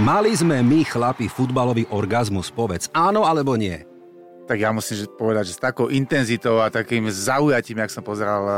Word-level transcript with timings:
Mali 0.00 0.32
sme 0.32 0.64
my, 0.64 0.88
chlapi, 0.88 1.28
futbalový 1.28 1.84
orgazmus, 1.92 2.48
povedz. 2.48 2.88
Áno 2.96 3.28
alebo 3.28 3.60
nie? 3.60 3.76
Tak 4.48 4.56
ja 4.56 4.72
musím 4.72 5.04
povedať, 5.20 5.52
že 5.52 5.60
s 5.60 5.60
takou 5.60 5.92
intenzitou 5.92 6.64
a 6.64 6.72
takým 6.72 7.12
zaujatím, 7.12 7.84
jak 7.84 7.92
som 7.92 8.00
pozeral 8.00 8.42
eh, 8.48 8.56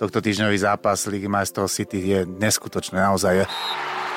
tohto 0.00 0.24
týždňový 0.24 0.56
zápas 0.56 1.04
Ligy 1.04 1.28
majstrov 1.28 1.68
City, 1.68 2.00
je 2.00 2.20
neskutočné 2.24 2.96
naozaj. 2.96 3.44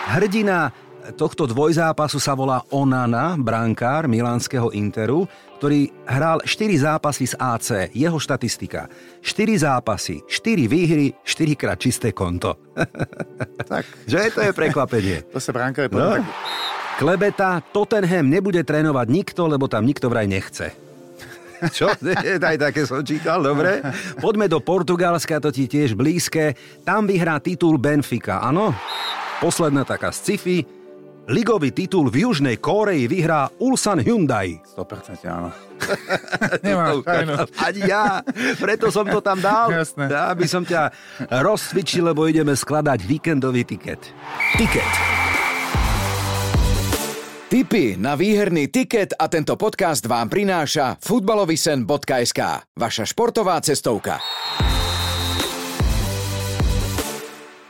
Hrdina 0.07 0.71
tohto 1.15 1.47
dvojzápasu 1.47 2.20
sa 2.20 2.36
volá 2.36 2.66
Onana, 2.73 3.39
brankár 3.39 4.09
milánskeho 4.09 4.73
Interu, 4.75 5.29
ktorý 5.57 5.89
hral 6.05 6.43
4 6.43 6.86
zápasy 6.86 7.25
z 7.32 7.36
AC. 7.39 7.70
Jeho 7.93 8.18
štatistika. 8.20 8.91
4 9.21 9.64
zápasy, 9.64 10.21
4 10.25 10.68
výhry, 10.68 11.14
4 11.23 11.55
krát 11.55 11.79
čisté 11.79 12.11
konto. 12.11 12.57
Tak. 13.68 13.83
Že 14.07 14.32
to 14.32 14.41
je 14.47 14.51
prekvapenie. 14.55 15.18
To 15.36 15.43
sa 15.43 15.51
bránkovi 15.51 15.91
no. 15.91 16.23
Klebeta, 16.97 17.60
Tottenham 17.75 18.32
nebude 18.32 18.64
trénovať 18.64 19.07
nikto, 19.11 19.46
lebo 19.46 19.68
tam 19.69 19.86
nikto 19.86 20.07
vraj 20.07 20.25
nechce. 20.25 20.74
Čo? 21.78 21.93
Aj 21.93 22.57
také 22.57 22.86
som 22.86 23.01
čítal, 23.01 23.42
dobre. 23.42 23.82
Poďme 24.21 24.46
do 24.46 24.61
Portugalska, 24.61 25.42
to 25.42 25.50
ti 25.50 25.65
tiež 25.65 25.97
blízke. 25.97 26.54
Tam 26.86 27.10
vyhrá 27.10 27.42
titul 27.42 27.82
Benfica, 27.82 28.42
áno? 28.42 28.74
Posledná 29.42 29.86
taká 29.86 30.14
sci-fi. 30.14 30.76
Ligový 31.27 31.75
titul 31.75 32.08
v 32.08 32.23
Južnej 32.23 32.55
Kóreji 32.55 33.03
vyhrá 33.11 33.52
Ulsan 33.59 33.99
Hyundai. 33.99 34.63
100% 34.63 35.27
áno. 35.27 35.52
Nemáš, 36.63 37.03
Ani 37.59 37.83
ja, 37.83 38.23
preto 38.55 38.88
som 38.88 39.03
to 39.03 39.19
tam 39.19 39.44
dal. 39.44 39.67
Jasné. 39.67 40.08
Aby 40.08 40.47
som 40.47 40.63
ťa 40.63 40.88
rozcvičil, 41.27 42.08
lebo 42.08 42.31
ideme 42.31 42.55
skladať 42.55 43.03
víkendový 43.03 43.67
tiket. 43.67 44.00
Tiket. 44.55 44.94
Tipy 47.52 48.00
na 48.00 48.16
výherný 48.16 48.72
tiket 48.72 49.11
a 49.19 49.28
tento 49.28 49.59
podcast 49.59 50.08
vám 50.08 50.31
prináša 50.31 50.95
futbalovisen.sk, 51.03 52.39
vaša 52.72 53.03
športová 53.03 53.59
cestovka. 53.59 54.23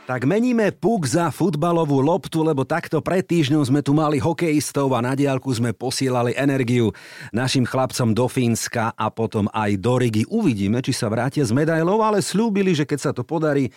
Tak 0.08 0.24
meníme 0.24 0.72
puk 0.72 1.04
za 1.04 1.28
futbalovú 1.28 2.00
loptu, 2.00 2.40
lebo 2.40 2.64
takto 2.64 3.04
pred 3.04 3.20
týždňom 3.20 3.60
sme 3.60 3.84
tu 3.84 3.92
mali 3.92 4.16
hokejistov 4.16 4.96
a 4.96 5.04
na 5.04 5.12
diálku 5.12 5.52
sme 5.52 5.76
posielali 5.76 6.32
energiu 6.32 6.96
našim 7.28 7.68
chlapcom 7.68 8.16
do 8.16 8.24
Fínska 8.24 8.96
a 8.96 9.12
potom 9.12 9.52
aj 9.52 9.76
do 9.76 10.00
Rigi. 10.00 10.24
Uvidíme, 10.24 10.80
či 10.80 10.96
sa 10.96 11.12
vrátia 11.12 11.44
s 11.44 11.52
medailou, 11.52 12.00
ale 12.00 12.24
slúbili, 12.24 12.72
že 12.72 12.88
keď 12.88 12.98
sa 13.04 13.12
to 13.12 13.20
podarí, 13.20 13.68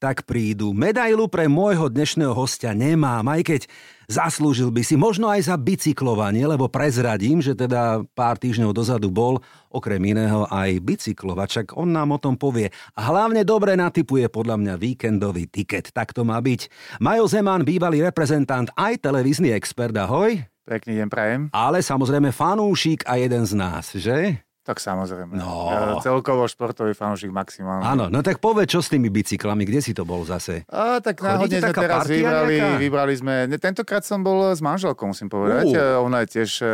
tak 0.00 0.24
prídu. 0.24 0.72
Medailu 0.72 1.28
pre 1.28 1.44
môjho 1.44 1.92
dnešného 1.92 2.32
hostia 2.32 2.72
nemám, 2.72 3.20
aj 3.28 3.44
keď 3.44 3.60
zaslúžil 4.08 4.72
by 4.72 4.80
si 4.80 4.96
možno 4.96 5.28
aj 5.28 5.52
za 5.52 5.60
bicyklovanie, 5.60 6.48
lebo 6.48 6.72
prezradím, 6.72 7.44
že 7.44 7.52
teda 7.52 8.02
pár 8.16 8.40
týždňov 8.40 8.72
dozadu 8.72 9.12
bol 9.12 9.44
okrem 9.68 10.00
iného 10.00 10.48
aj 10.48 10.80
bicyklovačak. 10.80 11.76
On 11.76 11.86
nám 11.86 12.16
o 12.16 12.18
tom 12.18 12.40
povie. 12.40 12.72
A 12.96 13.12
hlavne 13.12 13.44
dobre 13.44 13.76
natypuje 13.76 14.32
podľa 14.32 14.56
mňa 14.56 14.74
víkendový 14.80 15.46
tiket. 15.46 15.92
Tak 15.92 16.16
to 16.16 16.24
má 16.24 16.40
byť. 16.40 16.72
Majo 16.98 17.28
Zeman, 17.28 17.62
bývalý 17.62 18.00
reprezentant, 18.00 18.72
aj 18.74 19.04
televízny 19.04 19.52
expert, 19.52 19.94
ahoj. 19.94 20.40
Pekný 20.64 21.04
deň 21.04 21.08
prajem. 21.12 21.40
Ale 21.52 21.84
samozrejme 21.84 22.32
fanúšik 22.32 23.04
a 23.04 23.20
jeden 23.20 23.44
z 23.44 23.52
nás, 23.52 23.92
že? 23.94 24.40
Tak 24.70 24.78
samozrejme. 24.78 25.34
No. 25.34 25.66
Ja, 25.66 25.78
celkovo 25.98 26.46
športový 26.46 26.94
fanúšik 26.94 27.34
maximálne. 27.34 27.82
Áno, 27.82 28.06
no 28.06 28.22
tak 28.22 28.38
povedz, 28.38 28.70
čo 28.70 28.78
s 28.78 28.86
tými 28.86 29.10
bicyklami, 29.10 29.66
kde 29.66 29.82
si 29.82 29.90
to 29.90 30.06
bol 30.06 30.22
zase? 30.22 30.62
A, 30.70 31.02
tak 31.02 31.18
náhodne 31.18 31.58
sme 31.58 31.74
teraz 31.74 32.06
vybrali, 32.06 32.54
nejaká? 32.54 32.78
vybrali 32.78 33.14
sme, 33.18 33.34
ne, 33.50 33.58
tentokrát 33.58 34.06
som 34.06 34.22
bol 34.22 34.54
s 34.54 34.62
manželkou, 34.62 35.10
musím 35.10 35.26
povedať. 35.26 35.74
Uh. 35.74 36.06
Ona 36.06 36.22
je 36.22 36.38
tiež 36.38 36.50
e, 36.62 36.66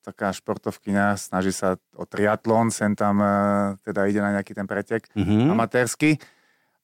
taká 0.00 0.32
športovkyňa, 0.32 1.20
snaží 1.20 1.52
sa 1.52 1.76
o 1.92 2.08
triatlon, 2.08 2.72
sem 2.72 2.96
tam 2.96 3.20
e, 3.20 3.28
teda 3.84 4.08
ide 4.08 4.24
na 4.24 4.40
nejaký 4.40 4.56
ten 4.56 4.64
pretek 4.64 5.04
Mhm. 5.12 5.52
amatérsky. 5.52 6.16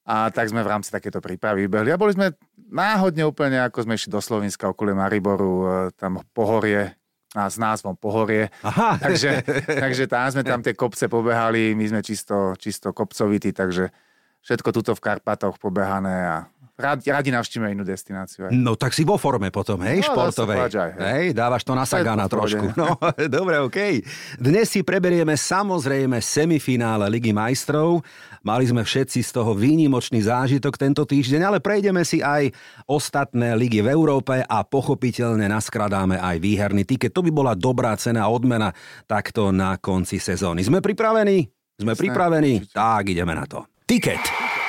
A 0.04 0.28
tak 0.28 0.53
sme 0.53 0.60
v 0.60 0.69
rámci 0.69 0.93
takéto 0.93 1.25
prípravy 1.25 1.65
vybehli. 1.65 1.88
A 1.88 1.97
boli 1.97 2.12
sme 2.12 2.37
náhodne 2.69 3.25
úplne, 3.25 3.65
ako 3.65 3.88
sme 3.88 3.97
išli 3.97 4.12
do 4.12 4.20
Slovenska 4.20 4.69
okolie 4.69 4.93
Mariboru, 4.93 5.53
e, 5.56 5.66
tam 5.97 6.20
pohorie, 6.37 7.00
a 7.35 7.47
s 7.47 7.57
názvom 7.63 7.95
Pohorie. 7.95 8.51
Aha, 8.67 8.99
Takže, 9.05 9.47
takže 9.67 10.11
tam 10.11 10.27
sme 10.35 10.43
tam 10.43 10.61
tie 10.63 10.75
kopce 10.75 11.07
pobehali, 11.07 11.79
my 11.79 11.85
sme 11.87 12.01
čisto, 12.03 12.59
čisto 12.59 12.91
kopcovití, 12.91 13.55
takže 13.55 13.95
všetko 14.43 14.69
tuto 14.75 14.93
v 14.97 15.05
Karpatoch 15.05 15.61
pobehané 15.63 16.17
a 16.27 16.37
radi, 16.81 17.07
radi 17.07 17.31
navštívime 17.31 17.71
inú 17.71 17.85
destináciu. 17.85 18.49
Aj. 18.49 18.51
No 18.51 18.75
tak 18.75 18.91
si 18.91 19.05
vo 19.05 19.15
forme 19.15 19.49
potom, 19.49 19.79
hej, 19.85 20.01
No, 20.01 20.11
športovej. 20.11 20.59
aj, 20.59 20.73
hej. 20.73 20.91
hej, 20.97 21.27
dávaš 21.31 21.63
to 21.63 21.73
na 21.73 21.85
Sagana 21.85 22.25
trošku. 22.27 22.73
No, 22.75 22.97
dobre, 23.31 23.61
okej. 23.61 24.03
Dnes 24.35 24.67
si 24.67 24.81
preberieme 24.81 25.37
samozrejme 25.37 26.17
semifinále 26.19 27.07
Ligy 27.07 27.31
majstrov. 27.31 28.01
Mali 28.41 28.65
sme 28.65 28.81
všetci 28.81 29.21
z 29.21 29.31
toho 29.31 29.53
výnimočný 29.53 30.25
zážitok 30.25 30.75
tento 30.75 31.05
týždeň, 31.05 31.41
ale 31.45 31.59
prejdeme 31.61 32.01
si 32.03 32.25
aj 32.25 32.49
ostatné 32.89 33.53
ligy 33.53 33.85
v 33.85 33.93
Európe 33.93 34.41
a 34.41 34.59
pochopiteľne 34.65 35.45
naskradáme 35.45 36.17
aj 36.17 36.41
výherný 36.41 36.89
tiket. 36.89 37.12
To 37.12 37.21
by 37.21 37.29
bola 37.29 37.53
dobrá 37.53 37.93
cena 38.01 38.25
a 38.25 38.33
odmena 38.33 38.73
takto 39.05 39.53
na 39.53 39.77
konci 39.77 40.17
sezóny. 40.17 40.65
Sme 40.65 40.81
pripravení? 40.81 41.45
Sme 41.77 41.93
Jasné, 41.93 42.01
pripravení? 42.01 42.53
určite. 42.65 42.73
Tak, 42.73 43.03
ideme 43.05 43.33
na 43.37 43.45
to. 43.45 43.69
Tiket. 43.85 44.25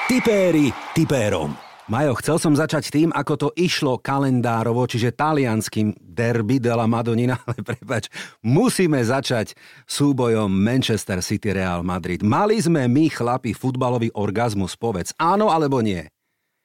Tipéri 0.07 0.67
tipérom. 0.91 1.70
Majo, 1.89 2.13
chcel 2.21 2.37
som 2.37 2.53
začať 2.53 2.93
tým, 2.93 3.09
ako 3.09 3.33
to 3.33 3.49
išlo 3.57 3.97
kalendárovo, 3.97 4.85
čiže 4.85 5.17
talianským 5.17 5.97
derby 5.97 6.61
della 6.61 6.85
Madonina, 6.85 7.41
ale 7.49 7.65
prepač, 7.65 8.05
musíme 8.45 9.01
začať 9.01 9.57
súbojom 9.89 10.45
Manchester 10.45 11.25
City 11.25 11.49
Real 11.49 11.81
Madrid. 11.81 12.21
Mali 12.21 12.61
sme 12.61 12.85
my, 12.85 13.09
chlapi, 13.09 13.57
futbalový 13.57 14.13
orgazmus, 14.13 14.77
povedz. 14.77 15.17
Áno 15.17 15.49
alebo 15.49 15.81
nie? 15.81 16.05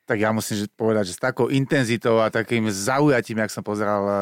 Tak 0.04 0.20
ja 0.20 0.36
musím 0.36 0.68
povedať, 0.76 1.10
že 1.10 1.16
s 1.16 1.24
takou 1.24 1.48
intenzitou 1.48 2.20
a 2.20 2.28
takým 2.28 2.68
zaujatím, 2.68 3.40
jak 3.42 3.50
som 3.50 3.64
pozeral 3.64 4.04
e, 4.06 4.16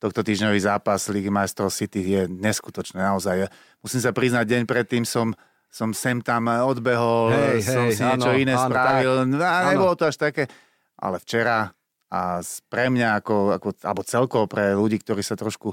tohto 0.00 0.24
týždňový 0.24 0.56
zápas 0.62 1.10
Ligy 1.12 1.28
majstrov 1.28 1.74
City, 1.74 2.00
je 2.06 2.22
neskutočné 2.30 3.02
naozaj. 3.02 3.50
Musím 3.84 4.00
sa 4.00 4.14
priznať, 4.14 4.46
deň 4.48 4.62
predtým 4.64 5.04
som 5.04 5.34
som 5.70 5.94
sem 5.94 6.18
tam 6.18 6.50
odbehol, 6.50 7.30
Hej, 7.30 7.62
som 7.62 7.86
hej, 7.86 7.94
si 7.94 8.02
niečo 8.02 8.30
áno, 8.34 8.42
iné 8.42 8.54
áno, 8.58 8.66
spravil. 8.66 9.12
tak. 9.22 9.26
No, 9.30 9.36
a 9.46 9.58
nebolo 9.70 9.94
to 9.94 10.04
až 10.10 10.16
také. 10.18 10.50
Ale 10.98 11.22
včera 11.22 11.70
a 12.10 12.42
pre 12.66 12.90
mňa, 12.90 13.22
ako, 13.22 13.54
ako, 13.54 13.68
alebo 13.86 14.02
celkovo 14.02 14.44
pre 14.50 14.74
ľudí, 14.74 14.98
ktorí 14.98 15.22
sa 15.22 15.38
trošku 15.38 15.70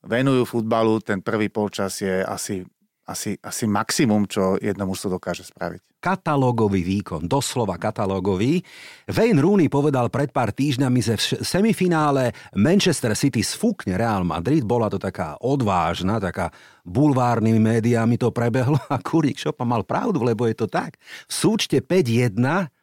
venujú 0.00 0.48
futbalu, 0.48 0.96
ten 1.04 1.20
prvý 1.20 1.52
polčas 1.52 2.00
je 2.00 2.24
asi, 2.24 2.64
asi, 3.04 3.36
asi 3.40 3.68
maximum, 3.68 4.24
čo 4.24 4.56
jedno 4.56 4.88
mužstvo 4.88 5.16
dokáže 5.16 5.44
spraviť. 5.44 5.80
katalógový 6.04 6.84
výkon, 6.84 7.24
doslova 7.24 7.80
katalógový. 7.80 8.60
Wayne 9.08 9.40
Rooney 9.40 9.72
povedal 9.72 10.12
pred 10.12 10.28
pár 10.28 10.52
týždňami, 10.52 11.00
že 11.00 11.16
v 11.16 11.40
semifinále 11.40 12.36
Manchester 12.52 13.16
City 13.16 13.40
sfúkne 13.40 13.96
Real 13.96 14.20
Madrid. 14.20 14.68
Bola 14.68 14.92
to 14.92 15.00
taká 15.00 15.40
odvážna, 15.40 16.20
taká 16.20 16.52
bulvárnymi 16.84 17.56
médiami 17.56 18.20
to 18.20 18.28
prebehlo 18.28 18.76
a 18.92 19.00
Kurík 19.00 19.40
Šopa 19.40 19.64
mal 19.64 19.80
pravdu, 19.88 20.20
lebo 20.20 20.44
je 20.44 20.52
to 20.52 20.68
tak. 20.68 21.00
V 21.24 21.32
súčte 21.32 21.80
5-1, 21.80 22.36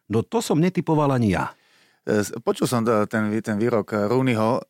no 0.10 0.20
to 0.26 0.42
som 0.42 0.58
netypoval 0.58 1.14
ani 1.14 1.38
ja. 1.38 1.54
E, 2.02 2.26
Počul 2.42 2.66
som 2.66 2.82
to- 2.82 3.06
ten, 3.06 3.30
ten 3.46 3.62
výrok 3.62 3.94
Rooneyho. 4.10 4.66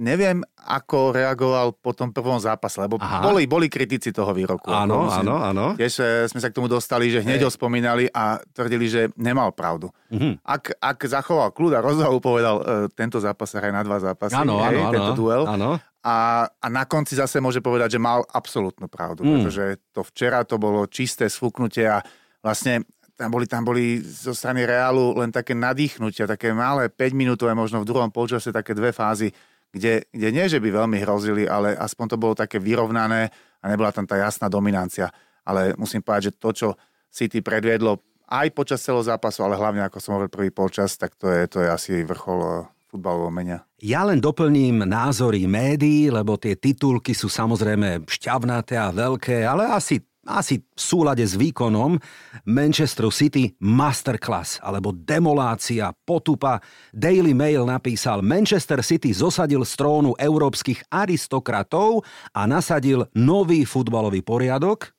Neviem, 0.00 0.40
ako 0.56 1.12
reagoval 1.12 1.76
po 1.76 1.92
tom 1.92 2.08
prvom 2.08 2.40
zápase, 2.40 2.80
lebo 2.80 2.96
Aha. 2.96 3.20
boli, 3.20 3.44
boli 3.44 3.68
kritici 3.68 4.08
toho 4.08 4.32
výroku. 4.32 4.66
Áno, 4.66 5.04
Musím- 5.04 5.28
áno, 5.28 5.34
áno. 5.38 5.66
Tiež 5.76 5.94
e, 5.94 6.04
sme 6.24 6.40
sa 6.40 6.48
k 6.48 6.56
tomu 6.56 6.66
dostali, 6.66 7.06
že 7.06 7.20
hneď 7.20 7.44
ho 7.44 7.52
spomínali 7.52 8.08
a 8.08 8.40
tvrdili, 8.46 8.88
že 8.88 9.12
nemal 9.14 9.52
pravdu. 9.52 9.92
Mhm. 10.08 10.40
Ak, 10.40 10.72
ak 10.74 10.98
zachoval 11.04 11.52
kľud 11.52 11.72
a 11.74 11.80
rozvahu, 11.80 12.16
povedal, 12.16 12.56
e, 12.56 12.62
tento 12.90 13.20
zápas 13.20 13.52
hraje 13.52 13.70
na 13.70 13.84
dva 13.84 14.00
zápasy, 14.00 14.32
Áno, 14.34 14.64
hej, 14.64 14.72
áno, 14.72 14.80
áno. 14.82 14.94
tento 14.96 15.12
duel. 15.14 15.44
Áno. 15.44 15.70
A, 16.00 16.16
a 16.48 16.66
na 16.66 16.88
konci 16.88 17.12
zase 17.12 17.36
môže 17.38 17.60
povedať, 17.60 17.92
že 17.92 18.00
mal 18.00 18.24
absolútnu 18.26 18.88
pravdu, 18.88 19.20
Mm. 19.20 19.44
pretože 19.44 19.64
to 19.92 20.00
včera 20.02 20.40
to 20.42 20.56
bolo 20.56 20.88
čisté 20.88 21.28
sfúknutie 21.28 21.84
a 21.84 22.00
vlastne 22.40 22.88
tam 23.12 23.28
boli, 23.28 23.44
tam 23.44 23.68
boli 23.68 24.00
zo 24.00 24.32
strany 24.32 24.64
Reálu 24.64 25.12
len 25.12 25.28
také 25.28 25.52
nadýchnutia, 25.52 26.24
také 26.24 26.56
malé 26.56 26.88
5 26.88 27.12
minútové, 27.12 27.52
možno 27.52 27.84
v 27.84 27.88
druhom 27.92 28.08
polčase 28.08 28.48
také 28.48 28.72
dve 28.72 28.96
fázy, 28.96 29.28
kde, 29.70 30.06
kde 30.10 30.28
nie, 30.34 30.46
že 30.50 30.58
by 30.58 30.68
veľmi 30.82 30.98
hrozili, 31.02 31.46
ale 31.46 31.74
aspoň 31.78 32.06
to 32.14 32.16
bolo 32.18 32.34
také 32.34 32.58
vyrovnané 32.58 33.30
a 33.62 33.64
nebola 33.70 33.94
tam 33.94 34.04
tá 34.04 34.18
jasná 34.18 34.50
dominancia. 34.50 35.10
Ale 35.46 35.78
musím 35.78 36.02
povedať, 36.02 36.30
že 36.30 36.36
to, 36.36 36.50
čo 36.50 36.68
City 37.10 37.42
predviedlo 37.42 38.02
aj 38.30 38.48
počas 38.54 38.78
celého 38.78 39.02
zápasu, 39.02 39.42
ale 39.42 39.58
hlavne, 39.58 39.82
ako 39.82 39.98
som 39.98 40.14
hovoril, 40.14 40.30
prvý 40.30 40.50
polčas, 40.54 40.94
tak 40.94 41.18
to 41.18 41.26
je, 41.26 41.50
to 41.50 41.58
je 41.66 41.68
asi 41.68 42.06
vrchol 42.06 42.38
eh, 42.46 42.54
futbalového 42.86 43.34
menia. 43.34 43.58
Ja 43.82 44.06
len 44.06 44.22
doplním 44.22 44.86
názory 44.86 45.46
médií, 45.50 46.10
lebo 46.10 46.38
tie 46.38 46.54
titulky 46.54 47.14
sú 47.14 47.26
samozrejme 47.26 48.06
šťavnaté 48.06 48.78
a 48.78 48.94
veľké, 48.94 49.42
ale 49.46 49.70
asi 49.70 49.98
asi 50.36 50.62
v 50.62 50.80
súlade 50.80 51.24
s 51.26 51.34
výkonom 51.34 51.98
Manchester 52.46 53.10
City 53.10 53.50
masterclass 53.58 54.62
alebo 54.62 54.94
demolácia, 54.94 55.90
potupa. 56.06 56.62
Daily 56.94 57.34
Mail 57.34 57.66
napísal 57.66 58.22
Manchester 58.22 58.84
City 58.84 59.10
zosadil 59.10 59.66
z 59.66 59.72
trónu 59.74 60.14
európskych 60.14 60.86
aristokratov 60.92 62.06
a 62.36 62.46
nasadil 62.46 63.08
nový 63.16 63.66
futbalový 63.66 64.22
poriadok. 64.22 64.92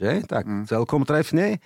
Že? 0.00 0.24
Tak 0.24 0.44
mm. 0.44 0.64
celkom 0.66 1.02
trefne. 1.04 1.60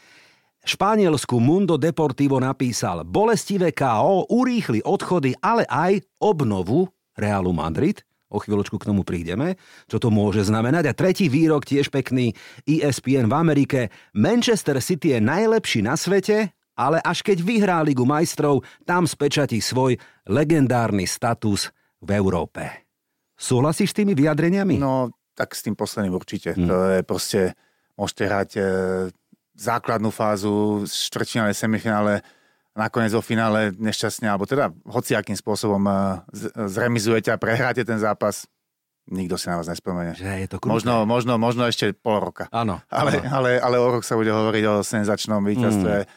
Španielsku 0.66 1.38
Mundo 1.38 1.78
Deportivo 1.78 2.42
napísal 2.42 3.06
bolestivé 3.06 3.70
KO 3.70 4.26
urýchli 4.26 4.82
odchody, 4.82 5.38
ale 5.38 5.62
aj 5.70 6.02
obnovu 6.18 6.90
Realu 7.14 7.54
Madrid. 7.54 8.02
O 8.26 8.42
chvíľočku 8.42 8.82
k 8.82 8.88
tomu 8.90 9.06
prídeme, 9.06 9.54
čo 9.86 10.02
to 10.02 10.10
môže 10.10 10.50
znamenať. 10.50 10.90
A 10.90 10.98
tretí 10.98 11.30
výrok, 11.30 11.62
tiež 11.62 11.94
pekný, 11.94 12.34
ESPN 12.66 13.30
v 13.30 13.34
Amerike. 13.38 13.80
Manchester 14.18 14.82
City 14.82 15.14
je 15.14 15.20
najlepší 15.22 15.86
na 15.86 15.94
svete, 15.94 16.50
ale 16.74 16.98
až 17.00 17.22
keď 17.22 17.38
vyhrá 17.40 17.78
Ligu 17.86 18.02
majstrov, 18.02 18.66
tam 18.82 19.06
spečatí 19.06 19.62
svoj 19.62 19.96
legendárny 20.26 21.06
status 21.06 21.70
v 22.02 22.18
Európe. 22.18 22.84
Súhlasíš 23.38 23.94
s 23.94 23.98
tými 24.02 24.18
vyjadreniami? 24.18 24.76
No, 24.76 25.14
tak 25.36 25.52
s 25.52 25.62
tým 25.62 25.76
posledným 25.76 26.16
určite. 26.16 26.56
Hmm. 26.56 26.68
To 26.68 26.76
je 26.96 27.00
proste, 27.04 27.40
môžete 27.94 28.24
hrať 28.24 28.50
e, 28.56 28.62
základnú 29.56 30.08
fázu, 30.08 30.84
štvrťfinále, 30.88 31.52
semifinále, 31.52 32.14
nakoniec 32.76 33.10
vo 33.16 33.24
finále 33.24 33.72
nešťastne, 33.72 34.28
alebo 34.28 34.44
teda 34.44 34.70
hociakým 34.84 35.34
spôsobom 35.34 35.80
eh, 35.88 35.96
zremizujete 36.68 37.32
a 37.32 37.40
prehráte 37.40 37.82
ten 37.82 37.96
zápas, 37.96 38.44
nikto 39.08 39.40
si 39.40 39.48
na 39.48 39.56
vás 39.56 39.66
nespomenie. 39.66 40.12
Že 40.14 40.32
je 40.44 40.48
to 40.52 40.56
možno, 40.68 41.08
možno, 41.08 41.40
možno 41.40 41.64
ešte 41.64 41.96
pol 41.96 42.20
roka. 42.20 42.52
Áno. 42.52 42.84
Ale, 42.92 43.22
áno. 43.24 43.32
ale, 43.32 43.50
ale 43.58 43.76
o 43.80 43.88
rok 43.88 44.04
sa 44.04 44.18
bude 44.18 44.30
hovoriť 44.30 44.64
o 44.68 44.74
senzačnom 44.84 45.40
víťazstve 45.40 45.94
mm. 46.04 46.08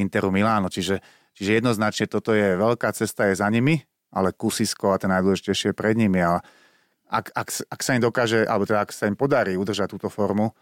Interu 0.00 0.34
Miláno. 0.34 0.66
Čiže, 0.68 1.00
čiže 1.38 1.62
jednoznačne 1.62 2.10
toto 2.10 2.34
je 2.34 2.58
veľká 2.58 2.90
cesta, 2.96 3.30
je 3.30 3.38
za 3.38 3.48
nimi, 3.52 3.78
ale 4.10 4.34
kusisko 4.34 4.96
a 4.96 5.00
ten 5.00 5.12
najdôležitejšie 5.12 5.72
je 5.72 5.76
pred 5.76 5.94
nimi. 5.94 6.18
Ale 6.18 6.40
ak, 7.08 7.32
ak, 7.32 7.48
ak 7.68 7.80
sa 7.80 7.96
im 7.96 8.02
dokáže, 8.04 8.44
alebo 8.44 8.64
teda 8.64 8.84
ak 8.84 8.92
sa 8.92 9.08
im 9.08 9.16
podarí 9.16 9.56
udržať 9.56 9.96
túto 9.96 10.08
formu, 10.08 10.52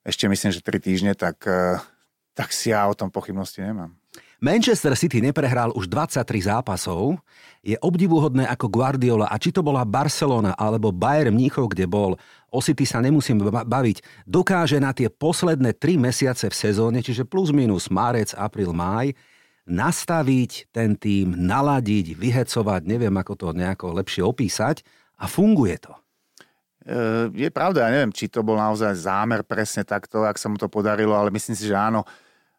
ešte 0.00 0.28
myslím, 0.28 0.50
že 0.52 0.64
3 0.64 0.80
týždne, 0.80 1.12
tak, 1.12 1.44
eh, 1.44 1.76
tak 2.32 2.56
si 2.56 2.72
ja 2.72 2.88
o 2.88 2.96
tom 2.96 3.12
pochybnosti 3.12 3.60
nemám. 3.60 3.99
Manchester 4.40 4.96
City 4.96 5.20
neprehral 5.20 5.68
už 5.76 5.84
23 5.84 6.24
zápasov. 6.48 7.20
Je 7.60 7.76
obdivuhodné 7.76 8.48
ako 8.48 8.72
Guardiola 8.72 9.28
a 9.28 9.36
či 9.36 9.52
to 9.52 9.60
bola 9.60 9.84
Barcelona 9.84 10.56
alebo 10.56 10.88
Bayern 10.88 11.36
Mníchov, 11.36 11.76
kde 11.76 11.84
bol, 11.84 12.16
o 12.48 12.60
City 12.64 12.88
sa 12.88 13.04
nemusím 13.04 13.44
baviť, 13.44 14.24
dokáže 14.24 14.80
na 14.80 14.96
tie 14.96 15.12
posledné 15.12 15.76
3 15.76 16.00
mesiace 16.00 16.48
v 16.48 16.56
sezóne, 16.56 17.04
čiže 17.04 17.28
plus 17.28 17.52
minus 17.52 17.92
marec, 17.92 18.32
apríl, 18.32 18.72
máj, 18.72 19.12
nastaviť 19.68 20.72
ten 20.72 20.96
tým, 20.96 21.36
naladiť, 21.36 22.16
vyhecovať, 22.16 22.80
neviem 22.88 23.12
ako 23.12 23.32
to 23.36 23.48
nejako 23.52 23.92
lepšie 23.92 24.24
opísať 24.24 24.80
a 25.20 25.28
funguje 25.28 25.76
to. 25.84 25.92
E, 26.80 27.28
je 27.44 27.50
pravda, 27.52 27.86
ja 27.86 27.90
neviem, 27.92 28.10
či 28.16 28.32
to 28.32 28.40
bol 28.40 28.56
naozaj 28.56 28.96
zámer 28.96 29.44
presne 29.44 29.84
takto, 29.84 30.24
ak 30.24 30.40
sa 30.40 30.48
mu 30.48 30.56
to 30.56 30.66
podarilo, 30.66 31.12
ale 31.12 31.28
myslím 31.28 31.52
si, 31.52 31.68
že 31.68 31.76
áno, 31.76 32.08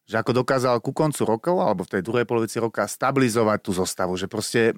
že 0.05 0.19
ako 0.19 0.43
dokázal 0.43 0.81
ku 0.83 0.91
koncu 0.91 1.23
rokov, 1.23 1.55
alebo 1.61 1.85
v 1.87 1.97
tej 1.97 2.01
druhej 2.03 2.25
polovici 2.27 2.57
roka 2.57 2.83
stabilizovať 2.83 3.59
tú 3.63 3.71
zostavu, 3.71 4.17
že 4.17 4.27
proste 4.27 4.75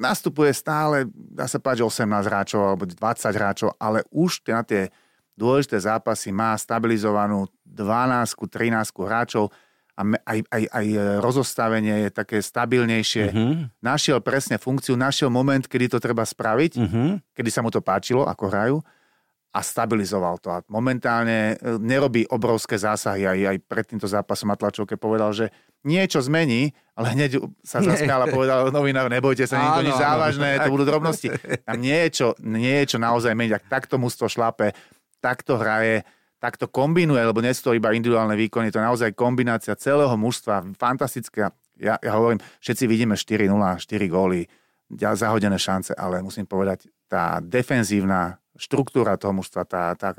nastupuje 0.00 0.54
stále, 0.54 1.08
dá 1.12 1.50
sa 1.50 1.58
páť, 1.58 1.84
18 1.84 2.06
hráčov 2.06 2.60
alebo 2.62 2.84
20 2.86 2.96
hráčov, 3.36 3.68
ale 3.80 4.06
už 4.14 4.44
na 4.48 4.62
tie 4.62 4.88
dôležité 5.34 5.80
zápasy 5.80 6.30
má 6.30 6.52
stabilizovanú 6.56 7.48
12 7.64 8.36
13 8.36 8.92
hráčov, 9.06 9.48
a 10.00 10.02
aj, 10.32 10.38
aj, 10.48 10.62
aj 10.72 10.86
rozostavenie 11.20 12.08
je 12.08 12.10
také 12.10 12.40
stabilnejšie. 12.40 13.24
Uh-huh. 13.28 13.68
Našiel 13.84 14.24
presne 14.24 14.56
funkciu, 14.56 14.96
našiel 14.96 15.28
moment, 15.28 15.60
kedy 15.60 15.92
to 15.92 15.98
treba 16.00 16.24
spraviť, 16.24 16.72
uh-huh. 16.80 17.20
kedy 17.36 17.50
sa 17.52 17.60
mu 17.60 17.68
to 17.68 17.84
páčilo, 17.84 18.24
ako 18.24 18.44
hrajú 18.48 18.76
a 19.50 19.60
stabilizoval 19.66 20.38
to. 20.38 20.48
A 20.54 20.62
momentálne 20.70 21.58
e, 21.58 21.74
nerobí 21.82 22.22
obrovské 22.30 22.78
zásahy. 22.78 23.26
Aj, 23.26 23.38
aj 23.54 23.56
pred 23.66 23.82
týmto 23.82 24.06
zápasom 24.06 24.54
Atlačovke 24.54 24.94
povedal, 24.94 25.34
že 25.34 25.50
niečo 25.82 26.22
zmení, 26.22 26.70
ale 26.94 27.16
hneď 27.18 27.42
sa 27.64 27.82
zasmial 27.82 28.22
a 28.22 28.28
povedal 28.30 28.70
novinár, 28.70 29.10
nebojte 29.10 29.48
sa, 29.48 29.58
nie 29.58 29.66
je 29.66 29.78
to 29.80 29.86
nič 29.90 29.96
závažné, 29.98 30.48
to 30.62 30.70
budú 30.70 30.84
drobnosti. 30.86 31.28
Tam 31.66 31.80
niečo, 31.80 32.38
niečo 32.38 33.00
naozaj 33.00 33.32
meniť. 33.34 33.52
Ak 33.58 33.64
takto 33.66 33.96
mužstvo 33.98 34.30
šlape, 34.30 34.76
takto 35.18 35.58
hraje, 35.58 36.06
takto 36.38 36.70
kombinuje, 36.70 37.20
lebo 37.20 37.42
nie 37.42 37.50
sú 37.56 37.72
to 37.72 37.76
iba 37.76 37.90
individuálne 37.90 38.36
výkony, 38.36 38.70
to 38.70 38.78
je 38.78 38.86
naozaj 38.86 39.10
kombinácia 39.16 39.74
celého 39.74 40.12
mužstva, 40.14 40.62
fantastická. 40.78 41.52
Ja, 41.80 41.96
ja 41.98 42.12
hovorím, 42.12 42.44
všetci 42.60 42.84
vidíme 42.84 43.16
4-0, 43.16 43.48
4 43.50 43.88
góly, 44.12 44.44
zahodené 44.92 45.56
šance, 45.56 45.96
ale 45.96 46.20
musím 46.20 46.44
povedať, 46.44 46.92
tá 47.08 47.40
defenzívna 47.40 48.40
štruktúra 48.60 49.16
toho 49.16 49.32
mužstva, 49.32 49.64
tá, 49.64 49.96
tá, 49.96 50.12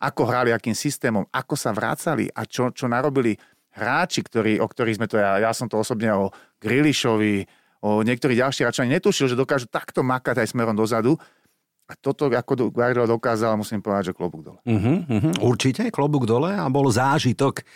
ako 0.00 0.24
hrali, 0.24 0.50
akým 0.50 0.72
systémom, 0.72 1.28
ako 1.28 1.54
sa 1.54 1.76
vracali 1.76 2.32
a 2.32 2.48
čo, 2.48 2.72
čo 2.72 2.88
narobili 2.88 3.36
hráči, 3.76 4.24
ktorí, 4.24 4.56
o 4.60 4.66
ktorých 4.66 4.96
sme 4.96 5.06
to, 5.08 5.20
ja, 5.20 5.36
ja 5.44 5.52
som 5.52 5.68
to 5.68 5.76
osobne 5.76 6.08
o 6.16 6.32
Grilišovi, 6.60 7.44
o 7.84 8.00
niektorých 8.00 8.40
ďalších 8.40 8.64
hráčov 8.64 8.88
netušil, 8.88 9.26
že 9.32 9.36
dokážu 9.36 9.68
takto 9.68 10.00
makať 10.00 10.40
aj 10.40 10.48
smerom 10.56 10.76
dozadu 10.76 11.20
a 11.90 11.92
toto, 11.98 12.30
ako 12.30 12.72
Guardiola 12.72 13.10
dokázal, 13.10 13.58
musím 13.58 13.84
povedať, 13.84 14.12
že 14.12 14.16
klobúk 14.16 14.40
dole. 14.46 14.60
Uh-huh, 14.64 15.02
uh-huh. 15.02 15.34
Určite, 15.44 15.90
klobúk 15.92 16.24
dole 16.24 16.54
a 16.54 16.64
bol 16.72 16.88
zážitok 16.88 17.66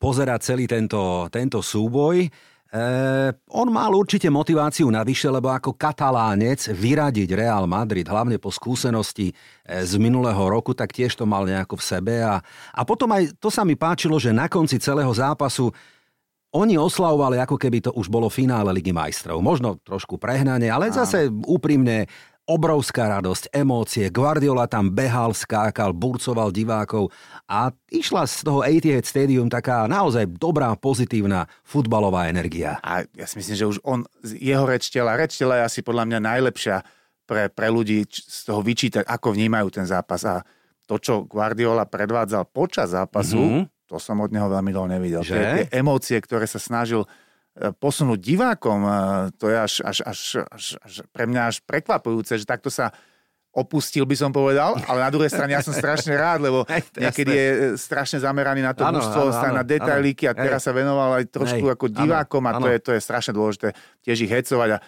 pozerať 0.00 0.54
celý 0.54 0.64
tento, 0.70 1.26
tento 1.28 1.60
súboj. 1.60 2.30
E, 2.66 2.82
on 3.54 3.70
mal 3.70 3.94
určite 3.94 4.26
motiváciu 4.26 4.90
navyše, 4.90 5.30
lebo 5.30 5.54
ako 5.54 5.78
katalánec 5.78 6.66
vyradiť 6.74 7.30
Real 7.30 7.64
Madrid, 7.70 8.02
hlavne 8.02 8.42
po 8.42 8.50
skúsenosti 8.50 9.30
e, 9.30 9.34
z 9.86 9.92
minulého 10.02 10.42
roku, 10.50 10.74
tak 10.74 10.90
tiež 10.90 11.14
to 11.14 11.24
mal 11.24 11.46
nejako 11.46 11.78
v 11.78 11.86
sebe. 11.86 12.14
A, 12.26 12.42
a 12.74 12.80
potom 12.82 13.06
aj 13.14 13.38
to 13.38 13.54
sa 13.54 13.62
mi 13.62 13.78
páčilo, 13.78 14.18
že 14.18 14.34
na 14.34 14.50
konci 14.50 14.82
celého 14.82 15.10
zápasu 15.14 15.70
oni 16.56 16.74
oslavovali, 16.80 17.38
ako 17.38 17.54
keby 17.60 17.78
to 17.84 17.90
už 17.94 18.08
bolo 18.08 18.32
finále 18.32 18.72
Ligy 18.72 18.90
majstrov. 18.90 19.38
Možno 19.44 19.76
trošku 19.84 20.16
prehnanie, 20.16 20.72
ale 20.72 20.88
zase 20.88 21.28
úprimne 21.28 22.08
obrovská 22.46 23.10
radosť, 23.10 23.50
emócie. 23.50 24.06
Guardiola 24.08 24.70
tam 24.70 24.94
behal, 24.94 25.34
skákal, 25.34 25.90
burcoval 25.90 26.54
divákov 26.54 27.10
a 27.50 27.74
išla 27.90 28.22
z 28.24 28.46
toho 28.46 28.62
Etihad 28.62 29.02
Stadium 29.02 29.50
taká 29.50 29.90
naozaj 29.90 30.30
dobrá, 30.38 30.70
pozitívna 30.78 31.50
futbalová 31.66 32.30
energia. 32.30 32.78
A 32.86 33.02
ja 33.02 33.26
si 33.26 33.42
myslím, 33.42 33.56
že 33.58 33.66
už 33.66 33.78
on, 33.82 34.06
jeho 34.22 34.62
reč 34.62 34.88
tela, 34.94 35.18
reč 35.18 35.34
tela 35.34 35.58
je 35.58 35.66
asi 35.66 35.80
podľa 35.82 36.06
mňa 36.06 36.18
najlepšia 36.22 36.76
pre, 37.26 37.50
pre 37.50 37.66
ľudí 37.66 38.06
z 38.06 38.40
toho 38.46 38.62
vyčítať, 38.62 39.02
ako 39.02 39.34
vnímajú 39.34 39.68
ten 39.74 39.84
zápas. 39.84 40.22
A 40.22 40.46
to, 40.86 41.02
čo 41.02 41.26
Guardiola 41.26 41.82
predvádzal 41.82 42.46
počas 42.54 42.94
zápasu, 42.94 43.42
mm-hmm. 43.42 43.90
to 43.90 43.98
som 43.98 44.22
od 44.22 44.30
neho 44.30 44.46
veľmi 44.46 44.70
dlho 44.70 44.86
nevidel. 44.86 45.22
Že? 45.26 45.34
Tie, 45.34 45.46
tie 45.50 45.66
emócie, 45.82 46.16
ktoré 46.22 46.46
sa 46.46 46.62
snažil 46.62 47.02
posunúť 47.56 48.20
divákom, 48.20 48.84
to 49.40 49.48
je 49.48 49.56
až, 49.56 49.74
až, 49.80 49.98
až, 50.04 50.20
až, 50.52 50.64
až 50.76 50.92
pre 51.08 51.24
mňa 51.24 51.42
až 51.48 51.56
prekvapujúce, 51.64 52.36
že 52.36 52.44
takto 52.44 52.68
sa 52.68 52.92
opustil, 53.56 54.04
by 54.04 54.12
som 54.12 54.28
povedal, 54.28 54.76
ale 54.84 55.00
na 55.00 55.08
druhej 55.08 55.32
strane 55.32 55.56
ja 55.56 55.64
som 55.64 55.72
strašne 55.72 56.12
rád, 56.12 56.44
lebo 56.44 56.68
niekedy 57.02 57.32
je 57.32 57.48
e, 57.48 57.58
strašne 57.80 58.20
zameraný 58.20 58.60
na 58.60 58.76
to 58.76 58.84
ano, 58.84 59.00
mužstvo, 59.00 59.32
ano, 59.32 59.56
na 59.56 59.64
detailíky 59.64 60.28
a 60.28 60.36
teraz 60.36 60.68
sa 60.68 60.76
venoval 60.76 61.16
aj 61.16 61.32
trošku 61.32 61.64
Hej, 61.64 61.72
ako 61.72 61.86
divákom 61.88 62.44
ano, 62.44 62.52
a 62.52 62.60
to 62.60 62.68
je, 62.68 62.78
to 62.84 62.90
je 62.92 63.00
strašne 63.00 63.32
dôležité 63.32 63.72
tiež 64.04 64.28
ich 64.28 64.28
hecovať 64.28 64.76
a 64.76 64.78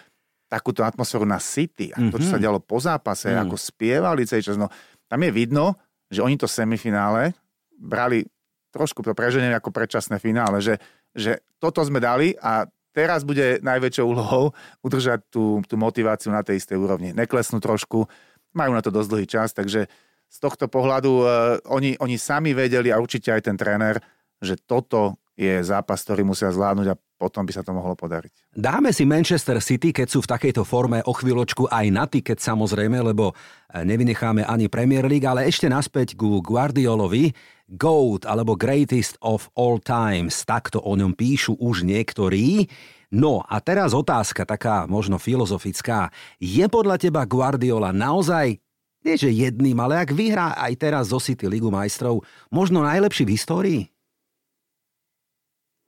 takúto 0.45 0.85
atmosféru 0.85 1.25
na 1.25 1.41
City 1.41 1.89
a 1.89 1.97
mm-hmm. 1.97 2.13
to, 2.13 2.21
čo 2.21 2.29
sa 2.29 2.37
mhm. 2.37 2.43
dialo 2.45 2.59
po 2.61 2.77
zápase, 2.77 3.33
mm. 3.33 3.41
ako 3.49 3.55
spievali 3.57 4.29
celý 4.29 4.45
čas, 4.45 4.57
no 4.61 4.69
tam 5.09 5.19
je 5.25 5.31
vidno, 5.33 5.73
že 6.13 6.21
oni 6.21 6.37
to 6.37 6.45
semifinále 6.45 7.33
brali 7.73 8.21
trošku 8.69 9.01
to 9.01 9.17
preženie 9.17 9.49
ako 9.49 9.73
predčasné 9.73 10.21
finále, 10.21 10.61
že 10.61 10.77
že 11.19 11.43
toto 11.59 11.83
sme 11.83 11.99
dali 11.99 12.31
a 12.39 12.63
teraz 12.95 13.27
bude 13.27 13.59
najväčšou 13.59 14.05
úlohou 14.07 14.55
udržať 14.85 15.27
tú, 15.27 15.59
tú 15.67 15.75
motiváciu 15.75 16.31
na 16.31 16.41
tej 16.41 16.63
istej 16.63 16.79
úrovni. 16.79 17.11
Neklesnú 17.11 17.59
trošku, 17.59 18.07
majú 18.55 18.71
na 18.73 18.81
to 18.81 18.89
dosť 18.89 19.09
dlhý 19.11 19.27
čas, 19.29 19.53
takže 19.53 19.85
z 20.29 20.37
tohto 20.37 20.69
pohľadu 20.69 21.11
uh, 21.21 21.27
oni, 21.69 21.97
oni 21.97 22.17
sami 22.17 22.53
vedeli 22.53 22.93
a 22.93 23.01
určite 23.01 23.33
aj 23.33 23.49
ten 23.49 23.57
tréner, 23.57 23.97
že 24.41 24.57
toto 24.57 25.17
je 25.39 25.63
zápas, 25.63 26.03
ktorý 26.03 26.27
musia 26.27 26.51
zvládnuť 26.51 26.87
a 26.91 26.99
potom 27.19 27.47
by 27.47 27.51
sa 27.55 27.63
to 27.63 27.71
mohlo 27.71 27.95
podariť. 27.95 28.51
Dáme 28.51 28.91
si 28.91 29.07
Manchester 29.07 29.59
City, 29.63 29.95
keď 29.95 30.07
sú 30.11 30.19
v 30.19 30.31
takejto 30.35 30.67
forme 30.67 30.99
o 31.07 31.15
chvíľočku 31.15 31.71
aj 31.71 31.85
na 31.91 32.03
tiket 32.07 32.43
samozrejme, 32.43 32.99
lebo 32.99 33.31
eh, 33.31 33.87
nevynecháme 33.87 34.43
ani 34.43 34.67
Premier 34.67 35.07
League, 35.07 35.23
ale 35.23 35.47
ešte 35.47 35.71
naspäť 35.71 36.19
ku 36.19 36.43
Guardiolovi. 36.43 37.31
GOAT 37.69 38.25
alebo 38.25 38.57
Greatest 38.57 39.21
of 39.21 39.53
All 39.53 39.77
Times, 39.77 40.41
takto 40.43 40.81
o 40.81 40.97
ňom 40.97 41.13
píšu 41.13 41.57
už 41.61 41.85
niektorí. 41.85 42.65
No 43.09 43.41
a 43.45 43.61
teraz 43.61 43.93
otázka 43.93 44.45
taká 44.45 44.89
možno 44.89 45.17
filozofická. 45.21 46.13
Je 46.41 46.65
podľa 46.69 46.97
teba 47.01 47.25
Guardiola 47.25 47.93
naozaj 47.93 48.57
nie 48.99 49.15
že 49.15 49.31
jedným, 49.31 49.79
ale 49.79 49.95
ak 49.95 50.11
vyhrá 50.11 50.59
aj 50.59 50.73
teraz 50.75 51.03
zo 51.15 51.23
City 51.23 51.47
Ligu 51.47 51.71
majstrov, 51.71 52.19
možno 52.51 52.83
najlepší 52.83 53.23
v 53.23 53.33
histórii? 53.33 53.81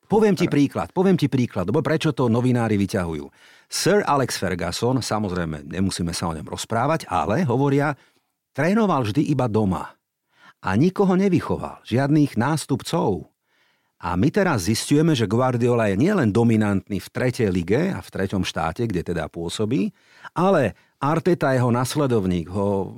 Poviem 0.07 0.35
ti 0.35 0.51
príklad, 0.51 0.91
poviem 0.91 1.15
ti 1.15 1.31
príklad, 1.31 1.71
lebo 1.71 1.79
prečo 1.79 2.11
to 2.11 2.27
novinári 2.27 2.75
vyťahujú. 2.75 3.31
Sir 3.71 4.03
Alex 4.03 4.35
Ferguson, 4.35 4.99
samozrejme, 4.99 5.63
nemusíme 5.71 6.11
sa 6.11 6.27
o 6.27 6.35
ňom 6.35 6.51
rozprávať, 6.51 7.07
ale 7.07 7.47
hovoria, 7.47 7.95
trénoval 8.51 9.07
vždy 9.07 9.31
iba 9.31 9.47
doma. 9.47 9.95
A 10.61 10.77
nikoho 10.77 11.17
nevychoval, 11.17 11.81
žiadnych 11.81 12.37
nástupcov. 12.37 13.27
A 14.01 14.17
my 14.17 14.33
teraz 14.33 14.65
zistujeme, 14.65 15.13
že 15.13 15.29
Guardiola 15.29 15.89
je 15.93 15.97
nielen 15.97 16.33
dominantný 16.33 16.97
v 16.97 17.11
tretej 17.13 17.53
lige 17.53 17.93
a 17.93 18.01
v 18.01 18.09
treťom 18.09 18.41
štáte, 18.41 18.85
kde 18.89 19.05
teda 19.13 19.29
pôsobí, 19.29 19.93
ale 20.33 20.73
Arteta, 21.01 21.53
jeho 21.53 21.69
nasledovník, 21.69 22.49
ho 22.49 22.97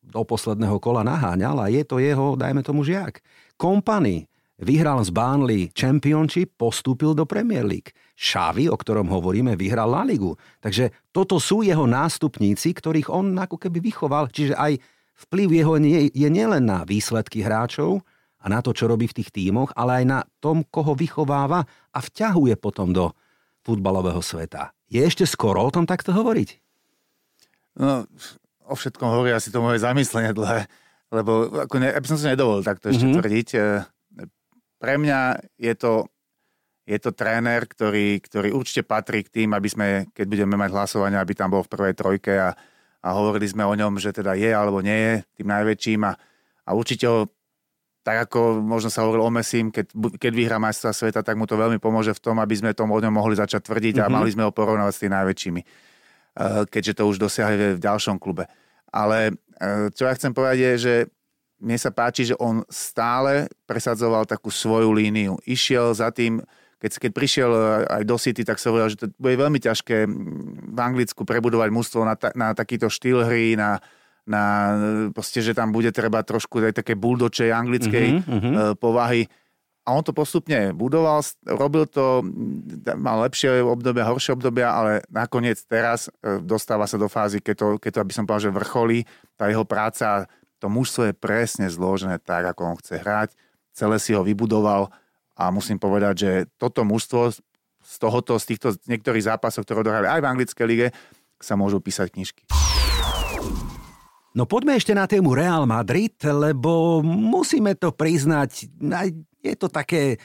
do 0.00 0.22
posledného 0.24 0.76
kola 0.80 1.04
naháňal 1.04 1.56
a 1.60 1.72
je 1.72 1.84
to 1.84 2.00
jeho, 2.00 2.36
dajme 2.36 2.64
tomu, 2.64 2.84
žiak. 2.84 3.20
Kompany, 3.60 4.28
Vyhral 4.62 5.02
z 5.02 5.10
Burnley 5.10 5.74
Championship, 5.74 6.54
postúpil 6.54 7.18
do 7.18 7.26
Premier 7.26 7.66
League. 7.66 7.90
Xavi, 8.14 8.70
o 8.70 8.78
ktorom 8.78 9.10
hovoríme, 9.10 9.58
vyhral 9.58 9.90
La 9.90 10.06
Ligu. 10.06 10.38
Takže 10.62 11.10
toto 11.10 11.42
sú 11.42 11.66
jeho 11.66 11.82
nástupníci, 11.82 12.70
ktorých 12.70 13.10
on 13.10 13.34
ako 13.34 13.58
keby 13.58 13.82
vychoval. 13.82 14.30
Čiže 14.30 14.54
aj 14.54 14.78
vplyv 15.16 15.48
jeho 15.52 15.74
nie, 15.78 16.10
je 16.10 16.28
nielen 16.28 16.64
na 16.66 16.82
výsledky 16.82 17.44
hráčov 17.44 18.02
a 18.42 18.50
na 18.50 18.58
to, 18.58 18.74
čo 18.74 18.90
robí 18.90 19.06
v 19.06 19.22
tých 19.22 19.30
tímoch, 19.30 19.70
ale 19.78 20.02
aj 20.02 20.04
na 20.08 20.20
tom, 20.42 20.66
koho 20.66 20.98
vychováva 20.98 21.62
a 21.94 21.98
vťahuje 22.02 22.58
potom 22.58 22.90
do 22.90 23.14
futbalového 23.62 24.18
sveta. 24.18 24.74
Je 24.90 24.98
ešte 24.98 25.22
skoro 25.24 25.62
o 25.62 25.70
tom 25.70 25.86
takto 25.86 26.10
hovoriť? 26.10 26.48
No, 27.78 28.04
o 28.66 28.74
všetkom 28.74 29.08
hovorí 29.08 29.30
asi 29.32 29.54
to 29.54 29.62
moje 29.62 29.80
zamyslenie 29.80 30.34
dlhé, 30.34 30.66
lebo 31.14 31.48
ako 31.64 31.76
ne, 31.78 31.94
ja 31.94 32.00
by 32.02 32.08
som 32.10 32.18
si 32.18 32.26
nedovolil 32.26 32.66
takto 32.66 32.90
ešte 32.90 33.06
mm-hmm. 33.06 33.18
tvrdiť. 33.22 33.48
Pre 34.82 34.94
mňa 34.98 35.20
je 35.62 35.74
to, 35.78 36.10
je 36.84 36.98
to 36.98 37.14
tréner, 37.14 37.64
ktorý, 37.64 38.18
ktorý 38.18 38.50
určite 38.50 38.82
patrí 38.82 39.22
k 39.22 39.30
tým, 39.30 39.54
aby 39.54 39.68
sme, 39.70 39.88
keď 40.10 40.26
budeme 40.26 40.58
mať 40.58 40.70
hlasovanie, 40.74 41.16
aby 41.16 41.32
tam 41.38 41.54
bol 41.54 41.62
v 41.62 41.72
prvej 41.72 41.94
trojke 41.94 42.32
a, 42.34 42.50
a 43.02 43.08
hovorili 43.12 43.50
sme 43.50 43.66
o 43.66 43.74
ňom, 43.74 43.98
že 43.98 44.14
teda 44.14 44.38
je 44.38 44.50
alebo 44.54 44.78
nie 44.78 44.94
je 44.94 45.14
tým 45.42 45.48
najväčším 45.50 46.00
a, 46.06 46.12
a 46.66 46.70
určite 46.72 47.04
ho 47.10 47.26
tak 48.02 48.26
ako 48.30 48.58
možno 48.58 48.90
sa 48.90 49.06
hovoril 49.06 49.22
o 49.22 49.30
Messim, 49.30 49.70
keď, 49.70 49.94
keď 50.18 50.32
vyhrá 50.34 50.56
majstra 50.58 50.90
sveta, 50.90 51.22
tak 51.22 51.38
mu 51.38 51.46
to 51.46 51.54
veľmi 51.54 51.78
pomôže 51.78 52.10
v 52.10 52.22
tom, 52.22 52.42
aby 52.42 52.58
sme 52.58 52.74
to 52.74 52.82
o 52.82 53.02
ňom 53.02 53.14
mohli 53.14 53.38
začať 53.38 53.62
tvrdiť 53.70 54.02
mm-hmm. 54.02 54.10
a 54.10 54.10
mhm. 54.10 54.14
mali 54.18 54.30
sme 54.34 54.42
ho 54.42 54.50
porovnávať 54.50 54.92
s 54.94 55.00
tými 55.06 55.14
najväčšími, 55.14 55.60
eh, 55.62 56.62
keďže 56.66 56.98
to 56.98 57.02
už 57.06 57.16
dosiahli 57.22 57.78
v 57.78 57.80
ďalšom 57.82 58.18
klube. 58.18 58.50
Ale 58.90 59.38
eh, 59.62 59.86
čo 59.94 60.10
ja 60.10 60.12
chcem 60.18 60.34
povedať 60.34 60.58
je, 60.58 60.72
že 60.78 60.94
mne 61.62 61.78
sa 61.78 61.94
páči, 61.94 62.26
že 62.26 62.34
on 62.42 62.66
stále 62.66 63.46
presadzoval 63.70 64.26
takú 64.26 64.50
svoju 64.50 64.90
líniu. 64.90 65.38
Išiel 65.46 65.94
za 65.94 66.10
tým, 66.10 66.42
keď, 66.82 66.98
keď 66.98 67.10
prišiel 67.14 67.50
e, 67.54 67.62
aj 67.86 68.02
do 68.02 68.18
City, 68.18 68.42
tak 68.42 68.58
sa 68.58 68.74
hovoril, 68.74 68.90
že 68.90 69.06
to 69.06 69.06
bude 69.14 69.38
veľmi 69.38 69.62
ťažké 69.62 70.10
v 70.74 70.78
Anglicku 70.82 71.22
prebudovať 71.22 71.70
mústvo 71.70 72.02
na, 72.02 72.18
ta, 72.18 72.34
na 72.34 72.58
takýto 72.58 72.90
štýl 72.90 73.22
hry, 73.22 73.54
na, 73.54 73.78
na 74.26 74.42
proste, 75.14 75.38
že 75.38 75.54
tam 75.54 75.70
bude 75.70 75.94
treba 75.94 76.26
trošku 76.26 76.58
aj 76.58 76.82
také 76.82 76.98
buldočej 76.98 77.54
anglickej 77.54 78.06
mm-hmm. 78.18 78.54
povahy. 78.82 79.30
A 79.82 79.98
on 79.98 80.02
to 80.02 80.14
postupne 80.14 80.74
budoval, 80.78 81.22
robil 81.46 81.90
to, 81.90 82.22
mal 82.98 83.18
lepšie 83.26 83.62
obdobia, 83.66 84.06
horšie 84.06 84.38
obdobia, 84.38 84.70
ale 84.70 85.06
nakoniec 85.10 85.58
teraz 85.66 86.10
e, 86.18 86.42
dostáva 86.42 86.90
sa 86.90 86.98
do 86.98 87.06
fázy, 87.06 87.38
keď 87.38 87.54
to, 87.54 87.66
keď 87.78 87.90
to 87.94 88.02
aby 88.02 88.14
som 88.14 88.26
povedal, 88.26 88.50
že 88.50 88.58
vrcholí, 88.58 88.98
tá 89.38 89.46
jeho 89.46 89.62
práca 89.62 90.26
to 90.62 90.70
mužstvo 90.70 91.10
je 91.10 91.14
presne 91.14 91.66
zložené 91.66 92.22
tak, 92.22 92.46
ako 92.46 92.74
on 92.74 92.76
chce 92.78 93.02
hrať. 93.02 93.34
Celé 93.74 93.98
si 93.98 94.14
ho 94.14 94.22
vybudoval 94.22 94.94
a 95.36 95.48
musím 95.48 95.80
povedať, 95.80 96.14
že 96.16 96.30
toto 96.60 96.84
mužstvo 96.84 97.32
z 97.82 97.94
tohoto, 97.98 98.38
z 98.38 98.54
týchto 98.54 98.68
niektorých 98.86 99.26
zápasov, 99.26 99.66
ktoré 99.66 99.82
dohrali 99.82 100.06
aj 100.06 100.20
v 100.22 100.28
anglickej 100.28 100.66
lige, 100.68 100.88
sa 101.42 101.58
môžu 101.58 101.82
písať 101.82 102.14
knižky. 102.14 102.42
No 104.32 104.48
poďme 104.48 104.80
ešte 104.80 104.96
na 104.96 105.04
tému 105.04 105.36
Real 105.36 105.68
Madrid, 105.68 106.16
lebo 106.24 107.04
musíme 107.04 107.76
to 107.76 107.92
priznať, 107.92 108.64
je 109.44 109.54
to 109.60 109.68
také, 109.68 110.16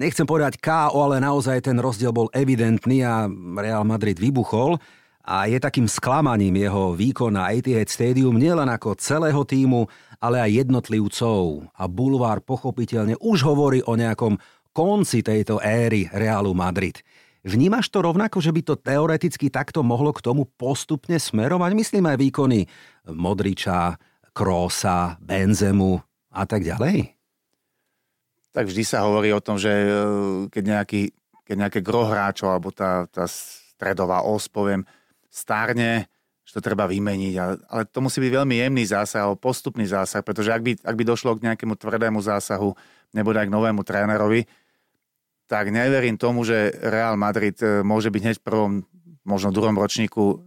nechcem 0.00 0.24
povedať 0.24 0.56
KO, 0.56 1.10
ale 1.10 1.20
naozaj 1.20 1.68
ten 1.68 1.76
rozdiel 1.76 2.08
bol 2.08 2.32
evidentný 2.32 3.04
a 3.04 3.28
Real 3.60 3.84
Madrid 3.84 4.16
vybuchol 4.16 4.80
a 5.20 5.44
je 5.46 5.60
takým 5.60 5.84
sklamaním 5.84 6.56
jeho 6.56 6.96
výkon 6.96 7.36
na 7.36 7.52
Etihad 7.52 7.92
Stadium 7.92 8.40
nielen 8.40 8.66
ako 8.66 8.96
celého 8.96 9.44
týmu, 9.44 9.84
ale 10.16 10.40
aj 10.40 10.64
jednotlivcov. 10.64 11.68
A 11.76 11.84
Bulvár 11.86 12.40
pochopiteľne 12.40 13.20
už 13.20 13.44
hovorí 13.44 13.84
o 13.84 13.94
nejakom 13.94 14.40
konci 14.72 15.20
tejto 15.20 15.60
éry 15.60 16.08
Realu 16.08 16.56
Madrid. 16.56 17.04
Vnímaš 17.40 17.88
to 17.88 18.04
rovnako, 18.04 18.44
že 18.44 18.52
by 18.52 18.60
to 18.60 18.74
teoreticky 18.76 19.48
takto 19.48 19.80
mohlo 19.80 20.12
k 20.12 20.20
tomu 20.20 20.44
postupne 20.44 21.16
smerovať? 21.16 21.72
Myslím 21.72 22.04
aj 22.12 22.20
výkony 22.20 22.60
Modriča, 23.08 23.96
Krosa, 24.36 25.16
Benzemu 25.24 25.96
a 26.36 26.42
tak 26.44 26.68
ďalej? 26.68 27.16
Tak 28.52 28.66
vždy 28.68 28.82
sa 28.84 29.08
hovorí 29.08 29.32
o 29.32 29.40
tom, 29.40 29.56
že 29.56 29.72
e, 29.72 29.88
keď, 30.52 30.64
nejaký, 30.68 31.02
keď 31.46 31.56
nejaké 31.56 31.80
gro 31.80 32.04
hráčov 32.04 32.50
alebo 32.52 32.74
tá, 32.74 33.08
tá 33.08 33.24
stredová 33.24 34.20
os, 34.26 34.44
poviem, 34.50 34.84
stárne, 35.30 36.10
že 36.44 36.58
to 36.58 36.66
treba 36.66 36.90
vymeniť. 36.90 37.34
Ale 37.70 37.82
to 37.86 38.02
musí 38.02 38.18
byť 38.18 38.32
veľmi 38.42 38.58
jemný 38.58 38.84
zásah, 38.84 39.30
postupný 39.38 39.86
zásah, 39.86 40.26
pretože 40.26 40.50
ak 40.50 40.62
by, 40.66 40.72
ak 40.82 40.94
by 40.98 41.04
došlo 41.06 41.38
k 41.38 41.46
nejakému 41.46 41.78
tvrdému 41.78 42.18
zásahu, 42.18 42.74
nebo 43.14 43.30
aj 43.30 43.46
k 43.46 43.54
novému 43.54 43.86
trénerovi, 43.86 44.50
tak 45.50 45.70
neverím 45.74 46.14
tomu, 46.14 46.46
že 46.46 46.70
Real 46.78 47.18
Madrid 47.18 47.58
e, 47.58 47.82
môže 47.82 48.06
byť 48.06 48.22
hneď 48.22 48.36
v 48.38 48.44
prvom, 48.46 48.72
možno 49.26 49.50
druhom 49.50 49.74
ročníku 49.74 50.46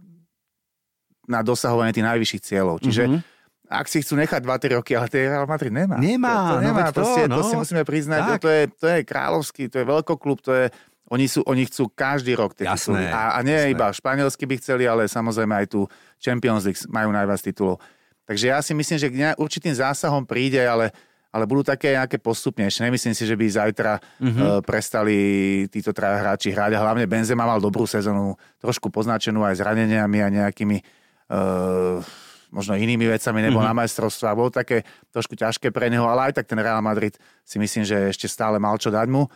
na 1.28 1.44
dosahovanie 1.44 1.92
tých 1.92 2.08
najvyšších 2.08 2.44
cieľov. 2.44 2.80
Čiže 2.80 3.02
mm-hmm. 3.08 3.20
ak 3.68 3.86
si 3.88 4.00
chcú 4.00 4.16
nechať 4.16 4.40
2-3 4.40 4.76
roky, 4.80 4.92
ale 4.96 5.12
tie 5.12 5.28
Real 5.28 5.44
Madrid 5.44 5.72
nemá. 5.72 6.00
Nemá, 6.00 6.32
to, 6.32 6.40
to 6.40 6.56
no 6.56 6.64
nemá. 6.64 6.84
To, 6.88 6.96
proste, 7.00 7.22
no. 7.28 7.36
to 7.36 7.42
si 7.48 7.54
musíme 7.56 7.84
priznať, 7.84 8.20
že 8.28 8.36
to 8.40 8.48
je, 8.48 8.62
to 8.80 8.86
je 8.88 8.98
kráľovský, 9.04 9.62
to 9.68 9.76
je 9.80 9.86
veľkoklub, 9.88 10.38
to 10.40 10.52
je 10.56 10.66
oni, 11.12 11.26
sú, 11.28 11.44
oni 11.44 11.68
chcú 11.68 11.92
každý 11.92 12.32
rok 12.32 12.56
tie 12.56 12.64
jasné, 12.64 12.96
tituly. 12.96 13.12
A, 13.12 13.36
a 13.36 13.38
nie 13.44 13.52
jasné. 13.52 13.72
iba 13.76 13.86
španielsky 13.92 14.44
by 14.48 14.54
chceli, 14.56 14.84
ale 14.88 15.04
samozrejme 15.04 15.52
aj 15.52 15.66
tu 15.68 15.84
Champions 16.16 16.64
League 16.64 16.80
majú 16.88 17.12
najviac 17.12 17.40
titulov. 17.44 17.76
Takže 18.24 18.44
ja 18.48 18.58
si 18.64 18.72
myslím, 18.72 18.96
že 18.96 19.12
k 19.12 19.36
určitým 19.36 19.76
zásahom 19.76 20.24
príde, 20.24 20.64
ale, 20.64 20.88
ale 21.28 21.44
budú 21.44 21.60
také 21.60 21.92
nejaké 21.92 22.16
postupnejšie. 22.16 22.88
Nemyslím 22.88 23.12
si, 23.12 23.28
že 23.28 23.36
by 23.36 23.44
zajtra 23.44 24.00
mm-hmm. 24.00 24.64
prestali 24.64 25.16
títo 25.68 25.92
traja 25.92 26.24
hráči 26.24 26.48
hrať. 26.48 26.72
A 26.72 26.88
hlavne 26.88 27.04
Benzema 27.04 27.44
mal 27.44 27.60
dobrú 27.60 27.84
sezónu, 27.84 28.40
trošku 28.64 28.88
poznačenú 28.88 29.44
aj 29.44 29.60
zraneniami 29.60 30.24
a 30.24 30.32
nejakými 30.32 30.80
uh, 30.80 32.00
možno 32.48 32.80
inými 32.80 33.12
vecami, 33.12 33.44
nebo 33.44 33.60
mm-hmm. 33.60 33.76
na 33.76 33.80
majstrovstvá. 33.84 34.32
Bolo 34.32 34.48
také 34.48 34.88
trošku 35.12 35.36
ťažké 35.36 35.68
pre 35.68 35.92
neho, 35.92 36.08
ale 36.08 36.32
aj 36.32 36.40
tak 36.40 36.48
ten 36.48 36.56
Real 36.56 36.80
Madrid 36.80 37.12
si 37.44 37.60
myslím, 37.60 37.84
že 37.84 38.08
ešte 38.08 38.24
stále 38.24 38.56
mal 38.56 38.80
čo 38.80 38.88
dať 38.88 39.04
mu 39.12 39.28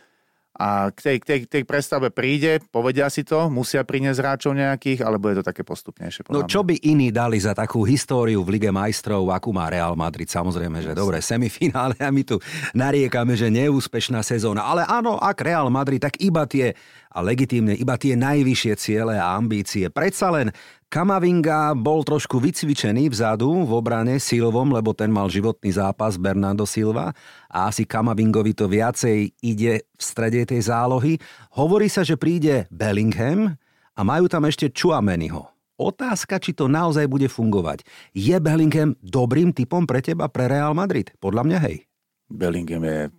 a 0.59 0.91
k 0.91 0.99
tej, 0.99 1.17
k 1.23 1.25
tej, 1.25 1.39
k 1.47 1.49
tej 1.55 1.63
prestave 1.63 2.11
príde, 2.11 2.59
povedia 2.75 3.07
si 3.07 3.23
to, 3.23 3.47
musia 3.47 3.87
priniesť 3.87 4.19
hráčov 4.19 4.59
nejakých, 4.59 5.07
alebo 5.07 5.31
je 5.31 5.39
to 5.39 5.45
také 5.47 5.63
postupnejšie? 5.63 6.27
No 6.35 6.51
čo 6.51 6.67
by 6.67 6.83
iní 6.83 7.15
dali 7.15 7.39
za 7.39 7.55
takú 7.55 7.87
históriu 7.87 8.43
v 8.43 8.59
Lige 8.59 8.75
majstrov, 8.75 9.31
akú 9.31 9.55
má 9.55 9.71
Real 9.71 9.95
Madrid? 9.95 10.27
Samozrejme, 10.27 10.83
že 10.83 10.99
dobre, 10.99 11.23
semifinále 11.23 11.95
a 12.03 12.11
my 12.11 12.27
tu 12.27 12.43
nariekame, 12.75 13.39
že 13.39 13.55
neúspešná 13.55 14.19
sezóna. 14.27 14.67
Ale 14.67 14.83
áno, 14.83 15.15
ak 15.15 15.39
Real 15.47 15.71
Madrid, 15.71 16.03
tak 16.03 16.19
iba 16.19 16.43
tie 16.43 16.75
a 17.09 17.25
legitímne 17.25 17.73
iba 17.73 17.97
tie 17.97 18.15
najvyššie 18.15 18.73
ciele 18.77 19.17
a 19.17 19.35
ambície. 19.35 19.89
Predsa 19.89 20.29
len 20.29 20.53
Kamavinga 20.89 21.77
bol 21.77 22.01
trošku 22.01 22.41
vycvičený 22.41 23.13
vzadu 23.13 23.69
v 23.69 23.71
obrane 23.77 24.17
Silvom, 24.17 24.73
lebo 24.73 24.97
ten 24.97 25.13
mal 25.13 25.29
životný 25.29 25.69
zápas 25.77 26.17
Bernardo 26.17 26.65
Silva 26.65 27.13
a 27.45 27.69
asi 27.69 27.85
Kamavingovi 27.85 28.57
to 28.57 28.73
viacej 28.73 29.37
ide 29.45 29.85
v 29.85 30.01
strede 30.01 30.49
tej 30.49 30.65
zálohy. 30.65 31.21
Hovorí 31.61 31.93
sa, 31.93 32.09
že 32.09 32.17
príde 32.17 32.65
Bellingham 32.73 33.61
a 33.93 34.01
majú 34.01 34.33
tam 34.33 34.49
ešte 34.49 34.73
Chuameniho. 34.73 35.45
Otázka, 35.77 36.41
či 36.41 36.57
to 36.57 36.73
naozaj 36.73 37.05
bude 37.05 37.29
fungovať. 37.29 37.85
Je 38.17 38.41
Bellingham 38.41 38.97
dobrým 39.05 39.53
typom 39.53 39.85
pre 39.85 40.01
teba, 40.01 40.33
pre 40.33 40.49
Real 40.49 40.73
Madrid? 40.73 41.13
Podľa 41.21 41.53
mňa 41.53 41.59
hej. 41.69 41.85
Bellingham 42.33 42.89
je 42.89 43.13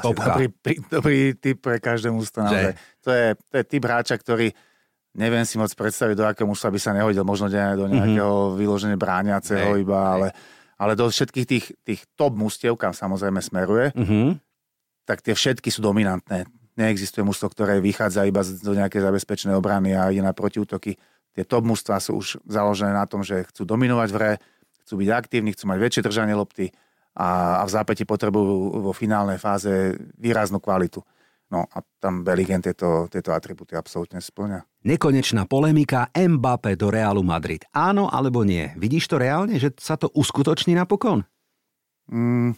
Topka. 0.00 0.32
Dobrý, 0.32 0.48
dobrý 0.88 1.18
typ 1.36 1.60
pre 1.60 1.76
každé 1.76 2.08
mústvo. 2.08 2.40
To 2.48 2.56
je, 3.12 3.36
to 3.36 3.54
je 3.60 3.64
typ 3.68 3.84
hráča, 3.84 4.16
ktorý 4.16 4.56
neviem 5.14 5.42
si 5.42 5.58
moc 5.58 5.70
predstaviť, 5.74 6.14
do 6.14 6.26
akého 6.26 6.46
mužstva 6.46 6.70
by 6.70 6.80
sa 6.80 6.92
nehodil, 6.94 7.26
možno 7.26 7.50
do 7.50 7.86
mhm. 7.86 7.94
nejakého 7.94 8.34
mm-hmm. 8.34 8.58
vyložene 8.58 8.96
brániaceho 8.96 9.74
hey, 9.74 9.82
iba, 9.82 9.98
hey. 9.98 10.10
ale, 10.14 10.28
ale 10.78 10.92
do 10.94 11.10
všetkých 11.10 11.46
tých, 11.46 11.66
tých 11.82 12.00
top 12.14 12.38
mústiev, 12.38 12.78
kam 12.78 12.94
samozrejme 12.94 13.40
smeruje, 13.42 13.90
mm-hmm. 13.94 14.28
tak 15.06 15.22
tie 15.24 15.34
všetky 15.34 15.68
sú 15.68 15.82
dominantné. 15.82 16.46
Neexistuje 16.78 17.26
mústvo, 17.26 17.50
ktoré 17.50 17.82
vychádza 17.82 18.24
iba 18.24 18.40
do 18.40 18.72
nejakej 18.72 19.02
zabezpečenej 19.04 19.58
obrany 19.58 19.92
a 19.92 20.08
ide 20.08 20.22
na 20.24 20.32
protiútoky. 20.32 20.96
Tie 21.34 21.44
top 21.44 21.66
mústva 21.66 22.00
sú 22.00 22.18
už 22.22 22.40
založené 22.46 22.94
na 22.94 23.04
tom, 23.04 23.20
že 23.20 23.44
chcú 23.50 23.68
dominovať 23.68 24.08
v 24.10 24.16
hre, 24.16 24.32
chcú 24.86 24.94
byť 25.02 25.08
aktívni, 25.12 25.52
chcú 25.52 25.68
mať 25.68 25.78
väčšie 25.78 26.02
držanie 26.06 26.34
lopty 26.34 26.72
a, 27.14 27.60
a 27.60 27.62
v 27.66 27.70
zápäti 27.70 28.02
potrebujú 28.06 28.80
vo 28.80 28.92
finálnej 28.94 29.36
fáze 29.36 29.98
výraznú 30.16 30.62
kvalitu. 30.62 31.02
No 31.50 31.66
a 31.66 31.82
tam 31.98 32.22
Bellingham 32.22 32.62
tieto, 32.62 33.10
tieto 33.10 33.34
atributy 33.34 33.74
absolútne 33.74 34.22
splňa. 34.22 34.62
Nekonečná 34.86 35.50
polemika 35.50 36.06
Mbappé 36.14 36.78
do 36.78 36.94
Realu 36.94 37.26
Madrid. 37.26 37.66
Áno 37.74 38.06
alebo 38.06 38.46
nie? 38.46 38.70
Vidíš 38.78 39.10
to 39.10 39.18
reálne, 39.18 39.58
že 39.58 39.74
sa 39.82 39.98
to 39.98 40.14
uskutoční 40.14 40.78
napokon? 40.78 41.26
Mm, 42.06 42.54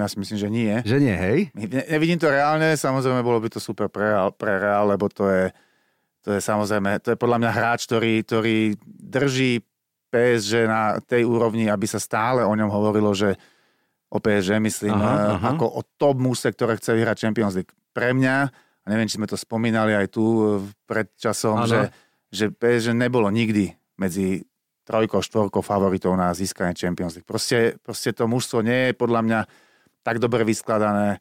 ja 0.00 0.06
si 0.08 0.16
myslím, 0.20 0.38
že 0.38 0.48
nie. 0.52 0.74
Že 0.84 0.98
nie, 1.00 1.16
hej? 1.16 1.38
Ne, 1.56 1.80
nevidím 1.88 2.20
to 2.20 2.28
reálne, 2.28 2.76
samozrejme 2.76 3.24
bolo 3.24 3.40
by 3.40 3.48
to 3.48 3.60
super 3.60 3.88
pre 3.88 4.12
pre 4.36 4.60
Real 4.60 4.84
lebo 4.84 5.08
to 5.08 5.24
je, 5.32 5.44
to 6.20 6.36
je 6.36 6.40
samozrejme, 6.44 7.00
to 7.00 7.16
je 7.16 7.20
podľa 7.20 7.40
mňa 7.40 7.50
hráč, 7.56 7.88
ktorý, 7.88 8.20
ktorý 8.20 8.76
drží 8.84 9.64
PSG 10.12 10.68
na 10.68 11.00
tej 11.00 11.24
úrovni, 11.24 11.72
aby 11.72 11.88
sa 11.88 11.96
stále 11.96 12.44
o 12.44 12.52
ňom 12.52 12.68
hovorilo, 12.68 13.16
že 13.16 13.34
o 14.14 14.18
PSG 14.22 14.62
myslím, 14.62 14.94
aha, 14.94 15.42
aha. 15.42 15.48
ako 15.58 15.66
o 15.66 15.82
top 15.98 16.22
múse, 16.22 16.46
ktoré 16.46 16.78
chce 16.78 16.94
vyhrať 16.94 17.26
Champions 17.26 17.58
League 17.58 17.74
pre 17.90 18.14
mňa, 18.14 18.36
a 18.84 18.86
neviem, 18.86 19.10
či 19.10 19.18
sme 19.18 19.26
to 19.26 19.34
spomínali 19.34 19.96
aj 19.96 20.06
tu 20.14 20.22
e, 20.22 20.42
pred 20.86 21.10
časom, 21.18 21.66
že, 21.66 21.90
že 22.30 22.52
PSG 22.54 22.94
nebolo 22.94 23.26
nikdy 23.32 23.74
medzi 23.98 24.44
trojkou, 24.84 25.24
štvorkou 25.24 25.64
favoritov 25.64 26.12
na 26.14 26.30
získanie 26.36 26.76
Champions 26.76 27.16
League. 27.16 27.26
Proste, 27.26 27.80
proste 27.80 28.12
to 28.12 28.28
mužstvo 28.28 28.60
nie 28.60 28.92
je 28.92 28.92
podľa 28.92 29.20
mňa 29.24 29.40
tak 30.04 30.20
dobre 30.20 30.44
vyskladané, 30.44 31.16
e, 31.16 31.18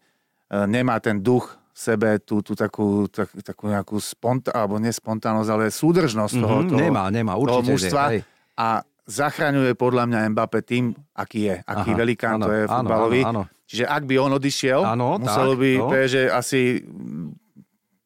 nemá 0.67 0.99
ten 0.99 1.23
duch 1.23 1.55
v 1.73 1.79
sebe, 1.79 2.21
tú, 2.21 2.45
tú 2.45 2.53
takú, 2.53 3.09
tak, 3.09 3.31
takú 3.41 3.71
nejakú 3.71 3.97
spontánnosť, 3.97 4.53
alebo 4.53 4.75
nespontánnosť, 4.77 5.49
ale 5.49 5.65
súdržnosť 5.73 6.35
toho, 6.37 6.57
mm-hmm, 6.61 6.69
toho, 6.69 6.79
nemá, 6.83 7.03
nemá, 7.09 7.33
určite, 7.39 7.49
toho 7.49 7.69
mužstva. 7.73 8.03
Nie, 8.13 8.21
a 8.53 8.67
zachraňuje 9.03 9.75
podľa 9.75 10.07
mňa 10.07 10.19
Mbappé 10.31 10.59
tým, 10.63 10.95
aký 11.11 11.51
je, 11.51 11.55
aký 11.67 11.91
Aha, 11.91 11.99
velikán 11.99 12.39
áno, 12.39 12.45
to 12.47 12.51
je 12.55 12.63
futbalový. 12.67 13.21
Áno, 13.27 13.43
áno. 13.47 13.63
Čiže 13.67 13.83
ak 13.89 14.03
by 14.07 14.15
on 14.19 14.31
odišiel, 14.37 14.81
áno, 14.85 15.19
muselo 15.19 15.53
tak, 15.55 15.61
by 15.61 15.69
no. 15.75 15.87
PSG 15.91 16.17
asi 16.31 16.61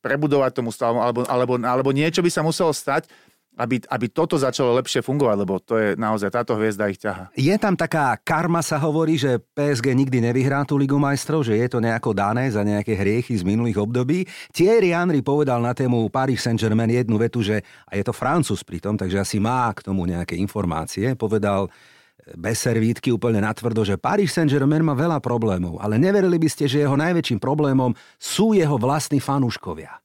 prebudovať 0.01 0.51
tomu 0.55 0.71
stavu, 0.71 0.97
alebo, 1.03 1.27
alebo, 1.27 1.53
alebo 1.59 1.89
niečo 1.91 2.23
by 2.23 2.31
sa 2.31 2.41
muselo 2.41 2.71
stať, 2.71 3.09
aby, 3.57 3.81
aby 3.89 4.05
toto 4.13 4.37
začalo 4.37 4.77
lepšie 4.77 5.01
fungovať, 5.01 5.35
lebo 5.41 5.57
to 5.57 5.73
je 5.81 5.89
naozaj, 5.97 6.29
táto 6.29 6.53
hviezda 6.53 6.93
ich 6.93 7.01
ťaha. 7.01 7.33
Je 7.33 7.55
tam 7.57 7.73
taká 7.73 8.13
karma, 8.21 8.61
sa 8.61 8.77
hovorí, 8.77 9.17
že 9.17 9.41
PSG 9.57 9.97
nikdy 9.97 10.21
nevyhrá 10.21 10.61
tú 10.61 10.77
Ligu 10.77 11.01
majstrov, 11.01 11.41
že 11.41 11.57
je 11.57 11.65
to 11.65 11.81
nejako 11.81 12.13
dané 12.13 12.53
za 12.53 12.61
nejaké 12.61 12.93
hriechy 12.93 13.33
z 13.33 13.41
minulých 13.41 13.81
období. 13.81 14.29
Thierry 14.53 14.93
Henry 14.93 15.25
povedal 15.25 15.57
na 15.57 15.73
tému 15.73 16.05
Paris 16.13 16.45
Saint-Germain 16.45 16.93
jednu 16.93 17.17
vetu, 17.17 17.41
že, 17.41 17.65
a 17.89 17.97
je 17.97 18.05
to 18.05 18.13
Francúz 18.13 18.61
pritom, 18.61 18.93
takže 18.93 19.17
asi 19.17 19.41
má 19.41 19.73
k 19.73 19.89
tomu 19.89 20.05
nejaké 20.05 20.37
informácie, 20.37 21.17
povedal 21.17 21.65
eh, 21.65 22.37
bez 22.37 22.61
servítky 22.61 23.09
úplne 23.09 23.41
natvrdo, 23.41 23.81
že 23.81 23.97
Paris 23.97 24.37
Saint-Germain 24.37 24.85
má 24.85 24.93
veľa 24.93 25.17
problémov, 25.17 25.81
ale 25.81 25.97
neverili 25.97 26.37
by 26.37 26.45
ste, 26.45 26.69
že 26.69 26.85
jeho 26.85 26.93
najväčším 26.93 27.41
problémom 27.41 27.97
sú 28.21 28.53
jeho 28.53 28.77
vlastní 28.77 29.17
fanúškovia. 29.17 29.97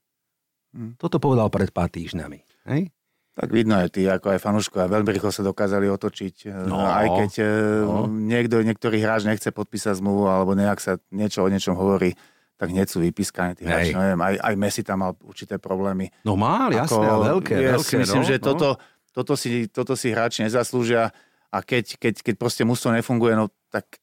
Hm. 0.73 0.97
Toto 0.97 1.21
povedal 1.21 1.53
pred 1.53 1.69
pár 1.69 1.93
týždňami. 1.93 2.65
Hej? 2.73 2.89
Tak 3.33 3.49
vidno 3.49 3.81
aj 3.81 3.97
ty, 3.97 4.05
ako 4.05 4.37
aj 4.37 4.39
fanúškovia 4.45 4.85
veľmi 4.85 5.09
rýchlo 5.09 5.33
sa 5.33 5.41
dokázali 5.41 5.89
otočiť. 5.89 6.35
E, 6.45 6.69
no, 6.69 6.85
aj 6.85 7.07
keď 7.17 7.31
e, 7.41 7.45
no. 7.81 8.05
niekto, 8.05 8.61
niektorý 8.61 9.01
hráč 9.01 9.25
nechce 9.25 9.49
podpísať 9.49 9.97
zmluvu 9.97 10.29
alebo 10.29 10.53
nejak 10.53 10.77
sa 10.77 11.01
niečo 11.09 11.41
o 11.41 11.49
niečom 11.49 11.73
hovorí, 11.73 12.13
tak 12.61 12.69
hneď 12.69 12.85
sú 12.85 13.01
vypískaní 13.01 13.57
tí 13.57 13.65
hráči. 13.65 13.97
Neviem, 13.97 14.21
aj, 14.21 14.35
aj 14.37 14.53
Messi 14.53 14.85
tam 14.85 15.01
mal 15.01 15.17
určité 15.25 15.57
problémy. 15.57 16.13
No 16.21 16.37
mal, 16.37 16.69
jasné, 16.77 17.09
ako, 17.09 17.25
veľké, 17.25 17.55
ja 17.57 17.73
veľké. 17.73 17.89
Si 17.89 17.95
myslím, 18.05 18.21
no, 18.21 18.29
že 18.29 18.37
no. 18.37 18.45
Toto, 18.45 18.69
toto, 19.09 19.33
si, 19.33 19.65
toto 19.65 19.93
si 19.97 20.13
hráči 20.13 20.45
nezaslúžia 20.45 21.09
a 21.49 21.57
keď, 21.65 21.97
keď, 21.97 22.13
keď 22.21 22.35
proste 22.37 22.61
mústvo 22.61 22.93
nefunguje, 22.93 23.33
no 23.33 23.49
tak 23.73 23.97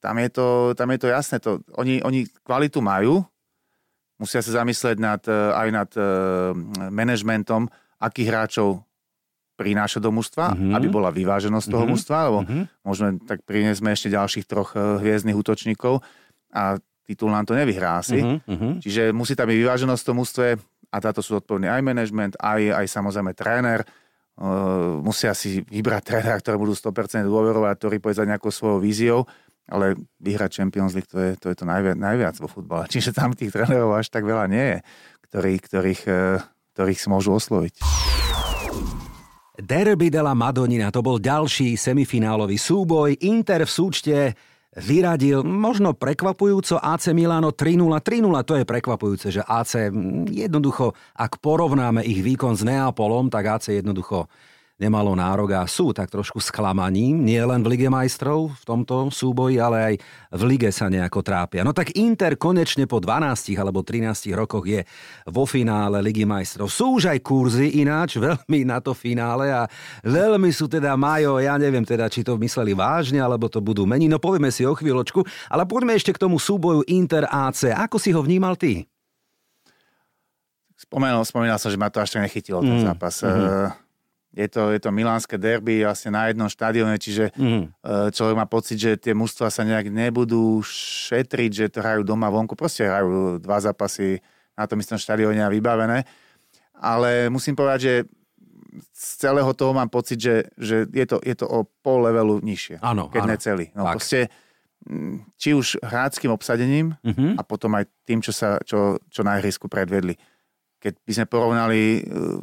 tam 0.00 0.16
je 0.16 0.28
to, 0.32 0.72
tam 0.72 0.88
je 0.96 0.98
to 1.04 1.08
jasné. 1.12 1.36
To, 1.44 1.60
oni, 1.76 2.00
oni 2.00 2.24
kvalitu 2.40 2.80
majú, 2.80 3.20
musia 4.16 4.40
sa 4.40 4.64
zamyslieť 4.64 4.96
nad, 4.96 5.20
e, 5.28 5.36
aj 5.52 5.68
nad 5.68 5.90
manažmentom, 6.88 7.68
akých 8.04 8.28
hráčov 8.28 8.84
prináša 9.54 10.02
do 10.02 10.10
mužstva, 10.10 10.54
mm-hmm. 10.54 10.74
aby 10.74 10.86
bola 10.90 11.14
vyváženosť 11.14 11.66
toho 11.70 11.86
mm-hmm. 11.86 11.92
mužstva, 11.94 12.16
lebo 12.26 12.38
mm-hmm. 12.42 12.64
môžeme 12.82 13.10
tak 13.22 13.38
priniesme 13.46 13.94
ešte 13.94 14.10
ďalších 14.10 14.44
troch 14.50 14.74
eh, 14.74 14.98
hviezdnych 15.00 15.38
útočníkov 15.38 16.02
a 16.50 16.78
titul 17.06 17.30
nám 17.30 17.46
to 17.46 17.54
nevyhrá 17.54 18.02
asi. 18.02 18.18
Mm-hmm. 18.20 18.82
Čiže 18.82 19.02
musí 19.14 19.38
tam 19.38 19.48
byť 19.48 19.58
vyváženosť 19.60 20.02
v 20.02 20.08
tom 20.08 20.16
mužstve 20.18 20.46
a 20.90 20.96
táto 21.02 21.20
sú 21.20 21.38
odpovední 21.38 21.68
aj 21.70 21.82
management, 21.82 22.32
aj, 22.38 22.62
aj 22.82 22.86
samozrejme 22.86 23.32
tréner. 23.34 23.82
Uh, 24.34 24.98
musia 24.98 25.30
si 25.30 25.62
vybrať 25.62 26.02
trénera, 26.10 26.38
ktoré 26.42 26.58
budú 26.58 26.74
100% 26.74 27.22
dôverovať, 27.22 27.74
ktorý 27.78 27.96
pôjde 28.02 28.18
za 28.22 28.26
nejakou 28.26 28.50
svojou 28.50 28.82
víziou, 28.82 29.20
ale 29.70 29.94
vyhrať 30.18 30.58
Champions 30.58 30.90
League 30.90 31.06
to 31.06 31.22
je 31.22 31.38
to, 31.38 31.54
je 31.54 31.56
to 31.62 31.66
najviac, 31.66 31.94
najviac 31.94 32.34
vo 32.42 32.50
futbale. 32.50 32.86
Čiže 32.94 33.14
tam 33.14 33.30
tých 33.34 33.54
trénerov 33.54 33.94
až 33.94 34.10
tak 34.10 34.26
veľa 34.26 34.50
nie 34.50 34.66
je, 34.74 34.78
ktorých, 35.30 35.60
ktorých 35.70 36.02
uh, 36.10 36.42
ktorých 36.74 36.98
si 36.98 37.06
môžu 37.06 37.38
osloviť. 37.38 37.74
Derby 39.54 40.10
della 40.10 40.34
Madonina 40.34 40.90
to 40.90 40.98
bol 40.98 41.22
ďalší 41.22 41.78
semifinálový 41.78 42.58
súboj. 42.58 43.14
Inter 43.22 43.62
v 43.62 43.70
súčte 43.70 44.16
vyradil 44.74 45.46
možno 45.46 45.94
prekvapujúco 45.94 46.82
AC 46.82 47.14
Milano 47.14 47.54
3-0. 47.54 47.86
3-0 48.02 48.34
to 48.42 48.54
je 48.58 48.64
prekvapujúce, 48.66 49.26
že 49.30 49.46
AC 49.46 49.94
jednoducho, 50.26 50.98
ak 51.14 51.38
porovnáme 51.38 52.02
ich 52.02 52.18
výkon 52.26 52.58
s 52.58 52.66
Neapolom, 52.66 53.30
tak 53.30 53.46
AC 53.46 53.78
jednoducho 53.78 54.26
nemalo 54.74 55.14
nárok 55.14 55.54
a 55.54 55.62
sú 55.70 55.94
tak 55.94 56.10
trošku 56.10 56.42
sklamaním, 56.42 57.22
nie 57.22 57.38
len 57.38 57.62
v 57.62 57.74
Lige 57.74 57.86
majstrov 57.86 58.50
v 58.58 58.64
tomto 58.66 59.06
súboji, 59.14 59.62
ale 59.62 59.76
aj 59.78 59.94
v 60.34 60.42
Lige 60.50 60.70
sa 60.74 60.90
nejako 60.90 61.22
trápia. 61.22 61.62
No 61.62 61.70
tak 61.70 61.94
Inter 61.94 62.34
konečne 62.34 62.90
po 62.90 62.98
12 62.98 63.54
alebo 63.54 63.86
13 63.86 64.34
rokoch 64.34 64.66
je 64.66 64.82
vo 65.30 65.46
finále 65.46 66.02
Ligy 66.02 66.26
majstrov. 66.26 66.66
Sú 66.66 66.98
už 66.98 67.14
aj 67.14 67.22
kurzy 67.22 67.78
ináč, 67.78 68.18
veľmi 68.22 68.66
na 68.66 68.82
to 68.82 68.90
finále 68.98 69.54
a 69.54 69.70
veľmi 70.02 70.50
sú 70.50 70.66
teda 70.66 70.98
Majo, 70.98 71.38
ja 71.38 71.54
neviem 71.54 71.86
teda, 71.86 72.10
či 72.10 72.26
to 72.26 72.34
mysleli 72.42 72.74
vážne, 72.74 73.22
alebo 73.22 73.46
to 73.46 73.62
budú 73.62 73.86
meniť. 73.86 74.10
No 74.10 74.18
povieme 74.18 74.50
si 74.50 74.66
o 74.66 74.74
chvíľočku, 74.74 75.22
ale 75.54 75.62
poďme 75.70 75.94
ešte 75.94 76.10
k 76.10 76.22
tomu 76.26 76.42
súboju 76.42 76.82
Inter 76.90 77.30
AC. 77.30 77.70
Ako 77.70 78.02
si 78.02 78.10
ho 78.10 78.18
vnímal 78.18 78.58
ty? 78.58 78.90
Spomenul, 80.74 81.22
spomínal 81.22 81.62
som, 81.62 81.70
že 81.70 81.78
ma 81.78 81.86
to 81.86 82.02
až 82.02 82.18
tak 82.18 82.26
nechytilo 82.26 82.58
ten 82.58 82.82
mm, 82.82 82.86
zápas. 82.90 83.22
Mm-hmm 83.22 83.83
je 84.34 84.48
to, 84.50 84.74
je 84.74 84.82
to 84.82 84.90
milánske 84.90 85.38
derby 85.38 85.86
vlastne 85.86 86.10
na 86.10 86.26
jednom 86.26 86.50
štadióne, 86.50 86.98
čiže 86.98 87.30
mm. 87.38 87.78
človek 88.10 88.34
má 88.34 88.50
pocit, 88.50 88.82
že 88.82 88.98
tie 88.98 89.14
mužstva 89.14 89.46
sa 89.46 89.62
nejak 89.62 89.94
nebudú 89.94 90.58
šetriť, 90.66 91.50
že 91.54 91.70
to 91.70 91.78
hrajú 91.78 92.02
doma 92.02 92.26
vonku. 92.26 92.58
Proste 92.58 92.90
hrajú 92.90 93.38
dva 93.38 93.62
zápasy 93.62 94.18
na 94.58 94.66
tom 94.66 94.82
istom 94.82 94.98
štadióne 94.98 95.38
a 95.38 95.54
vybavené. 95.54 96.02
Ale 96.74 97.30
musím 97.30 97.54
povedať, 97.54 97.80
že 97.80 97.94
z 98.90 99.06
celého 99.22 99.54
toho 99.54 99.70
mám 99.70 99.86
pocit, 99.86 100.18
že, 100.18 100.50
že 100.58 100.90
je, 100.90 101.06
to, 101.06 101.22
je 101.22 101.34
to 101.38 101.46
o 101.46 101.62
pol 101.62 102.02
levelu 102.10 102.42
nižšie. 102.42 102.82
Áno, 102.82 103.06
keď 103.06 103.22
áno. 103.22 103.30
ne 103.30 103.36
celý. 103.38 103.66
No, 103.70 103.86
proste, 103.86 104.34
mm, 104.82 105.38
či 105.38 105.54
už 105.54 105.78
hráckým 105.78 106.34
obsadením 106.34 106.98
mm-hmm. 107.06 107.38
a 107.38 107.42
potom 107.46 107.70
aj 107.78 107.86
tým, 108.02 108.18
čo, 108.18 108.34
sa, 108.34 108.58
čo, 108.66 108.98
čo 109.06 109.22
na 109.22 109.38
ihrisku 109.38 109.70
predvedli. 109.70 110.18
Keď 110.82 110.92
by 111.06 111.12
sme 111.14 111.26
porovnali 111.30 112.02
uh, 112.02 112.42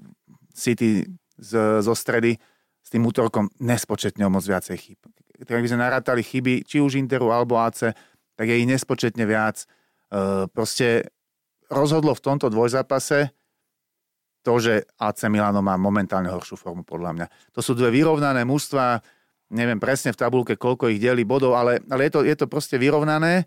City 0.56 1.04
z, 1.42 1.82
zo 1.82 1.94
stredy 1.98 2.38
s 2.82 2.90
tým 2.94 3.02
útorkom 3.06 3.50
nespočetne 3.58 4.22
o 4.26 4.32
moc 4.34 4.46
viacej 4.46 4.78
chyb. 4.78 5.00
Keď 5.42 5.58
by 5.58 5.70
sme 5.74 5.82
narátali 5.82 6.22
chyby, 6.22 6.62
či 6.70 6.78
už 6.78 7.02
Interu 7.02 7.34
alebo 7.34 7.58
AC, 7.58 7.90
tak 8.38 8.46
je 8.46 8.62
ich 8.62 8.70
nespočetne 8.70 9.26
viac. 9.26 9.66
E, 9.66 10.46
proste 10.54 11.10
rozhodlo 11.70 12.14
v 12.14 12.22
tomto 12.22 12.54
dvojzápase 12.54 13.34
to, 14.42 14.54
že 14.58 14.86
AC 14.98 15.30
Milano 15.30 15.62
má 15.62 15.78
momentálne 15.78 16.30
horšiu 16.30 16.58
formu, 16.58 16.82
podľa 16.86 17.12
mňa. 17.14 17.28
To 17.58 17.62
sú 17.62 17.78
dve 17.78 17.94
vyrovnané 17.94 18.42
mužstva, 18.46 19.02
neviem 19.54 19.78
presne 19.78 20.14
v 20.14 20.22
tabulke, 20.22 20.58
koľko 20.58 20.90
ich 20.90 21.02
delí 21.02 21.22
bodov, 21.26 21.58
ale, 21.58 21.82
ale 21.90 22.10
je, 22.10 22.12
to, 22.14 22.20
je 22.26 22.36
to 22.38 22.46
proste 22.50 22.78
vyrovnané 22.82 23.46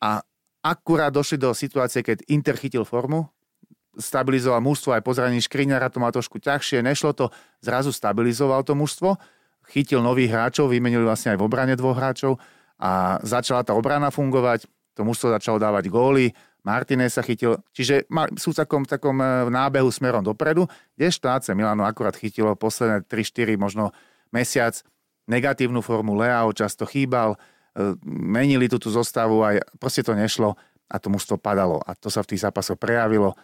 a 0.00 0.20
akurát 0.60 1.14
došli 1.14 1.40
do 1.40 1.56
situácie, 1.56 2.04
keď 2.04 2.26
Inter 2.28 2.58
chytil 2.58 2.84
formu, 2.84 3.30
stabilizoval 3.96 4.60
mužstvo 4.60 4.94
aj 4.94 5.02
po 5.02 5.12
zranení 5.16 5.42
Škriňara, 5.42 5.90
to 5.90 5.98
má 5.98 6.12
trošku 6.12 6.38
ťažšie, 6.38 6.84
nešlo 6.84 7.16
to, 7.16 7.32
zrazu 7.64 7.90
stabilizoval 7.90 8.62
to 8.62 8.76
mužstvo, 8.76 9.16
chytil 9.72 10.04
nových 10.04 10.30
hráčov, 10.30 10.70
vymenili 10.70 11.02
vlastne 11.02 11.34
aj 11.34 11.38
v 11.40 11.46
obrane 11.46 11.74
dvoch 11.74 11.96
hráčov 11.96 12.38
a 12.78 13.18
začala 13.24 13.64
tá 13.66 13.72
obrana 13.72 14.12
fungovať, 14.12 14.68
to 14.96 15.02
mužstvo 15.04 15.32
začalo 15.32 15.56
dávať 15.56 15.88
góly, 15.90 16.32
Martinez 16.66 17.14
sa 17.14 17.22
chytil, 17.22 17.62
čiže 17.70 18.10
sú 18.34 18.50
v 18.50 18.58
takom, 18.58 18.82
takom 18.82 19.14
e, 19.22 19.46
nábehu 19.54 19.86
smerom 19.86 20.26
dopredu, 20.26 20.66
kdežto 20.98 21.30
AC 21.30 21.54
Milano 21.54 21.86
akurát 21.86 22.18
chytilo 22.18 22.58
posledné 22.58 23.06
3-4, 23.06 23.54
možno 23.54 23.94
mesiac, 24.34 24.74
negatívnu 25.30 25.78
formu 25.78 26.18
Leao 26.18 26.50
často 26.50 26.82
chýbal, 26.82 27.38
e, 27.38 27.94
menili 28.10 28.66
tú, 28.66 28.82
zostavu 28.82 29.46
a 29.46 29.62
proste 29.78 30.02
to 30.02 30.18
nešlo 30.18 30.58
a 30.90 30.98
to 30.98 31.06
mužstvo 31.06 31.38
padalo. 31.38 31.78
A 31.86 31.94
to 31.94 32.10
sa 32.10 32.26
v 32.26 32.34
tých 32.34 32.42
zápasoch 32.42 32.74
prejavilo 32.74 33.38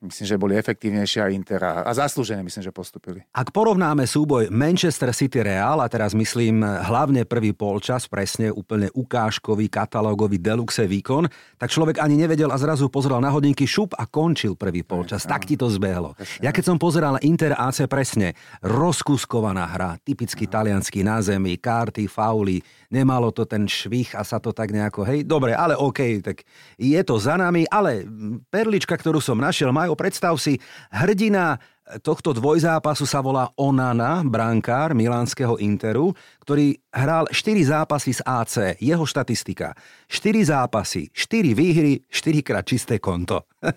myslím, 0.00 0.26
že 0.26 0.40
boli 0.40 0.56
efektívnejšie 0.56 1.20
aj 1.20 1.32
Inter 1.36 1.60
a, 1.60 1.84
a 1.84 1.92
zaslúžene 1.92 2.40
myslím, 2.40 2.64
že 2.64 2.72
postupili. 2.72 3.20
Ak 3.36 3.52
porovnáme 3.52 4.08
súboj 4.08 4.48
Manchester 4.48 5.12
City 5.12 5.44
Real, 5.44 5.78
a 5.84 5.86
teraz 5.92 6.16
myslím 6.16 6.64
hlavne 6.64 7.28
prvý 7.28 7.52
polčas, 7.52 8.08
presne 8.08 8.48
úplne 8.48 8.88
ukážkový, 8.96 9.68
katalógový 9.68 10.40
deluxe 10.40 10.88
výkon, 10.88 11.28
tak 11.60 11.68
človek 11.68 12.00
ani 12.00 12.16
nevedel 12.16 12.48
a 12.48 12.56
zrazu 12.56 12.88
pozeral 12.88 13.20
na 13.20 13.28
hodinky 13.28 13.68
šup 13.68 13.92
a 14.00 14.08
končil 14.08 14.56
prvý 14.56 14.80
polčas. 14.80 15.28
Tak 15.28 15.44
ti 15.44 15.60
to 15.60 15.68
zbehlo. 15.68 16.16
Ja 16.40 16.50
keď 16.50 16.72
som 16.72 16.78
pozeral 16.80 17.20
Inter 17.20 17.52
AC 17.52 17.84
presne, 17.84 18.32
rozkuskovaná 18.64 19.68
hra, 19.68 20.00
typicky 20.00 20.48
talianský 20.48 21.04
na 21.04 21.20
zemi, 21.20 21.60
karty, 21.60 22.08
fauly, 22.08 22.64
nemalo 22.88 23.28
to 23.30 23.44
ten 23.44 23.68
švih 23.68 24.16
a 24.16 24.24
sa 24.24 24.40
to 24.40 24.50
tak 24.56 24.72
nejako, 24.72 25.04
hej, 25.04 25.22
dobre, 25.22 25.52
ale 25.52 25.76
OK, 25.76 26.24
tak 26.24 26.42
je 26.80 27.00
to 27.04 27.20
za 27.20 27.36
nami, 27.36 27.68
ale 27.68 28.08
perlička, 28.48 28.96
ktorú 28.96 29.20
som 29.22 29.38
našiel, 29.50 29.74
majú, 29.74 29.98
predstav 29.98 30.38
si, 30.38 30.62
hrdina 30.94 31.58
tohto 31.98 32.30
dvojzápasu 32.30 33.02
sa 33.02 33.18
volá 33.18 33.50
Onana, 33.58 34.22
brankár 34.22 34.94
milánskeho 34.94 35.58
Interu, 35.58 36.14
ktorý 36.46 36.78
hral 36.94 37.26
4 37.26 37.42
zápasy 37.66 38.14
z 38.14 38.20
AC. 38.22 38.78
Jeho 38.78 39.02
štatistika. 39.02 39.74
4 40.06 40.54
zápasy, 40.54 41.10
4 41.10 41.58
výhry, 41.58 42.06
4 42.06 42.46
krát 42.46 42.62
čisté 42.62 43.02
konto. 43.02 43.42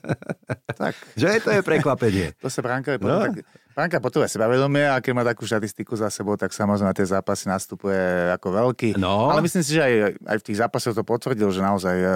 Tak. 0.73 0.97
Že 1.15 1.27
to 1.39 1.51
je 1.53 1.61
prekvapenie. 1.61 2.27
to 2.43 2.49
sa 2.49 2.65
Branka 2.65 2.97
no. 2.97 3.29
tak, 3.29 3.45
Branka 3.77 4.01
potrebuje 4.01 4.33
sebavedomie 4.33 4.89
a 4.89 4.97
keď 4.97 5.11
má 5.13 5.21
takú 5.21 5.45
štatistiku 5.45 5.93
za 5.93 6.09
sebou, 6.09 6.33
tak 6.33 6.49
samozrejme 6.49 6.97
tie 6.97 7.05
zápasy 7.05 7.45
nastupuje 7.45 8.33
ako 8.33 8.47
veľký. 8.57 8.89
No. 8.97 9.29
Ale 9.29 9.45
myslím 9.45 9.61
si, 9.61 9.77
že 9.77 9.85
aj, 9.85 9.93
aj 10.17 10.37
v 10.41 10.45
tých 10.49 10.57
zápasoch 10.59 10.97
to 10.97 11.05
potvrdil, 11.05 11.45
že 11.53 11.61
naozaj 11.61 11.95
eh, 12.01 12.11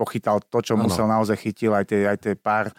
pochytal 0.00 0.40
to, 0.40 0.64
čo 0.64 0.80
ano. 0.80 0.88
musel, 0.88 1.04
naozaj 1.04 1.36
chytil 1.36 1.76
aj 1.76 1.84
tie, 1.84 2.08
aj 2.08 2.16
tie 2.16 2.32
pár 2.32 2.72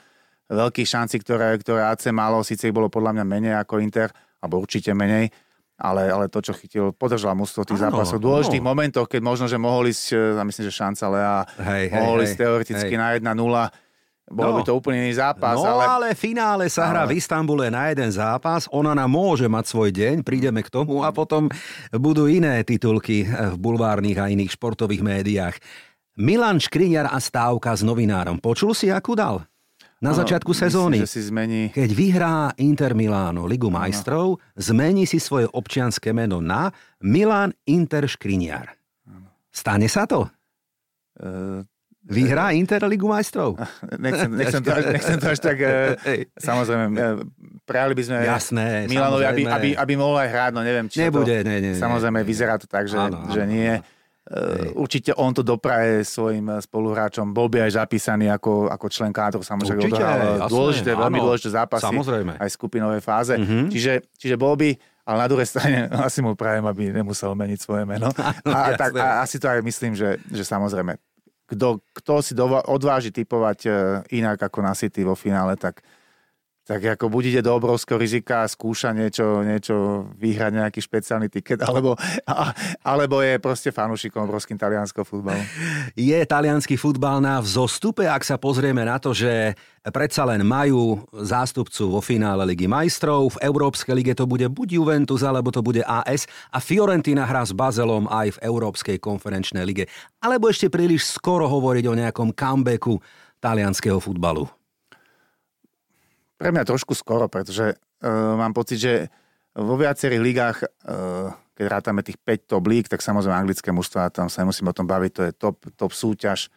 veľkých 0.49 0.89
šancí, 0.89 1.21
ktoré, 1.21 1.53
ktoré 1.61 1.85
AC 1.85 2.09
malo, 2.09 2.41
síce 2.41 2.65
ich 2.65 2.73
bolo 2.73 2.89
podľa 2.89 3.21
mňa 3.21 3.25
menej 3.29 3.53
ako 3.61 3.77
Inter, 3.77 4.09
alebo 4.41 4.57
určite 4.57 4.91
menej, 4.97 5.29
ale, 5.77 6.09
ale 6.09 6.25
to, 6.27 6.41
čo 6.41 6.53
chytil, 6.57 6.91
podržal 6.91 7.37
mústvo 7.37 7.61
v 7.61 7.73
tých 7.73 7.81
zápasoch. 7.85 8.17
V 8.17 8.25
dôležitých 8.25 8.65
no. 8.65 8.69
momentoch, 8.73 9.05
keď 9.05 9.21
možno, 9.21 9.45
že 9.45 9.61
mohol 9.61 9.85
ísť, 9.89 10.37
a 10.37 10.41
e, 10.41 10.47
myslím, 10.49 10.65
že 10.65 10.73
šanca 10.73 11.05
Lea, 11.13 11.37
hej, 11.61 11.85
mohol 11.93 12.17
hej, 12.21 12.25
ísť 12.25 12.35
hej, 12.35 12.41
teoreticky 12.41 12.93
hej. 12.97 13.01
na 13.01 13.07
1-0, 13.33 13.37
bolo 14.31 14.51
no. 14.55 14.57
by 14.57 14.63
to 14.63 14.73
úplne 14.73 15.03
iný 15.03 15.19
zápas. 15.19 15.59
No 15.59 15.67
ale, 15.67 15.83
ale 15.83 16.07
finále 16.15 16.71
sa 16.71 16.87
hrá 16.87 17.03
v 17.03 17.19
Istambule 17.19 17.67
na 17.67 17.91
jeden 17.91 18.07
zápas, 18.13 18.69
ona 18.71 18.95
nám 18.95 19.11
môže 19.11 19.43
mať 19.49 19.65
svoj 19.67 19.89
deň, 19.91 20.15
prídeme 20.23 20.63
k 20.63 20.71
tomu 20.71 21.03
a 21.03 21.11
potom 21.11 21.51
budú 21.91 22.31
iné 22.31 22.63
titulky 22.63 23.27
v 23.27 23.55
bulvárnych 23.59 24.17
a 24.21 24.31
iných 24.31 24.55
športových 24.55 25.03
médiách. 25.03 25.55
Milan 26.19 26.59
Škriňar 26.59 27.07
a 27.07 27.19
stávka 27.23 27.71
s 27.71 27.85
novinárom. 27.85 28.41
Počul 28.41 28.75
si, 28.75 28.91
akú 28.91 29.15
dal? 29.15 29.47
na 30.01 30.17
začiatku 30.17 30.49
sezóny. 30.49 31.05
Myslím, 31.05 31.13
si 31.13 31.21
zmení... 31.29 31.61
Keď 31.69 31.89
vyhrá 31.93 32.49
Inter 32.57 32.97
Miláno 32.97 33.45
Ligu 33.45 33.69
majstrov, 33.69 34.41
zmení 34.57 35.05
si 35.05 35.21
svoje 35.21 35.45
občianské 35.53 36.09
meno 36.09 36.41
na 36.41 36.73
Milan 37.05 37.53
Inter 37.69 38.09
Škriniar. 38.09 38.73
Stane 39.53 39.85
sa 39.85 40.09
to? 40.09 40.25
Uh, 41.21 41.61
Vyhrá 42.01 42.49
Inter 42.57 42.81
Ligu 42.89 43.05
majstrov? 43.05 43.61
Nechcem, 44.01 44.33
nechcem, 44.33 44.61
to, 44.65 44.73
nechcem 44.97 45.17
to 45.21 45.27
až 45.29 45.37
tak... 45.37 45.57
Uh, 45.61 46.25
samozrejme, 46.33 46.85
uh, 46.97 47.21
prejali 47.69 47.93
by 47.93 48.03
sme 48.09 48.17
Jasné, 48.25 48.89
Milanovi, 48.89 49.25
aby, 49.29 49.41
aby, 49.45 49.69
aby 49.77 49.93
mohol 49.93 50.17
aj 50.17 50.29
hrať, 50.33 50.51
no 50.57 50.65
neviem, 50.65 50.89
či 50.89 50.97
Nebude, 50.97 51.45
to... 51.45 51.47
ne, 51.47 51.57
ne, 51.61 51.71
samozrejme, 51.77 52.25
vyzerá 52.25 52.57
to 52.57 52.65
tak, 52.65 52.89
že, 52.89 52.97
áno, 52.97 53.29
že 53.29 53.45
nie. 53.45 53.77
Áno. 53.77 54.00
Hej. 54.29 54.77
Určite 54.77 55.11
on 55.17 55.33
to 55.33 55.41
dopraje 55.41 56.05
svojim 56.05 56.45
spoluhráčom. 56.61 57.33
Bol 57.33 57.49
by 57.49 57.65
aj 57.65 57.81
zapísaný 57.81 58.29
ako, 58.29 58.69
ako 58.69 58.85
člen 58.93 59.09
kádru, 59.09 59.41
samozrejme. 59.41 59.81
Určite, 59.81 59.97
jasné, 59.97 60.45
dôležité, 60.45 60.89
áno, 60.93 61.01
veľmi 61.09 61.19
dôležité 61.25 61.49
zápasy. 61.57 61.83
Samozrejme. 61.89 62.33
Aj 62.37 62.49
skupinovej 62.53 63.01
fáze. 63.01 63.33
Mm-hmm. 63.33 63.65
Čiže, 63.73 63.93
čiže 64.21 64.35
bol 64.37 64.53
by, 64.53 64.77
ale 65.09 65.17
na 65.25 65.27
druhej 65.27 65.49
strane 65.49 65.89
asi 66.07 66.21
mu 66.21 66.37
prajem, 66.37 66.61
aby 66.69 66.93
nemusel 66.93 67.33
meniť 67.33 67.59
svoje 67.59 67.83
meno. 67.89 68.13
Áno, 68.45 68.53
a, 68.53 68.77
tak, 68.77 68.93
a 68.93 69.25
asi 69.25 69.41
to 69.41 69.49
aj 69.49 69.65
myslím, 69.65 69.97
že, 69.97 70.21
že 70.29 70.45
samozrejme. 70.45 71.01
Kto, 71.49 71.81
kto 71.91 72.13
si 72.23 72.31
dova, 72.37 72.63
odváži 72.69 73.11
typovať 73.11 73.59
e, 73.67 73.69
inak 74.21 74.39
ako 74.39 74.63
na 74.63 74.71
City 74.71 75.03
vo 75.03 75.19
finále, 75.19 75.59
tak 75.59 75.83
tak 76.71 76.95
ako 76.95 77.11
budete 77.11 77.43
do 77.43 77.51
obrovského 77.51 77.99
rizika 77.99 78.47
a 78.47 78.47
skúša 78.47 78.95
niečo, 78.95 79.43
niečo 79.43 80.07
vyhrať 80.15 80.51
nejaký 80.55 80.79
špeciálny 80.79 81.27
tiket, 81.27 81.59
alebo, 81.67 81.99
a, 82.23 82.55
alebo 82.79 83.19
je 83.19 83.35
proste 83.43 83.75
fanúšikom 83.75 84.23
obrovským 84.23 84.55
talianského 84.55 85.03
futbalu. 85.03 85.43
Je 85.99 86.15
talianský 86.23 86.79
futbal 86.79 87.19
na 87.19 87.43
vzostupe, 87.43 88.07
ak 88.07 88.23
sa 88.23 88.39
pozrieme 88.39 88.87
na 88.87 89.03
to, 89.03 89.11
že 89.11 89.51
predsa 89.91 90.23
len 90.23 90.47
majú 90.47 91.03
zástupcu 91.11 91.91
vo 91.91 91.99
finále 91.99 92.47
Ligy 92.47 92.71
majstrov, 92.71 93.35
v 93.35 93.51
Európskej 93.51 93.91
lige 93.91 94.15
to 94.15 94.23
bude 94.23 94.47
buď 94.47 94.79
Juventus, 94.79 95.27
alebo 95.27 95.51
to 95.51 95.59
bude 95.59 95.83
AS 95.83 96.23
a 96.55 96.63
Fiorentina 96.63 97.27
hrá 97.27 97.43
s 97.43 97.51
Bazelom 97.51 98.07
aj 98.07 98.39
v 98.39 98.41
Európskej 98.47 98.95
konferenčnej 99.03 99.67
lige. 99.67 99.91
Alebo 100.23 100.47
ešte 100.47 100.71
príliš 100.71 101.11
skoro 101.19 101.51
hovoriť 101.51 101.83
o 101.91 101.97
nejakom 101.99 102.31
comebacku 102.31 103.03
talianského 103.43 103.99
futbalu. 103.99 104.60
Pre 106.41 106.49
mňa 106.49 106.65
trošku 106.65 106.97
skoro, 106.97 107.29
pretože 107.29 107.77
uh, 107.77 108.33
mám 108.33 108.57
pocit, 108.57 108.81
že 108.81 108.93
vo 109.53 109.77
viacerých 109.77 110.21
ligách, 110.21 110.57
uh, 110.65 111.29
keď 111.53 111.65
rátame 111.69 112.01
tých 112.01 112.17
5 112.17 112.49
top 112.49 112.65
líg, 112.65 112.89
tak 112.89 113.05
samozrejme 113.05 113.37
anglické 113.37 113.69
mužstva, 113.69 114.09
tam 114.09 114.25
sa 114.25 114.41
nemusím 114.41 114.65
o 114.65 114.73
tom 114.73 114.89
baviť, 114.89 115.11
to 115.13 115.21
je 115.29 115.31
top, 115.37 115.57
top 115.77 115.93
súťaž. 115.93 116.49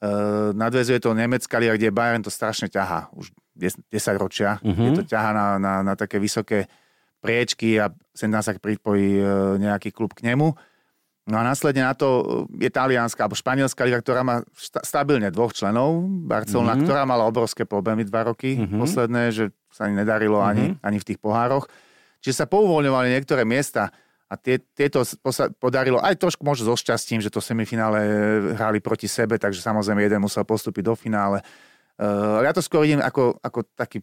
Uh, 0.00 0.56
nadvezuje 0.56 0.96
to 1.04 1.12
nemecká 1.12 1.60
liga, 1.60 1.76
kde 1.76 1.92
Bayern 1.92 2.24
to 2.24 2.32
strašne 2.32 2.72
ťahá, 2.72 3.12
už 3.12 3.28
10, 3.60 3.84
10 3.92 4.16
ročia. 4.16 4.56
Uh-huh. 4.64 4.88
Je 4.88 4.90
to 4.96 5.04
ťahá 5.04 5.36
na, 5.36 5.46
na, 5.60 5.74
na 5.84 5.92
také 5.92 6.16
vysoké 6.16 6.64
priečky 7.20 7.76
a 7.76 7.92
sem 8.16 8.32
sa 8.32 8.56
pripojí 8.56 9.20
nejaký 9.60 9.92
klub 9.92 10.16
k 10.16 10.32
nemu. 10.32 10.52
No 11.26 11.42
a 11.42 11.42
následne 11.42 11.82
na 11.82 11.90
to 11.90 12.46
je 12.54 12.70
talianská 12.70 13.26
alebo 13.26 13.34
španielská 13.34 13.82
liga, 13.82 13.98
ktorá 13.98 14.22
má 14.22 14.46
stabilne 14.86 15.26
dvoch 15.34 15.50
členov. 15.50 16.06
Barcelona, 16.06 16.78
mm-hmm. 16.78 16.86
ktorá 16.86 17.02
mala 17.02 17.26
obrovské 17.26 17.66
problémy 17.66 18.06
dva 18.06 18.30
roky 18.30 18.54
mm-hmm. 18.54 18.78
posledné, 18.78 19.22
že 19.34 19.44
sa 19.74 19.90
ani 19.90 20.06
nedarilo 20.06 20.38
mm-hmm. 20.38 20.50
ani, 20.54 20.66
ani 20.78 20.98
v 21.02 21.06
tých 21.10 21.18
pohároch. 21.18 21.66
Čiže 22.22 22.42
sa 22.42 22.46
pouvoľňovali 22.46 23.10
niektoré 23.10 23.42
miesta 23.42 23.90
a 24.30 24.34
tie, 24.38 24.62
tieto 24.74 25.02
sa 25.06 25.50
podarilo 25.50 25.98
aj 25.98 26.14
trošku 26.18 26.46
možno 26.46 26.70
so 26.70 26.78
šťastím, 26.78 27.18
že 27.18 27.30
to 27.30 27.42
semifinále 27.42 27.98
hrali 28.54 28.78
proti 28.78 29.10
sebe, 29.10 29.34
takže 29.34 29.62
samozrejme 29.62 30.06
jeden 30.06 30.22
musel 30.22 30.46
postúpiť 30.46 30.82
do 30.82 30.94
finále. 30.94 31.42
Uh, 31.98 32.42
ja 32.46 32.54
to 32.54 32.62
skôr 32.62 32.86
idem 32.86 33.02
ako, 33.02 33.38
ako 33.42 33.66
taký 33.74 33.98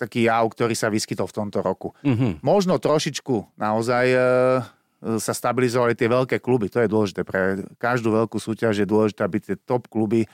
taký 0.00 0.32
jav, 0.32 0.48
ktorý 0.48 0.72
sa 0.72 0.88
vyskytol 0.88 1.28
v 1.28 1.36
tomto 1.44 1.60
roku. 1.60 1.92
Mm-hmm. 2.00 2.40
Možno 2.40 2.80
trošičku 2.80 3.60
naozaj 3.60 4.06
uh, 4.16 4.64
sa 5.00 5.32
stabilizovali 5.32 5.96
tie 5.96 6.08
veľké 6.08 6.36
kluby. 6.44 6.68
To 6.68 6.84
je 6.84 6.88
dôležité. 6.88 7.24
Pre 7.24 7.64
každú 7.80 8.12
veľkú 8.12 8.36
súťaž 8.36 8.84
je 8.84 8.86
dôležité, 8.86 9.24
aby 9.24 9.38
tie 9.40 9.56
top 9.56 9.88
kluby 9.88 10.28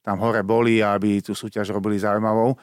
tam 0.00 0.20
hore 0.20 0.44
boli 0.44 0.80
a 0.80 0.96
aby 0.96 1.20
tú 1.24 1.32
súťaž 1.32 1.72
robili 1.72 1.96
zaujímavou. 2.00 2.56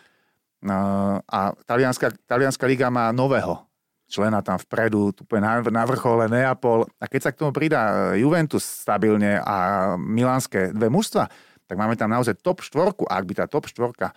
A 1.29 1.39
talianská, 1.65 2.13
talianská 2.25 2.65
liga 2.65 2.89
má 2.89 3.09
nového 3.13 3.67
člena 4.07 4.39
tam 4.39 4.55
vpredu, 4.55 5.11
tu 5.11 5.27
na, 5.37 5.83
vrchole 5.83 6.31
Neapol. 6.31 6.87
A 6.97 7.05
keď 7.11 7.21
sa 7.27 7.31
k 7.35 7.43
tomu 7.43 7.51
pridá 7.51 8.15
Juventus 8.15 8.63
stabilne 8.63 9.43
a 9.43 9.55
milánske 9.99 10.71
dve 10.71 10.87
mužstva, 10.87 11.27
tak 11.67 11.75
máme 11.75 11.99
tam 11.99 12.15
naozaj 12.15 12.39
top 12.39 12.63
štvorku. 12.63 13.03
A 13.11 13.19
ak 13.19 13.27
by 13.27 13.33
tá 13.43 13.45
top 13.51 13.67
štvorka 13.67 14.15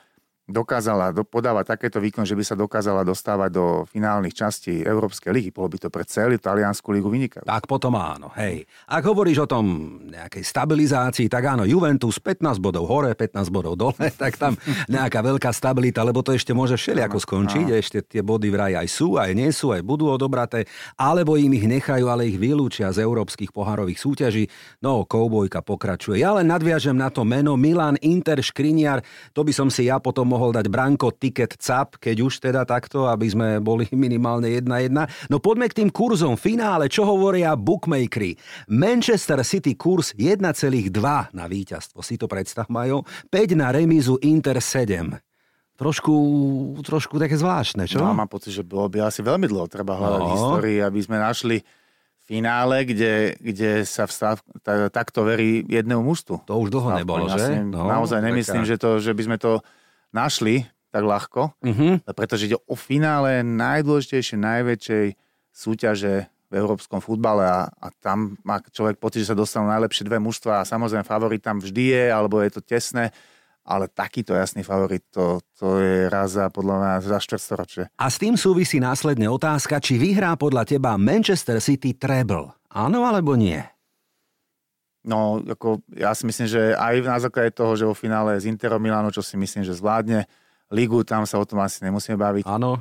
dokázala 0.51 1.15
podávať 1.15 1.79
takéto 1.79 2.03
výkon, 2.03 2.27
že 2.27 2.35
by 2.35 2.45
sa 2.45 2.59
dokázala 2.59 3.07
dostávať 3.07 3.51
do 3.55 3.65
finálnych 3.87 4.35
častí 4.35 4.83
Európskej 4.83 5.31
ligy. 5.31 5.51
Bolo 5.55 5.71
by 5.71 5.79
to 5.87 5.89
pre 5.89 6.03
celú 6.03 6.35
taliansku 6.37 6.91
ligu 6.91 7.07
vynikajúce. 7.07 7.47
Tak 7.47 7.71
potom 7.71 7.95
áno, 7.95 8.35
hej. 8.35 8.67
Ak 8.91 9.07
hovoríš 9.07 9.47
o 9.47 9.49
tom 9.49 9.65
nejakej 10.11 10.43
stabilizácii, 10.43 11.31
tak 11.31 11.47
áno, 11.47 11.63
Juventus 11.63 12.19
15 12.19 12.59
bodov 12.59 12.91
hore, 12.91 13.15
15 13.15 13.47
bodov 13.55 13.79
dole, 13.79 14.11
tak 14.23 14.35
tam 14.37 14.59
nejaká 14.91 15.23
veľká 15.23 15.55
stabilita, 15.55 16.03
lebo 16.03 16.27
to 16.27 16.35
ešte 16.35 16.51
môže 16.51 16.75
všelijako 16.75 17.23
skončiť. 17.23 17.67
Áno. 17.71 17.79
Ešte 17.79 17.99
tie 18.03 18.21
body 18.27 18.49
vraj 18.51 18.75
aj 18.75 18.89
sú, 18.91 19.15
aj 19.17 19.31
nie 19.33 19.55
sú, 19.55 19.71
aj 19.71 19.87
budú 19.87 20.11
odobraté, 20.11 20.67
alebo 20.99 21.39
im 21.39 21.55
ich 21.55 21.71
nechajú, 21.71 22.11
ale 22.11 22.27
ich 22.27 22.41
vylúčia 22.41 22.91
z 22.91 23.07
európskych 23.07 23.55
pohárových 23.55 24.03
súťaží. 24.03 24.51
No, 24.83 25.07
koubojka 25.07 25.63
pokračuje. 25.63 26.19
Ja 26.19 26.35
len 26.35 26.51
nadviažem 26.51 26.99
na 26.99 27.13
to 27.13 27.23
meno 27.23 27.55
Milan 27.55 27.95
Inter 28.03 28.43
Škriniar, 28.43 29.05
to 29.37 29.47
by 29.47 29.53
som 29.55 29.69
si 29.69 29.87
ja 29.87 30.01
potom 30.01 30.27
mohol 30.27 30.40
mohol 30.41 30.57
dať 30.57 30.73
Branko 30.73 31.13
tiket 31.13 31.61
CAP, 31.61 32.01
keď 32.01 32.17
už 32.25 32.41
teda 32.41 32.65
takto, 32.65 33.05
aby 33.05 33.29
sme 33.29 33.49
boli 33.61 33.85
minimálne 34.09 34.49
1-1. 34.49 35.29
No 35.29 35.37
poďme 35.37 35.69
k 35.69 35.85
tým 35.85 35.93
kurzom. 35.93 36.41
Finále, 36.41 36.89
čo 36.89 37.05
hovoria 37.05 37.53
bookmakery? 37.53 38.41
Manchester 38.73 39.45
City 39.45 39.77
kurz 39.77 40.17
1,2 40.17 40.41
na 41.37 41.45
víťazstvo. 41.45 42.01
Si 42.01 42.17
to 42.17 42.25
predstav, 42.25 42.73
majú. 42.73 43.05
5 43.29 43.53
na 43.53 43.69
remízu 43.69 44.17
Inter 44.25 44.65
7 44.65 45.21
trošku, 45.77 46.13
trošku 46.85 47.17
také 47.17 47.41
zvláštne, 47.41 47.89
čo? 47.89 48.05
No, 48.05 48.13
mám 48.13 48.29
pocit, 48.29 48.53
že 48.53 48.61
bolo 48.61 48.93
by 48.93 49.09
asi 49.09 49.25
veľmi 49.25 49.49
dlho 49.49 49.65
treba 49.65 49.97
hľadať 49.97 50.21
no. 50.21 50.33
histórii, 50.37 50.79
aby 50.85 51.01
sme 51.01 51.17
našli 51.17 51.65
finále, 52.29 52.85
kde, 52.85 53.35
kde 53.41 53.83
sa 53.89 54.05
vstav, 54.05 54.45
takto 54.93 55.25
verí 55.25 55.67
jednému 55.67 56.05
mužstvu. 56.05 56.47
To 56.47 56.53
už 56.61 56.69
dlho 56.71 57.01
nebolo, 57.01 57.27
že? 57.33 57.65
No, 57.65 57.89
naozaj 57.89 58.23
nemyslím, 58.23 58.63
že, 58.69 58.77
to, 58.77 59.01
že 59.01 59.17
by 59.17 59.23
sme 59.25 59.37
to 59.41 59.65
našli 60.11 60.67
tak 60.91 61.07
ľahko, 61.07 61.55
Mhm. 61.63 62.11
pretože 62.19 62.51
ide 62.51 62.59
o 62.67 62.75
finále 62.75 63.47
najdôležitejšej, 63.47 64.39
najväčšej 64.39 65.07
súťaže 65.51 66.27
v 66.51 66.55
európskom 66.59 66.99
futbale 66.99 67.47
a, 67.47 67.71
a 67.71 67.87
tam 68.03 68.35
má 68.43 68.59
človek 68.59 68.99
pocit, 68.99 69.23
že 69.23 69.31
sa 69.31 69.39
dostanú 69.39 69.71
najlepšie 69.71 70.03
dve 70.03 70.19
mužstva 70.19 70.61
a 70.61 70.67
samozrejme 70.67 71.07
favorit 71.07 71.39
tam 71.39 71.63
vždy 71.63 71.85
je, 71.95 72.05
alebo 72.11 72.43
je 72.43 72.51
to 72.51 72.59
tesné, 72.59 73.15
ale 73.63 73.87
takýto 73.87 74.35
jasný 74.35 74.67
favorit, 74.67 75.07
to, 75.15 75.39
to 75.55 75.79
je 75.79 76.11
raz 76.11 76.35
za 76.35 76.51
podľa 76.51 76.75
mňa 76.83 76.93
za 77.07 77.19
štvrtstoročie. 77.23 77.83
A 77.95 78.07
s 78.11 78.19
tým 78.19 78.35
súvisí 78.35 78.83
následne 78.83 79.31
otázka, 79.31 79.79
či 79.79 79.95
vyhrá 79.95 80.35
podľa 80.35 80.67
teba 80.67 80.99
Manchester 80.99 81.63
City 81.63 81.95
treble. 81.95 82.51
Áno 82.67 83.07
alebo 83.07 83.39
nie? 83.39 83.63
No, 85.01 85.41
ako, 85.41 85.81
ja 85.91 86.13
si 86.13 86.29
myslím, 86.29 86.45
že 86.45 86.73
aj 86.73 86.95
na 87.01 87.17
základe 87.17 87.51
toho, 87.51 87.73
že 87.73 87.85
vo 87.85 87.97
finále 87.97 88.37
z 88.37 88.47
Interom 88.47 88.77
Milano, 88.79 89.09
čo 89.09 89.25
si 89.25 89.35
myslím, 89.35 89.65
že 89.65 89.73
zvládne, 89.73 90.29
Ligu, 90.69 91.01
tam 91.03 91.25
sa 91.25 91.37
o 91.37 91.45
tom 91.45 91.59
asi 91.59 91.81
nemusíme 91.83 92.15
baviť. 92.15 92.45
Áno. 92.45 92.79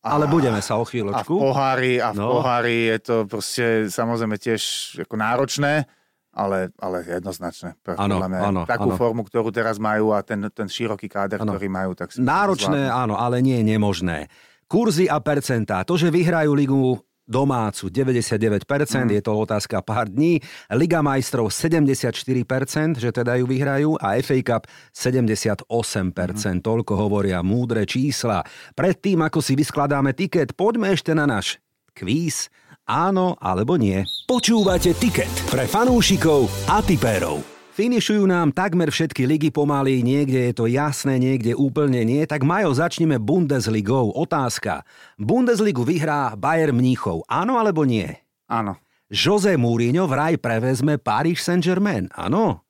A- 0.00 0.16
Ale 0.16 0.24
budeme 0.26 0.62
sa 0.62 0.74
o 0.74 0.82
A 0.82 0.86
v 0.86 0.90
chvíľočku. 0.90 1.34
pohári, 1.36 1.98
a 1.98 2.10
v 2.10 2.16
No. 2.16 2.40
pohári 2.40 2.88
je 2.88 2.98
to 3.02 3.14
proste 3.26 3.66
samozrejme 3.90 4.34
tiež 4.34 4.62
ako 5.04 5.14
náročné, 5.14 5.84
ale, 6.32 6.70
ale 6.78 7.02
jednoznačné. 7.04 7.76
Áno, 7.98 8.22
áno, 8.22 8.62
Takú 8.64 8.94
áno. 8.94 8.96
formu, 8.96 9.26
ktorú 9.26 9.50
teraz 9.50 9.76
majú 9.76 10.14
a 10.14 10.22
ten, 10.22 10.40
ten 10.48 10.64
široký 10.64 11.04
káder, 11.04 11.42
Áno. 11.42 11.52
ktorý 11.52 11.68
majú, 11.68 11.92
tak 11.92 12.14
Náročné, 12.16 12.88
áno, 12.88 13.18
ale 13.18 13.42
nie 13.44 13.60
je 13.60 13.66
nemožné. 13.66 14.18
Kurzy 14.64 15.10
a 15.10 15.18
percentá. 15.20 15.82
To, 15.82 15.98
že 15.98 16.08
vyhrajú 16.08 16.54
ligu 16.54 16.94
domácu 17.30 17.86
99%, 17.86 19.06
Mhm. 19.06 19.14
je 19.14 19.22
to 19.22 19.32
otázka 19.32 19.78
pár 19.86 20.10
dní. 20.10 20.42
Liga 20.74 20.98
majstrov 20.98 21.54
74%, 21.54 22.98
že 22.98 23.14
teda 23.14 23.38
ju 23.38 23.46
vyhrajú 23.46 23.94
a 24.02 24.18
FA 24.18 24.42
Cup 24.42 24.66
78%. 24.90 26.58
Mhm. 26.58 26.66
Toľko 26.66 26.92
hovoria 26.98 27.38
múdre 27.46 27.86
čísla. 27.86 28.42
Predtým, 28.74 29.22
ako 29.22 29.38
si 29.38 29.54
vyskladáme 29.54 30.10
tiket, 30.12 30.58
poďme 30.58 30.90
ešte 30.90 31.14
na 31.14 31.30
náš 31.30 31.62
kvíz. 31.94 32.50
Áno 32.90 33.38
alebo 33.38 33.78
nie. 33.78 34.02
Počúvate 34.26 34.98
tiket 34.98 35.30
pre 35.46 35.70
fanúšikov 35.70 36.50
a 36.66 36.82
tipérov. 36.82 37.59
Finišujú 37.80 38.28
nám 38.28 38.52
takmer 38.52 38.92
všetky 38.92 39.24
ligy 39.24 39.48
pomaly, 39.48 40.04
niekde 40.04 40.36
je 40.36 40.52
to 40.52 40.68
jasné, 40.68 41.16
niekde 41.16 41.56
úplne 41.56 42.04
nie. 42.04 42.20
Tak 42.28 42.44
Majo, 42.44 42.76
začneme 42.76 43.16
Bundesligou. 43.16 44.12
Otázka. 44.12 44.84
Bundesligu 45.16 45.80
vyhrá 45.80 46.36
Bayern 46.36 46.76
Mníchov. 46.76 47.24
Áno 47.24 47.56
alebo 47.56 47.88
nie? 47.88 48.20
Áno. 48.52 48.76
Jose 49.08 49.56
Mourinho 49.56 50.04
vraj 50.04 50.36
prevezme 50.36 51.00
Paris 51.00 51.40
Saint-Germain. 51.40 52.12
Áno? 52.12 52.68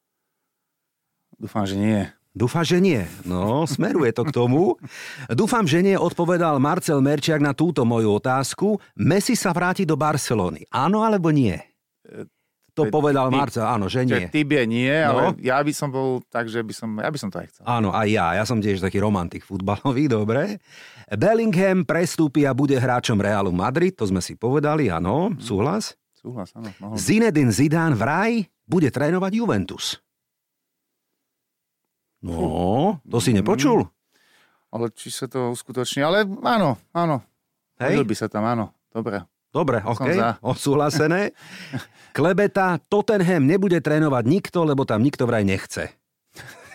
Dúfam, 1.35 1.67
že 1.67 1.75
nie. 1.75 2.07
Dúfam, 2.31 2.63
že 2.63 2.79
nie. 2.79 3.03
No, 3.27 3.67
smeruje 3.67 4.15
to 4.15 4.23
k 4.23 4.31
tomu. 4.31 4.79
Dúfam, 5.27 5.67
že 5.67 5.83
nie, 5.83 5.99
odpovedal 5.99 6.63
Marcel 6.63 7.03
Merčiak 7.03 7.43
na 7.43 7.51
túto 7.51 7.83
moju 7.83 8.15
otázku. 8.23 8.79
Messi 8.95 9.35
sa 9.35 9.51
vráti 9.51 9.83
do 9.83 9.99
Barcelony. 9.99 10.71
Áno 10.71 11.03
alebo 11.03 11.35
nie? 11.35 11.70
To 12.73 12.85
ty- 12.85 12.91
povedal 12.91 13.27
ty- 13.27 13.37
Marcel, 13.37 13.65
áno, 13.65 13.87
že 13.87 14.03
nie. 14.03 14.27
Typ 14.27 14.49
je 14.49 14.63
nie, 14.65 14.91
No. 14.91 15.11
ale 15.11 15.23
ja 15.39 15.59
by 15.59 15.73
som 15.73 15.89
bol 15.89 16.23
tak, 16.27 16.47
že 16.47 16.61
by 16.61 16.71
som, 16.71 16.91
ja 16.95 17.07
by 17.07 17.19
som 17.19 17.29
to 17.29 17.39
aj 17.39 17.47
chcel. 17.49 17.65
Áno, 17.65 17.91
aj 17.91 18.07
ja. 18.07 18.27
Ja 18.33 18.45
som 18.45 18.59
tiež 18.59 18.79
taký 18.79 18.99
romantik 18.99 19.43
futbalový, 19.43 20.07
dobre. 20.07 20.63
Bellingham 21.09 21.83
prestúpi 21.83 22.43
a 22.43 22.53
bude 22.53 22.75
hráčom 22.75 23.17
Realu 23.17 23.51
Madrid, 23.51 23.93
to 23.93 24.05
sme 24.05 24.19
si 24.19 24.35
povedali, 24.35 24.87
áno, 24.87 25.35
súhlas. 25.37 25.99
Súhlas, 26.13 26.53
áno. 26.53 26.69
Mohol. 26.79 26.97
Zinedine 26.97 27.51
Zidane 27.51 27.95
vraj 27.95 28.33
bude 28.63 28.87
trénovať 28.87 29.33
Juventus. 29.35 29.99
No, 32.21 33.01
to 33.03 33.17
si 33.17 33.33
nepočul? 33.33 33.89
Ale 34.71 34.93
či 34.93 35.09
sa 35.09 35.27
to 35.27 35.51
uskutoční, 35.51 36.05
ale 36.05 36.23
áno, 36.45 36.77
áno. 36.93 37.25
Hej? 37.81 37.97
Hej? 37.97 38.07
by 38.07 38.15
sa 38.15 38.29
tam, 38.29 38.45
áno. 38.45 38.71
Dobre. 38.93 39.25
Dobre, 39.51 39.83
OK, 39.83 40.07
odsúhlasené. 40.47 41.35
Klebeta, 42.17 42.79
Tottenham 42.91 43.47
nebude 43.47 43.79
trénovať 43.79 44.25
nikto, 44.27 44.67
lebo 44.67 44.83
tam 44.87 45.03
nikto 45.03 45.27
vraj 45.27 45.47
nechce. 45.47 45.95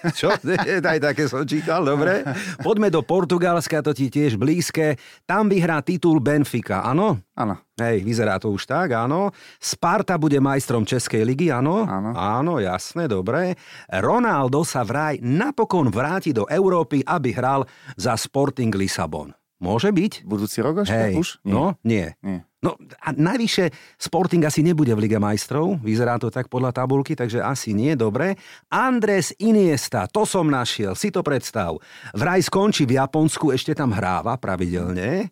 Čo? 0.19 0.29
Aj 0.91 0.99
také 1.01 1.25
som 1.25 1.41
čítal, 1.47 1.81
dobre. 1.81 2.21
Poďme 2.61 2.93
do 2.93 3.01
Portugalska, 3.01 3.81
to 3.81 3.95
ti 3.95 4.11
tiež 4.11 4.37
blízke. 4.37 4.99
Tam 5.25 5.49
vyhrá 5.49 5.81
titul 5.81 6.21
Benfica, 6.21 6.85
áno? 6.85 7.17
Áno. 7.33 7.57
Hej, 7.79 8.05
vyzerá 8.05 8.37
to 8.37 8.53
už 8.53 8.69
tak, 8.69 8.93
áno. 8.93 9.33
Sparta 9.57 10.15
bude 10.15 10.37
majstrom 10.37 10.85
Českej 10.85 11.25
ligy, 11.25 11.49
áno? 11.49 11.83
Áno. 11.87 12.11
Áno, 12.13 12.53
jasné, 12.61 13.09
dobre. 13.09 13.57
Ronaldo 13.89 14.61
sa 14.61 14.85
vraj 14.85 15.17
napokon 15.23 15.89
vráti 15.89 16.31
do 16.35 16.45
Európy, 16.47 17.01
aby 17.03 17.33
hral 17.33 17.65
za 17.97 18.13
Sporting 18.13 18.71
Lisabon. 18.75 19.33
Môže 19.65 19.89
byť? 19.89 20.21
Budúci 20.29 20.61
rok 20.61 20.85
ešte? 20.85 20.93
Hej, 20.93 21.13
Už? 21.17 21.29
Nie. 21.41 21.53
no, 21.53 21.65
nie. 21.81 22.13
Nie. 22.21 22.45
No 22.65 22.73
a 22.97 23.13
najvyššie 23.13 23.69
Sporting 24.01 24.41
asi 24.41 24.65
nebude 24.65 24.89
v 24.97 25.05
Lige 25.05 25.21
majstrov, 25.21 25.77
vyzerá 25.85 26.17
to 26.17 26.33
tak 26.33 26.49
podľa 26.49 26.73
tabulky, 26.73 27.13
takže 27.13 27.37
asi 27.37 27.77
nie, 27.77 27.93
dobre. 27.93 28.41
Andres 28.73 29.37
Iniesta, 29.37 30.09
to 30.09 30.25
som 30.25 30.49
našiel, 30.49 30.97
si 30.97 31.13
to 31.13 31.21
predstav. 31.21 31.77
Vraj 32.17 32.41
skončí 32.41 32.89
v 32.89 32.97
Japonsku, 32.97 33.53
ešte 33.53 33.77
tam 33.77 33.93
hráva 33.93 34.33
pravidelne 34.41 35.29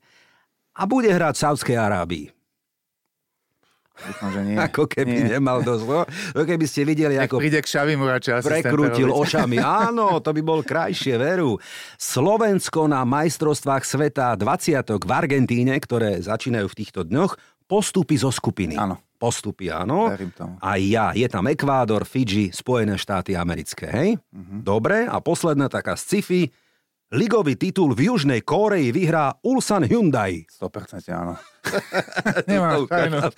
a 0.78 0.82
bude 0.86 1.10
hrať 1.10 1.34
v 1.34 1.42
Saudskej 1.42 1.78
Arábii. 1.78 2.43
Dúfam, 3.94 4.30
že 4.34 4.42
nie. 4.42 4.58
Ako 4.58 4.90
keby 4.90 5.14
nie. 5.14 5.30
nemal 5.38 5.62
dosť. 5.62 5.84
no. 5.86 6.02
Keby 6.34 6.66
ste 6.66 6.82
videli, 6.82 7.16
ako 7.16 7.38
príde 7.38 7.62
k 7.62 7.68
Šavimu 7.70 8.10
radšej 8.10 8.42
prekrútil 8.42 9.14
očami. 9.14 9.62
Áno, 9.62 10.18
to 10.18 10.34
by 10.34 10.42
bol 10.42 10.66
krajšie, 10.66 11.14
veru. 11.22 11.62
Slovensko 12.02 12.90
na 12.90 13.06
majstrovstvách 13.06 13.86
sveta 13.86 14.34
20 14.34 14.98
v 14.98 15.12
Argentíne, 15.14 15.78
ktoré 15.78 16.18
začínajú 16.26 16.68
v 16.74 16.78
týchto 16.78 17.06
dňoch, 17.06 17.38
postupy 17.70 18.18
zo 18.18 18.34
skupiny. 18.34 18.76
Áno. 18.76 18.98
Postupy, 19.22 19.72
áno. 19.72 20.12
A 20.60 20.76
ja. 20.76 21.16
Je 21.16 21.24
tam 21.32 21.48
Ekvádor, 21.48 22.04
Fidži, 22.04 22.52
Spojené 22.52 23.00
štáty 23.00 23.40
americké, 23.40 23.88
hej? 23.88 24.10
Mhm. 24.36 24.68
Dobre, 24.68 25.08
a 25.08 25.24
posledná 25.24 25.72
taká 25.72 25.96
sci-fi. 25.96 26.52
Ligový 27.14 27.54
titul 27.54 27.94
v 27.94 28.10
Južnej 28.10 28.42
Kóreji 28.42 28.90
vyhrá 28.90 29.38
Ulsan 29.46 29.86
Hyundai. 29.86 30.50
100% 30.50 31.14
áno. 31.14 31.38
Nemáš. 32.50 32.90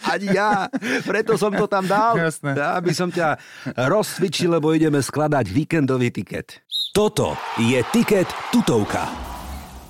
Ani 0.08 0.32
ja, 0.32 0.72
preto 1.04 1.36
som 1.36 1.52
to 1.52 1.68
tam 1.68 1.84
dal, 1.84 2.16
Jasné. 2.16 2.56
aby 2.56 2.96
som 2.96 3.12
ťa 3.12 3.36
rozcvičil, 3.76 4.56
lebo 4.56 4.72
ideme 4.72 5.04
skladať 5.04 5.52
víkendový 5.52 6.08
tiket. 6.08 6.64
Toto 6.96 7.36
je 7.60 7.84
tiket 7.92 8.32
tutovka. 8.48 9.12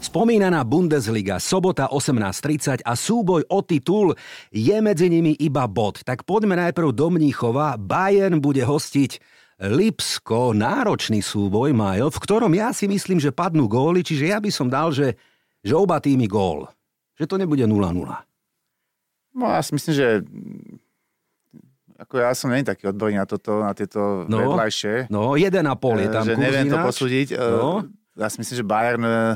Spomínaná 0.01 0.65
Bundesliga, 0.65 1.37
sobota 1.37 1.85
18.30 1.89 2.81
a 2.81 2.93
súboj 2.97 3.45
o 3.53 3.59
titul 3.61 4.17
je 4.49 4.77
medzi 4.81 5.13
nimi 5.13 5.37
iba 5.37 5.69
bod. 5.69 6.01
Tak 6.01 6.25
poďme 6.25 6.57
najprv 6.57 6.89
do 6.89 7.13
Mníchova. 7.13 7.77
Bayern 7.77 8.41
bude 8.41 8.65
hostiť 8.65 9.21
Lipsko, 9.55 10.51
náročný 10.51 11.23
súboj, 11.23 11.71
Majo, 11.71 12.11
v 12.11 12.19
ktorom 12.19 12.51
ja 12.51 12.75
si 12.75 12.91
myslím, 12.91 13.23
že 13.23 13.31
padnú 13.31 13.71
góly, 13.71 14.03
čiže 14.03 14.27
ja 14.27 14.43
by 14.43 14.51
som 14.51 14.67
dal, 14.67 14.91
že, 14.91 15.15
že 15.63 15.71
oba 15.71 16.03
týmy 16.03 16.27
gól. 16.27 16.67
Že 17.15 17.25
to 17.31 17.35
nebude 17.39 17.63
0-0. 17.63 17.71
No 19.35 19.45
ja 19.47 19.63
si 19.63 19.71
myslím, 19.71 19.93
že 19.95 20.07
mm, 20.19 20.75
ako 22.03 22.13
ja 22.19 22.35
som 22.35 22.51
není 22.51 22.67
taký 22.67 22.91
odborník 22.91 23.23
na 23.23 23.27
toto, 23.27 23.63
na 23.63 23.71
tieto 23.71 24.27
No. 24.27 24.43
vedľajšie. 24.43 25.07
No, 25.07 25.39
1,5 25.39 25.55
je 26.03 26.09
tam 26.11 26.23
že 26.27 26.35
neviem 26.35 26.67
to 26.67 26.75
posúdiť. 26.75 27.39
No. 27.39 27.55
No. 27.55 27.71
Ja 28.19 28.27
si 28.27 28.43
myslím, 28.43 28.55
že 28.59 28.65
Bayern 28.67 29.03
eh, 29.03 29.35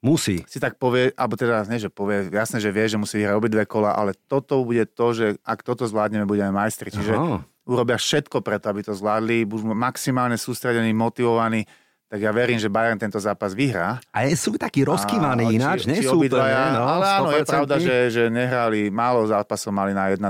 Musí. 0.00 0.40
si 0.48 0.56
tak 0.56 0.80
povie, 0.80 1.12
alebo 1.12 1.36
teda 1.36 1.64
nie, 1.68 1.76
že 1.76 1.92
povie, 1.92 2.32
jasné, 2.32 2.56
že 2.56 2.72
vie, 2.72 2.88
že 2.88 2.96
musí 2.96 3.20
vyhrať 3.20 3.36
obidve 3.36 3.64
kola, 3.68 3.92
ale 3.92 4.16
toto 4.16 4.64
bude 4.64 4.88
to, 4.88 5.12
že 5.12 5.26
ak 5.44 5.60
toto 5.60 5.84
zvládneme, 5.84 6.24
budeme 6.24 6.48
majstri. 6.52 6.88
Čiže 6.88 7.12
Aha. 7.12 7.44
Urobia 7.70 7.94
všetko 7.94 8.42
preto, 8.42 8.66
aby 8.66 8.82
to 8.82 8.92
zvládli, 8.92 9.46
budú 9.46 9.70
maximálne 9.70 10.34
sústredení, 10.34 10.90
motivovaní, 10.90 11.62
tak 12.10 12.26
ja 12.26 12.34
verím, 12.34 12.58
že 12.58 12.66
Bayern 12.66 12.98
tento 12.98 13.22
zápas 13.22 13.54
vyhrá. 13.54 14.02
A 14.10 14.26
sú 14.34 14.58
takí 14.58 14.82
rozkývaní 14.82 15.54
ináč, 15.54 15.86
či- 15.86 15.94
nie 15.94 16.02
sú 16.02 16.18
úplne, 16.18 16.74
no, 16.74 16.82
Ale 16.98 17.06
áno, 17.06 17.28
je 17.30 17.46
100%. 17.46 17.54
pravda, 17.54 17.74
že, 17.78 17.96
že 18.10 18.22
nehrali, 18.26 18.90
málo 18.90 19.22
zápasov 19.30 19.70
mali 19.70 19.94
na 19.94 20.10
1-0, 20.10 20.26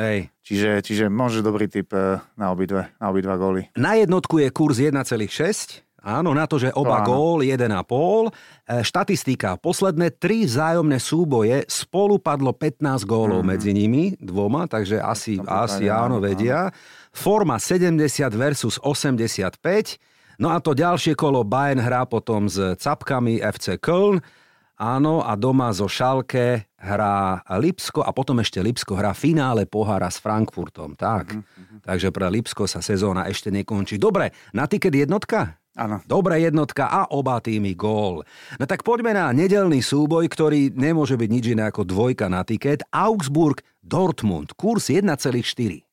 Hej. 0.00 0.32
čiže, 0.40 0.70
čiže 0.80 1.04
môže 1.12 1.44
dobrý 1.44 1.68
typ 1.68 1.92
eh, 1.92 2.16
na 2.32 2.48
obidve, 2.48 2.88
na 2.96 3.12
obidva 3.12 3.36
góly. 3.36 3.68
Na 3.76 3.92
jednotku 3.92 4.40
je 4.40 4.48
kurz 4.48 4.80
1,6. 4.80 5.84
Áno, 6.08 6.32
na 6.32 6.48
to, 6.48 6.56
že 6.56 6.72
oba 6.72 7.04
To 7.04 7.12
gól 7.12 7.44
1,5. 7.44 8.32
E, 8.64 8.80
Štatistika. 8.80 9.60
Posledné 9.60 10.16
tri 10.16 10.48
vzájomné 10.48 10.96
súboje 10.96 11.68
spolu 11.68 12.16
padlo 12.16 12.56
15 12.56 13.04
gólov 13.04 13.44
Mhm. 13.44 13.48
medzi 13.48 13.70
nimi 13.76 14.16
dvoma, 14.16 14.64
takže 14.64 14.96
asi, 15.04 15.36
to 15.36 15.44
asi 15.44 15.92
áno, 15.92 16.16
áno, 16.16 16.24
vedia. 16.24 16.72
Forma 17.12 17.60
70 17.60 18.32
versus 18.32 18.80
85. 18.80 20.00
No 20.40 20.48
a 20.48 20.62
to 20.64 20.72
ďalšie 20.72 21.12
kolo 21.12 21.44
Bayern 21.44 21.82
hrá 21.82 22.08
potom 22.08 22.48
s 22.48 22.56
Capkami 22.80 23.42
FC 23.44 23.76
Köln 23.76 24.24
Áno, 24.78 25.26
a 25.26 25.34
doma 25.34 25.74
zo 25.74 25.90
Šalke 25.90 26.70
hrá 26.78 27.42
Lipsko 27.58 27.98
a 28.06 28.14
potom 28.14 28.38
ešte 28.38 28.62
Lipsko 28.62 28.94
hrá 28.94 29.10
finále 29.10 29.66
pohára 29.66 30.06
s 30.06 30.22
Frankfurtom. 30.22 30.94
Tak, 30.94 31.34
mm-hmm. 31.34 31.82
takže 31.82 32.14
pre 32.14 32.30
Lipsko 32.30 32.70
sa 32.70 32.78
sezóna 32.78 33.26
ešte 33.26 33.50
nekončí. 33.50 33.98
Dobre, 33.98 34.30
na 34.54 34.70
tiket 34.70 34.94
jednotka? 34.94 35.57
Áno. 35.78 36.02
Dobrá 36.10 36.34
jednotka 36.42 36.90
a 36.90 37.06
oba 37.14 37.38
týmy 37.38 37.78
gól. 37.78 38.26
No 38.58 38.64
tak 38.66 38.82
poďme 38.82 39.14
na 39.14 39.30
nedelný 39.30 39.78
súboj, 39.78 40.26
ktorý 40.26 40.74
nemôže 40.74 41.14
byť 41.14 41.30
nič 41.30 41.44
iné 41.54 41.70
ako 41.70 41.86
dvojka 41.86 42.26
na 42.26 42.42
tiket. 42.42 42.82
Augsburg, 42.90 43.62
Dortmund, 43.78 44.58
kurs 44.58 44.90
1,4. 44.90 45.86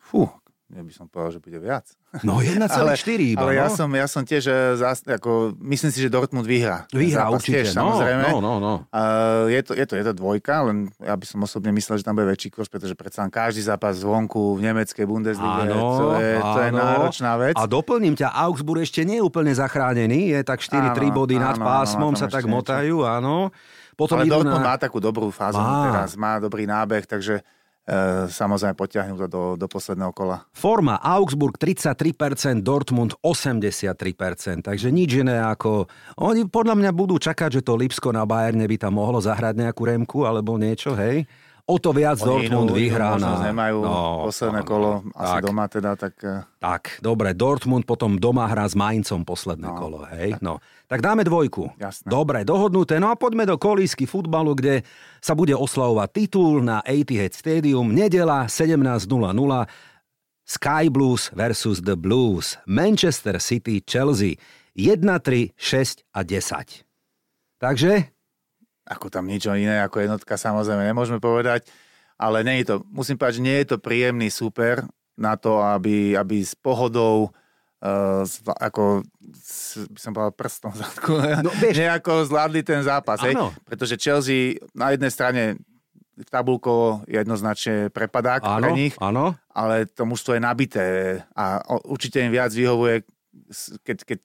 Fú, 0.00 0.32
ja 0.72 0.80
by 0.80 0.92
som 0.96 1.12
povedal, 1.12 1.36
že 1.36 1.44
bude 1.44 1.60
viac. 1.60 1.92
No 2.20 2.44
1,4 2.44 2.68
ale, 2.68 2.92
iba, 3.24 3.40
ale 3.40 3.52
no. 3.56 3.60
ja, 3.64 3.66
som, 3.72 3.88
ja 3.88 4.04
som 4.04 4.20
tiež, 4.20 4.44
eh, 4.44 4.76
zás, 4.76 5.00
ako, 5.00 5.56
myslím 5.64 5.88
si, 5.88 6.04
že 6.04 6.12
Dortmund 6.12 6.44
vyhrá. 6.44 6.84
Vyhrá 6.92 7.32
určite, 7.32 7.64
Tiež, 7.64 7.72
no, 7.72 7.96
samozrejme. 7.96 8.28
no, 8.28 8.44
no, 8.44 8.52
no. 8.60 8.74
Uh, 8.92 9.48
je, 9.48 9.60
to, 9.64 9.72
je, 9.72 9.84
to, 9.88 9.96
je 9.96 10.04
to 10.04 10.12
dvojka, 10.12 10.68
len 10.68 10.92
ja 11.00 11.16
by 11.16 11.24
som 11.24 11.40
osobne 11.40 11.72
myslel, 11.72 11.96
že 11.96 12.04
tam 12.04 12.20
bude 12.20 12.28
väčší 12.28 12.52
kurz, 12.52 12.68
pretože 12.68 12.92
predsa 12.92 13.24
každý 13.32 13.64
zápas 13.64 14.04
zvonku 14.04 14.60
v 14.60 14.60
nemeckej 14.60 15.08
Bundesliga, 15.08 15.72
Áno, 15.72 15.80
to, 15.96 16.06
je, 16.20 16.32
to 16.36 16.58
je 16.60 16.68
áno. 16.68 16.84
náročná 16.84 17.32
vec. 17.40 17.56
A 17.56 17.64
doplním 17.64 18.12
ťa, 18.12 18.28
Augsburg 18.28 18.84
ešte 18.84 19.08
nie 19.08 19.16
je 19.16 19.24
úplne 19.24 19.56
zachránený, 19.56 20.36
je 20.36 20.40
tak 20.44 20.60
4-3 20.60 20.92
Áno, 20.92 21.16
body 21.16 21.40
nad 21.40 21.56
áno, 21.56 21.64
áno, 21.64 21.68
pásmom 21.72 22.12
tam 22.12 22.20
sa 22.20 22.26
tak 22.28 22.44
ešte 22.44 22.52
niečo. 22.52 22.56
motajú, 22.60 22.96
áno. 23.08 23.48
Potom 23.96 24.20
Ale 24.20 24.28
Dortmund 24.28 24.60
na... 24.60 24.68
má 24.72 24.76
takú 24.76 25.00
dobrú 25.00 25.28
fázu 25.32 25.60
Má. 25.60 25.88
teraz, 25.88 26.16
má 26.16 26.40
dobrý 26.40 26.64
nábeh, 26.64 27.04
takže 27.04 27.40
e, 27.40 27.42
samozrejme 28.30 28.78
potiahnu 28.78 29.18
to 29.18 29.26
do, 29.26 29.42
do 29.58 29.66
posledného 29.66 30.14
kola. 30.14 30.46
Forma 30.54 31.02
Augsburg 31.02 31.58
33%, 31.58 32.62
Dortmund 32.62 33.18
83%, 33.18 34.62
takže 34.62 34.94
nič 34.94 35.18
iné 35.18 35.42
ako... 35.42 35.90
Oni 36.22 36.46
podľa 36.46 36.78
mňa 36.78 36.90
budú 36.94 37.18
čakať, 37.18 37.58
že 37.58 37.64
to 37.66 37.74
Lipsko 37.74 38.14
na 38.14 38.22
Bayerne 38.22 38.70
by 38.70 38.76
tam 38.78 39.02
mohlo 39.02 39.18
zahrať 39.18 39.58
nejakú 39.58 39.82
remku 39.82 40.22
alebo 40.22 40.54
niečo, 40.54 40.94
hej? 40.94 41.26
O 41.72 41.80
to 41.80 41.88
viac 41.90 42.20
Oni 42.20 42.28
Dortmund 42.44 42.68
inú- 42.68 42.76
vyhrá 42.76 43.16
na... 43.16 43.40
nemajú 43.42 43.80
No, 43.80 44.28
posledné 44.28 44.60
no, 44.60 44.68
kolo, 44.68 44.90
no, 45.00 45.16
asi 45.16 45.32
tak. 45.32 45.42
doma 45.42 45.64
teda, 45.66 45.90
tak 45.96 46.14
e, 46.20 46.44
Tak, 46.60 46.82
dobre, 47.00 47.32
Dortmund 47.32 47.82
potom 47.82 48.20
doma 48.20 48.44
hrá 48.44 48.68
s 48.68 48.76
Mainzom 48.76 49.24
posledné 49.24 49.64
No, 49.64 49.74
kolo, 49.74 50.04
hej? 50.12 50.36
No, 50.38 50.60
tak 50.84 51.00
dáme 51.00 51.24
dvojku. 51.24 51.72
Jasné. 51.74 52.04
Dobre, 52.06 52.44
dohodnuté. 52.44 53.00
No 53.00 53.08
a 53.08 53.16
poďme 53.16 53.48
do 53.48 53.56
kolísky 53.56 54.04
futbalu, 54.04 54.52
kde 54.52 54.84
sa 55.18 55.32
bude 55.32 55.56
oslavovať 55.56 56.08
titul 56.12 56.60
na 56.60 56.84
Etihad 56.84 57.32
Stadium. 57.32 57.88
Nedela 57.88 58.44
17.00. 58.44 59.08
Sky 60.44 60.84
Blues 60.86 61.32
versus 61.32 61.80
The 61.80 61.96
Blues. 61.96 62.60
Manchester 62.64 63.40
City, 63.40 63.80
Chelsea. 63.80 64.36
1, 64.74 65.00
3, 65.00 65.48
6 65.54 66.04
a 66.12 66.20
10. 66.20 66.84
Takže 67.56 68.11
ako 68.92 69.08
tam 69.08 69.24
niečo 69.24 69.56
iné 69.56 69.80
ako 69.80 70.04
jednotka 70.04 70.36
samozrejme 70.36 70.84
nemôžeme 70.84 71.18
povedať, 71.18 71.66
ale 72.20 72.44
nie 72.44 72.62
je 72.62 72.74
to, 72.74 72.76
musím 72.92 73.16
povedať, 73.16 73.40
že 73.40 73.46
nie 73.46 73.56
je 73.64 73.66
to 73.72 73.76
príjemný 73.80 74.28
súper 74.28 74.84
na 75.16 75.34
to, 75.34 75.58
aby, 75.58 76.14
aby 76.14 76.40
s 76.40 76.52
pohodou 76.54 77.32
uh, 77.82 78.22
ako 78.60 79.02
s, 79.34 79.82
by 79.90 79.98
som 79.98 80.12
povedal 80.14 80.34
prstom 80.36 80.70
v 80.72 80.78
zadku, 80.80 81.12
No, 81.44 81.50
vieš- 81.58 81.80
nejako 81.80 82.28
zvládli 82.28 82.62
ten 82.62 82.80
zápas. 82.84 83.20
Hej? 83.24 83.34
Pretože 83.66 83.98
Chelsea 83.98 84.56
na 84.72 84.92
jednej 84.94 85.10
strane 85.10 85.42
tabulkovo 86.28 87.02
jednoznačne 87.08 87.88
prepadák 87.88 88.44
áno, 88.44 88.60
pre 88.60 88.70
nich, 88.76 88.94
áno. 89.00 89.32
ale 89.48 89.88
to 89.88 90.04
mužstvo 90.04 90.36
je 90.36 90.42
nabité 90.44 90.86
a 91.32 91.58
určite 91.88 92.20
im 92.20 92.28
viac 92.28 92.52
vyhovuje, 92.52 93.02
keď, 93.80 93.96
keď 94.04 94.18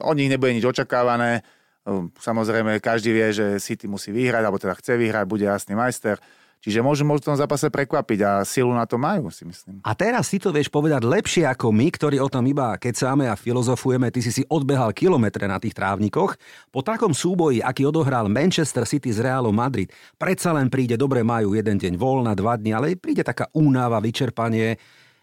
od 0.00 0.16
nich 0.16 0.30
nebude 0.30 0.54
nič 0.54 0.64
očakávané. 0.64 1.42
Um, 1.82 2.14
Samozrejme, 2.14 2.78
každý 2.78 3.10
vie, 3.10 3.28
že 3.34 3.46
City 3.58 3.90
musí 3.90 4.14
vyhrať, 4.14 4.42
alebo 4.46 4.58
teda 4.62 4.78
chce 4.78 4.94
vyhrať, 4.94 5.24
bude 5.26 5.44
jasný 5.46 5.74
majster. 5.74 6.20
Čiže 6.62 6.78
môžu, 6.78 7.02
môžu 7.02 7.26
v 7.26 7.34
tom 7.34 7.38
zápase 7.42 7.66
prekvapiť 7.66 8.22
a 8.22 8.30
silu 8.46 8.70
na 8.70 8.86
to 8.86 8.94
majú, 8.94 9.34
si 9.34 9.42
myslím. 9.42 9.82
A 9.82 9.98
teraz 9.98 10.30
si 10.30 10.38
to 10.38 10.54
vieš 10.54 10.70
povedať 10.70 11.02
lepšie 11.02 11.42
ako 11.42 11.74
my, 11.74 11.90
ktorí 11.90 12.22
o 12.22 12.30
tom 12.30 12.46
iba 12.46 12.78
kecáme 12.78 13.26
a 13.26 13.34
filozofujeme. 13.34 14.14
Ty 14.14 14.20
si 14.22 14.30
si 14.30 14.42
odbehal 14.46 14.94
kilometre 14.94 15.42
na 15.50 15.58
tých 15.58 15.74
trávnikoch. 15.74 16.38
Po 16.70 16.86
takom 16.86 17.10
súboji, 17.18 17.58
aký 17.58 17.82
odohral 17.82 18.30
Manchester 18.30 18.86
City 18.86 19.10
z 19.10 19.26
Realu 19.26 19.50
Madrid, 19.50 19.90
predsa 20.14 20.54
len 20.54 20.70
príde, 20.70 20.94
dobre 20.94 21.26
majú 21.26 21.58
jeden 21.58 21.82
deň 21.82 21.98
voľna, 21.98 22.38
dva 22.38 22.54
dni, 22.54 22.78
ale 22.78 22.94
príde 22.94 23.26
taká 23.26 23.50
únava, 23.58 23.98
vyčerpanie. 23.98 24.78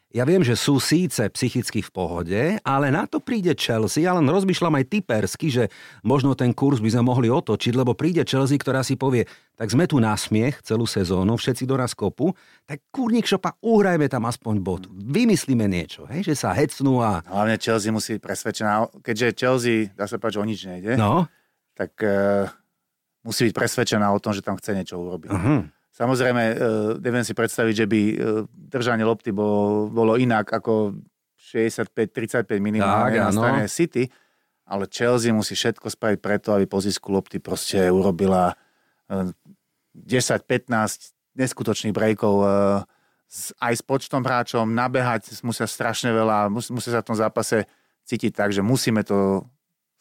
Ja 0.09 0.25
viem, 0.25 0.41
že 0.41 0.57
sú 0.57 0.81
síce 0.81 1.21
psychicky 1.29 1.85
v 1.85 1.93
pohode, 1.93 2.41
ale 2.65 2.89
na 2.89 3.05
to 3.05 3.21
príde 3.21 3.53
Chelsea, 3.53 4.09
ale 4.09 4.25
rozmýšľam 4.25 4.81
aj 4.81 4.89
typersky, 4.89 5.53
že 5.53 5.63
možno 6.01 6.33
ten 6.33 6.49
kurz 6.49 6.81
by 6.81 6.89
sme 6.97 7.05
mohli 7.05 7.29
otočiť, 7.29 7.77
lebo 7.77 7.93
príde 7.93 8.25
Chelsea, 8.25 8.57
ktorá 8.57 8.81
si 8.81 8.97
povie, 8.97 9.29
tak 9.53 9.69
sme 9.69 9.85
tu 9.85 10.01
na 10.01 10.17
smiech 10.17 10.65
celú 10.65 10.89
sezónu, 10.89 11.37
všetci 11.37 11.69
do 11.69 11.77
nás 11.77 11.93
kopu, 11.93 12.33
tak 12.65 12.81
kurník 12.89 13.29
šopa, 13.29 13.53
uhrajme 13.61 14.09
tam 14.09 14.25
aspoň 14.25 14.55
bod. 14.57 14.89
Vymyslíme 14.89 15.69
niečo, 15.69 16.09
hej, 16.09 16.25
že 16.25 16.41
sa 16.41 16.57
hecnú 16.57 17.05
a... 17.05 17.21
Hlavne 17.29 17.61
Chelsea 17.61 17.93
musí 17.93 18.17
byť 18.17 18.23
presvedčená, 18.25 18.89
keďže 19.05 19.27
Chelsea, 19.37 19.93
dá 19.93 20.09
sa 20.09 20.17
povedať, 20.17 20.33
že 20.33 20.41
o 20.41 20.49
nič 20.49 20.59
nejde, 20.65 20.91
No, 20.97 21.29
tak 21.77 21.93
uh, 22.01 22.49
musí 23.21 23.45
byť 23.45 23.53
presvedčená 23.53 24.09
o 24.09 24.17
tom, 24.17 24.33
že 24.33 24.41
tam 24.41 24.57
chce 24.57 24.73
niečo 24.73 24.97
urobiť. 24.97 25.29
uh-huh. 25.29 25.61
Samozrejme, 25.99 26.43
uh, 26.55 26.55
neviem 27.03 27.27
si 27.27 27.35
predstaviť, 27.35 27.73
že 27.75 27.85
by 27.85 28.01
uh, 28.01 28.15
držanie 28.47 29.03
lopty 29.03 29.35
bolo, 29.35 29.91
bolo 29.91 30.15
inak 30.15 30.47
ako 30.47 30.95
65-35 31.35 32.47
minimálne 32.63 33.19
Tak, 33.19 33.25
na 33.27 33.31
strane 33.35 33.65
City, 33.67 34.07
ale 34.63 34.87
Chelsea 34.87 35.35
musí 35.35 35.59
všetko 35.59 35.91
spraviť 35.91 36.19
preto, 36.23 36.55
aby 36.55 36.63
po 36.71 36.79
zisku 36.79 37.11
lopty 37.11 37.43
proste 37.43 37.91
urobila 37.91 38.55
uh, 39.11 39.27
10-15 39.91 41.35
neskutočných 41.35 41.95
breakov 41.95 42.47
aj 43.61 43.73
s 43.77 43.83
počtom 43.85 44.25
hráčom, 44.25 44.73
nabehať 44.73 45.29
musia 45.45 45.69
strašne 45.69 46.09
veľa, 46.09 46.49
mus, 46.49 46.73
musia 46.73 46.97
sa 46.97 47.05
v 47.05 47.07
tom 47.13 47.17
zápase 47.17 47.69
cítiť 48.09 48.33
tak, 48.33 48.49
že 48.49 48.65
musíme 48.65 49.05
to 49.05 49.45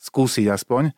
skúsiť 0.01 0.49
aspoň. 0.49 0.89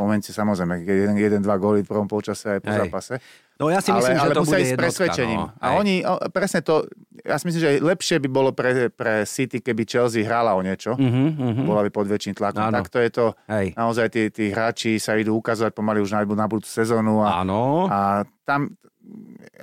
Momente 0.00 0.32
samozrejme, 0.32 0.80
keď 0.80 0.96
jeden, 0.96 1.16
jeden, 1.20 1.40
dva 1.44 1.60
góly 1.60 1.84
v 1.84 1.88
prvom 1.92 2.08
polčase 2.08 2.56
aj 2.56 2.60
po 2.64 2.72
Hej. 2.72 2.78
zápase. 2.88 3.14
No 3.60 3.68
ja 3.68 3.84
si 3.84 3.92
myslím, 3.92 4.16
ale, 4.16 4.24
že 4.24 4.24
ale 4.24 4.32
to 4.32 4.44
bude 4.48 4.56
ísť 4.56 4.64
s 4.64 4.72
jednotka, 4.72 4.84
presvedčením. 4.88 5.40
no. 5.44 5.52
a 5.60 5.66
oni, 5.76 5.94
o, 6.00 6.14
presne 6.32 6.60
to, 6.64 6.88
ja 7.20 7.36
si 7.36 7.44
myslím, 7.44 7.60
že 7.60 7.70
lepšie 7.84 8.16
by 8.24 8.28
bolo 8.32 8.50
pre, 8.56 8.88
pre 8.88 9.28
City, 9.28 9.60
keby 9.60 9.84
Chelsea 9.84 10.24
hrala 10.24 10.56
o 10.56 10.64
niečo. 10.64 10.96
Uh-huh, 10.96 11.28
uh-huh. 11.36 11.68
Bola 11.68 11.84
by 11.84 11.92
pod 11.92 12.08
väčším 12.08 12.40
tlakom. 12.40 12.64
Áno. 12.64 12.80
Takto 12.80 12.96
je 12.96 13.10
to, 13.12 13.26
Hej. 13.52 13.76
naozaj 13.76 14.06
tí, 14.08 14.32
tí 14.32 14.48
hráči 14.48 14.96
sa 14.96 15.12
idú 15.20 15.36
ukazovať 15.36 15.76
pomaly 15.76 16.00
už 16.00 16.16
na, 16.16 16.24
na 16.24 16.48
budúcu 16.48 16.72
sezónu 16.72 17.20
a, 17.20 17.44
Áno. 17.44 17.84
a 17.92 18.24
tam 18.48 18.72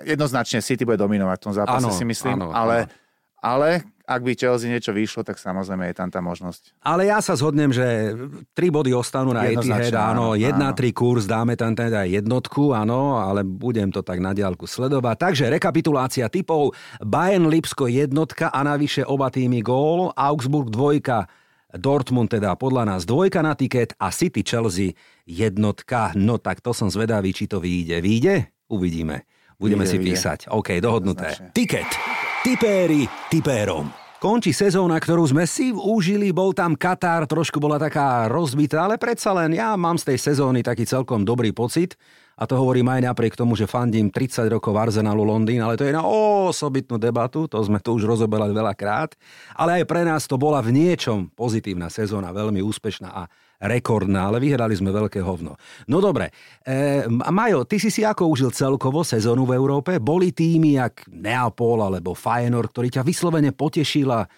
jednoznačne 0.05 0.61
City 0.61 0.85
bude 0.85 1.01
dominovať 1.01 1.37
v 1.41 1.43
tom 1.49 1.53
zápase, 1.57 1.89
Áno, 1.89 1.89
si 1.89 2.05
myslím. 2.05 2.37
áno, 2.37 2.53
ale, 2.53 2.85
áno. 2.85 2.93
ale 3.41 3.69
ak 4.07 4.23
by 4.23 4.39
Chelsea 4.39 4.71
niečo 4.71 4.95
vyšlo, 4.95 5.27
tak 5.27 5.35
samozrejme 5.35 5.91
je 5.91 5.95
tam 5.99 6.07
tá 6.07 6.23
možnosť. 6.23 6.79
Ale 6.79 7.11
ja 7.11 7.19
sa 7.19 7.35
zhodnem, 7.35 7.75
že 7.75 8.15
tri 8.55 8.71
body 8.71 8.95
ostanú 8.95 9.35
na 9.35 9.43
Etihad, 9.51 9.91
áno, 9.91 10.31
áno, 10.31 10.39
1-3 10.39 10.95
kurz, 10.95 11.27
dáme 11.27 11.59
tam 11.59 11.75
teda 11.75 12.07
jednotku, 12.07 12.71
áno, 12.71 13.19
ale 13.19 13.43
budem 13.43 13.91
to 13.91 13.99
tak 14.07 14.23
na 14.23 14.31
diálku 14.31 14.63
sledovať. 14.63 15.15
Takže 15.19 15.51
rekapitulácia 15.51 16.31
typov, 16.31 16.71
Bayern 17.03 17.51
Lipsko 17.51 17.91
jednotka 17.91 18.47
a 18.47 18.63
navyše 18.63 19.03
oba 19.03 19.27
týmy 19.27 19.59
gól, 19.59 20.15
Augsburg 20.15 20.71
dvojka, 20.71 21.27
Dortmund 21.75 22.31
teda 22.31 22.55
podľa 22.55 22.95
nás 22.95 23.03
dvojka 23.03 23.43
na 23.43 23.51
tiket 23.51 23.91
a 23.99 24.07
City 24.07 24.39
Chelsea 24.39 24.95
jednotka. 25.27 26.15
No 26.15 26.39
tak 26.39 26.63
to 26.63 26.71
som 26.71 26.87
zvedavý, 26.87 27.35
či 27.35 27.51
to 27.51 27.59
vyjde. 27.59 27.99
Vyjde? 27.99 28.35
Uvidíme. 28.71 29.27
Budeme 29.59 29.83
Vyjde, 29.83 29.91
si 29.91 29.97
vyjde. 29.99 30.07
písať. 30.15 30.39
OK, 30.47 30.79
dohodnuté. 30.79 31.51
Tiket. 31.51 32.16
Tipéri 32.45 33.09
tipérom. 33.33 33.89
Končí 34.21 34.53
sezóna, 34.53 35.01
ktorú 35.01 35.25
sme 35.25 35.49
si 35.49 35.73
užili, 35.73 36.29
bol 36.29 36.53
tam 36.53 36.77
Katar, 36.77 37.25
trošku 37.25 37.57
bola 37.57 37.81
taká 37.81 38.29
rozbitá, 38.29 38.85
ale 38.85 39.01
predsa 39.01 39.33
len 39.33 39.57
ja 39.57 39.73
mám 39.73 39.97
z 39.97 40.13
tej 40.13 40.17
sezóny 40.21 40.61
taký 40.61 40.85
celkom 40.85 41.25
dobrý 41.25 41.49
pocit 41.49 41.97
a 42.37 42.45
to 42.45 42.53
hovorím 42.53 42.93
aj 42.93 43.09
napriek 43.09 43.33
tomu, 43.33 43.57
že 43.57 43.65
fandím 43.65 44.13
30 44.13 44.53
rokov 44.53 44.77
Arsenalu 44.77 45.25
Londýn, 45.25 45.65
ale 45.65 45.81
to 45.81 45.85
je 45.89 45.93
na 45.93 46.05
osobitnú 46.05 47.01
debatu, 47.01 47.49
to 47.49 47.57
sme 47.65 47.81
tu 47.81 47.97
už 47.97 48.05
rozoberali 48.05 48.53
veľakrát, 48.53 49.17
ale 49.57 49.81
aj 49.81 49.83
pre 49.89 50.05
nás 50.05 50.29
to 50.29 50.37
bola 50.37 50.61
v 50.61 50.77
niečom 50.77 51.33
pozitívna 51.33 51.89
sezóna, 51.89 52.29
veľmi 52.37 52.61
úspešná 52.61 53.09
a 53.09 53.25
rekordná, 53.57 54.29
ale 54.29 54.37
vyhrali 54.37 54.77
sme 54.77 54.93
veľké 54.93 55.17
hovno. 55.25 55.57
No 55.89 55.97
dobre, 55.97 56.29
e, 56.61 57.09
Majo, 57.09 57.65
ty 57.65 57.81
si 57.81 57.89
si 57.89 58.05
ako 58.05 58.29
užil 58.29 58.53
celkovo 58.53 59.01
sezónu 59.01 59.49
v 59.49 59.57
Európe? 59.57 59.97
Boli 59.97 60.29
týmy 60.29 60.77
jak 60.77 61.09
Neapol 61.09 61.81
alebo 61.81 62.13
Feyenoord, 62.13 62.69
ktorý 62.69 62.89
ťa 62.93 63.03
vyslovene 63.03 63.49
potešil 63.53 64.09
a 64.13 64.29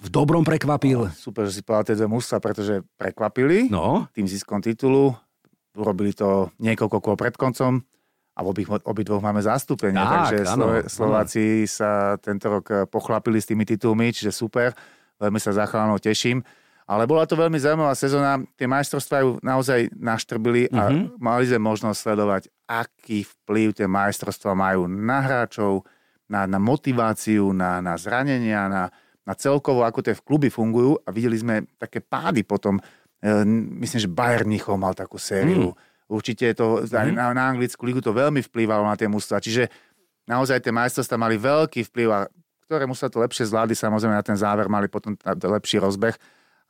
v 0.00 0.08
dobrom 0.08 0.44
prekvapil? 0.44 1.12
Super, 1.12 1.48
že 1.48 1.60
si 1.60 1.62
povedal 1.64 1.92
tie 1.92 1.96
dve 1.96 2.08
mužstva, 2.08 2.40
pretože 2.40 2.84
prekvapili 2.96 3.68
No, 3.68 4.08
tým 4.12 4.28
ziskom 4.28 4.60
titulu. 4.64 5.12
Urobili 5.76 6.12
to 6.16 6.52
niekoľko 6.60 6.98
kôl 7.00 7.16
pred 7.16 7.36
koncom 7.36 7.80
a 8.36 8.40
v 8.40 8.46
obých, 8.48 8.68
obidvoch 8.88 9.20
máme 9.20 9.44
zastúpenie. 9.44 10.00
Tak, 10.00 10.32
takže 10.32 10.38
áno, 10.48 10.64
Slove, 10.64 10.78
áno. 10.80 10.88
Slováci 10.88 11.44
sa 11.68 12.16
tento 12.16 12.48
rok 12.48 12.66
eh, 12.72 12.88
pochlapili 12.88 13.36
s 13.40 13.48
tými 13.48 13.68
titulmi, 13.68 14.12
čiže 14.12 14.32
super. 14.32 14.72
Veľmi 15.20 15.36
sa 15.36 15.52
za 15.52 15.68
teším. 16.00 16.40
Ale 16.90 17.06
bola 17.06 17.22
to 17.22 17.38
veľmi 17.38 17.54
zaujímavá 17.54 17.94
sezóna. 17.94 18.42
Tie 18.58 18.66
majstrovstvá 18.66 19.22
ju 19.22 19.38
naozaj 19.46 19.94
naštrbili 19.94 20.66
a 20.74 20.90
mm-hmm. 20.90 21.22
mali 21.22 21.46
sme 21.46 21.62
možnosť 21.62 21.98
sledovať, 22.02 22.42
aký 22.66 23.22
vplyv 23.22 23.78
tie 23.78 23.86
majstrovstvá 23.86 24.58
majú 24.58 24.90
na 24.90 25.22
hráčov, 25.22 25.86
na, 26.26 26.50
na 26.50 26.58
motiváciu, 26.58 27.54
na, 27.54 27.78
na 27.78 27.94
zranenia, 27.94 28.66
na, 28.66 28.90
na 29.22 29.34
celkovo, 29.38 29.86
ako 29.86 30.02
tie 30.02 30.18
v 30.18 30.24
kluby 30.26 30.50
fungujú 30.50 30.98
a 31.06 31.14
videli 31.14 31.38
sme 31.38 31.62
také 31.78 32.02
pády 32.02 32.42
potom. 32.42 32.82
E, 33.22 33.46
myslím, 33.86 34.00
že 34.02 34.10
Bayern 34.10 34.50
Mnichov 34.50 34.74
mal 34.74 34.98
takú 34.98 35.14
sériu. 35.14 35.70
Mm. 35.70 35.78
Určite 36.10 36.58
to, 36.58 36.82
mm. 36.82 37.14
na, 37.14 37.30
na 37.30 37.54
anglickú 37.54 37.86
ligu 37.86 38.02
to 38.02 38.10
veľmi 38.10 38.42
vplyvalo 38.42 38.82
na 38.82 38.98
tie 38.98 39.06
mužstva. 39.06 39.38
Čiže 39.38 39.70
naozaj 40.26 40.58
tie 40.58 40.74
majstrovstvá 40.74 41.14
mali 41.14 41.38
veľký 41.38 41.86
vplyv 41.86 42.08
a 42.10 42.26
ktoré 42.66 42.90
mužstva 42.90 43.14
to 43.14 43.22
lepšie 43.22 43.46
zvládli, 43.46 43.78
samozrejme 43.78 44.14
na 44.14 44.26
ten 44.26 44.34
záver 44.34 44.66
mali 44.66 44.90
potom 44.90 45.14
lepší 45.26 45.78
rozbeh. 45.78 46.18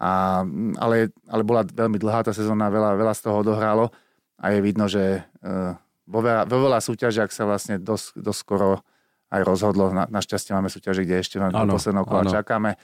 A, 0.00 0.40
ale, 0.80 1.12
ale 1.28 1.42
bola 1.44 1.60
veľmi 1.62 2.00
dlhá 2.00 2.24
tá 2.24 2.32
sezóna, 2.32 2.72
veľa, 2.72 2.96
veľa 2.96 3.12
z 3.12 3.20
toho 3.20 3.44
odohralo 3.44 3.92
a 4.40 4.56
je 4.56 4.58
vidno, 4.64 4.88
že 4.88 5.20
uh, 5.44 5.76
vo 6.08 6.20
veľa, 6.24 6.48
vo 6.48 6.58
veľa 6.64 6.80
súťažiach 6.80 7.28
sa 7.28 7.44
vlastne 7.44 7.76
dosť, 7.76 8.16
dosť 8.16 8.40
skoro 8.40 8.80
aj 9.28 9.44
rozhodlo. 9.44 9.92
Na, 9.92 10.08
našťastie 10.08 10.56
máme 10.56 10.72
súťaže, 10.72 11.04
kde 11.04 11.20
ešte 11.20 11.36
len 11.36 11.52
posledného 11.52 12.08
kola 12.08 12.24
čakáme. 12.26 12.80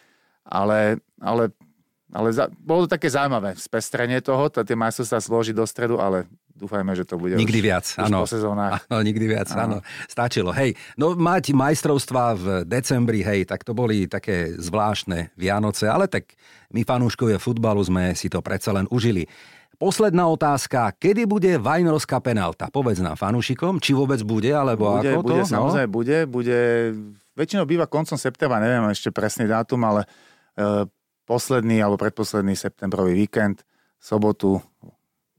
Ale, 0.46 1.00
ale 1.18 1.50
ale 2.14 2.30
za, 2.30 2.46
bolo 2.62 2.86
to 2.86 2.94
také 2.94 3.10
zaujímavé 3.10 3.58
spestrenie 3.58 4.22
toho, 4.22 4.46
tie 4.46 4.78
majstrovstvá 4.78 5.18
zloží 5.18 5.50
do 5.50 5.66
stredu, 5.66 5.98
ale 5.98 6.30
dúfajme, 6.56 6.96
že 6.96 7.04
to 7.04 7.20
bude 7.20 7.36
nikdy 7.36 7.60
už, 7.60 7.66
viac, 7.68 7.86
už 7.86 8.08
áno. 8.08 8.24
po 8.24 8.28
sezónach. 8.28 8.80
Áno, 8.90 9.02
nikdy 9.04 9.26
viac, 9.28 9.48
áno. 9.52 9.60
áno. 9.60 9.78
Stačilo. 10.08 10.50
Hej, 10.56 10.74
no 10.96 11.12
mať 11.12 11.52
majstrovstvá 11.52 12.26
v 12.34 12.46
decembri, 12.64 13.20
hej, 13.20 13.44
tak 13.44 13.62
to 13.62 13.76
boli 13.76 14.08
také 14.08 14.56
zvláštne 14.56 15.36
Vianoce, 15.36 15.86
ale 15.86 16.08
tak 16.08 16.32
my 16.72 16.82
fanúškovia 16.82 17.36
futbalu 17.36 17.84
sme 17.84 18.16
si 18.16 18.32
to 18.32 18.40
predsa 18.40 18.72
len 18.72 18.88
užili. 18.88 19.28
Posledná 19.76 20.24
otázka. 20.32 20.96
Kedy 20.96 21.28
bude 21.28 21.52
Vajnorská 21.60 22.16
penálta? 22.24 22.72
Povedz 22.72 23.04
nám 23.04 23.20
fanúšikom, 23.20 23.76
či 23.76 23.92
vôbec 23.92 24.24
bude, 24.24 24.48
alebo 24.48 24.96
bude, 24.96 25.12
ako 25.12 25.20
bude, 25.20 25.40
to? 25.44 25.52
Samozrejme, 25.52 25.88
no? 25.92 25.92
bude, 25.92 26.18
bude. 26.24 26.58
Väčšinou 27.36 27.68
býva 27.68 27.84
koncom 27.84 28.16
septembra, 28.16 28.56
neviem 28.64 28.88
ešte 28.88 29.12
presný 29.12 29.44
dátum, 29.44 29.84
ale 29.84 30.08
e, 30.56 30.88
posledný 31.28 31.84
alebo 31.84 32.00
predposledný 32.00 32.56
septembrový 32.56 33.12
víkend, 33.12 33.60
sobotu, 34.00 34.64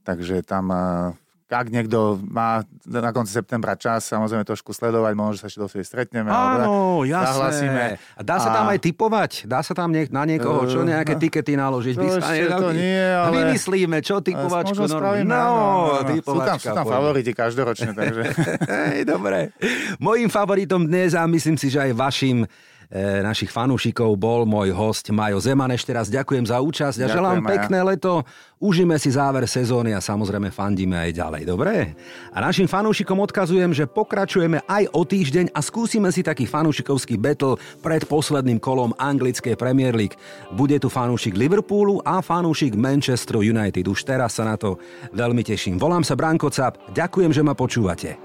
takže 0.08 0.40
tam 0.40 0.72
eh, 0.72 1.12
ak 1.48 1.72
niekto 1.72 2.20
má 2.28 2.60
na 2.84 3.08
konci 3.08 3.32
septembra 3.32 3.72
čas, 3.72 4.04
samozrejme 4.04 4.44
trošku 4.44 4.76
sledovať, 4.76 5.12
možno, 5.16 5.32
že 5.32 5.40
sa 5.40 5.48
ešte 5.48 5.60
dosť 5.64 5.80
stretneme. 5.80 6.28
Áno, 6.28 7.08
jasné. 7.08 7.96
A 7.96 8.20
dá 8.20 8.36
sa 8.36 8.52
tam 8.52 8.68
aj 8.68 8.78
typovať? 8.84 9.48
Dá 9.48 9.64
sa 9.64 9.72
tam 9.72 9.88
niek- 9.88 10.12
na 10.12 10.28
niekoho, 10.28 10.68
čo 10.68 10.84
nejaké 10.84 11.16
uh, 11.16 11.20
tikety 11.24 11.56
naložiť? 11.56 11.94
To, 11.96 12.20
ešte 12.20 12.52
to 12.52 12.70
nie, 12.76 13.00
ale... 13.00 13.48
Vymyslíme, 13.48 13.96
čo 14.04 14.20
typovačku. 14.20 14.76
No, 14.76 14.92
spravíme, 14.92 15.32
no, 15.32 16.04
no, 16.04 16.20
sú 16.20 16.38
tam, 16.44 16.56
sú 16.60 16.68
tam 16.76 16.84
favoriti 16.84 17.32
každoročne, 17.32 17.96
takže... 17.96 18.22
Hej, 18.92 19.08
dobre. 19.08 19.56
Mojím 20.04 20.28
favoritom 20.28 20.84
dnes 20.84 21.16
a 21.16 21.24
myslím 21.24 21.56
si, 21.56 21.72
že 21.72 21.80
aj 21.80 21.92
vašim 21.96 22.44
E, 22.44 22.77
našich 22.96 23.52
fanúšikov 23.52 24.16
bol 24.16 24.48
môj 24.48 24.72
host 24.72 25.12
Majo 25.12 25.36
Zeman. 25.44 25.68
Ešte 25.76 25.92
raz 25.92 26.08
ďakujem 26.08 26.48
za 26.48 26.56
účasť 26.56 26.96
a 26.96 27.00
ďakujem, 27.04 27.16
želám 27.20 27.38
Maja. 27.44 27.50
pekné 27.52 27.78
leto. 27.84 28.24
Užíme 28.58 28.96
si 28.96 29.12
záver 29.12 29.44
sezóny 29.44 29.92
a 29.92 30.00
samozrejme 30.00 30.48
fandíme 30.48 30.96
aj 30.96 31.10
ďalej, 31.14 31.42
dobre? 31.44 31.94
A 32.32 32.40
našim 32.40 32.64
fanúšikom 32.64 33.20
odkazujem, 33.20 33.76
že 33.76 33.84
pokračujeme 33.84 34.64
aj 34.64 34.88
o 34.96 35.04
týždeň 35.04 35.52
a 35.52 35.60
skúsime 35.60 36.08
si 36.10 36.24
taký 36.24 36.48
fanúšikovský 36.48 37.20
battle 37.20 37.60
pred 37.84 38.08
posledným 38.08 38.56
kolom 38.56 38.96
anglickej 38.96 39.54
Premier 39.54 39.92
League. 39.92 40.16
Bude 40.56 40.80
tu 40.80 40.88
fanúšik 40.88 41.36
Liverpoolu 41.36 42.00
a 42.02 42.24
fanúšik 42.24 42.72
Manchester 42.72 43.44
United. 43.44 43.84
Už 43.84 44.02
teraz 44.08 44.40
sa 44.40 44.48
na 44.48 44.56
to 44.56 44.80
veľmi 45.12 45.44
teším. 45.44 45.76
Volám 45.76 46.02
sa 46.02 46.16
Branko 46.16 46.48
Cap, 46.48 46.80
ďakujem, 46.96 47.30
že 47.36 47.44
ma 47.44 47.52
počúvate. 47.52 48.16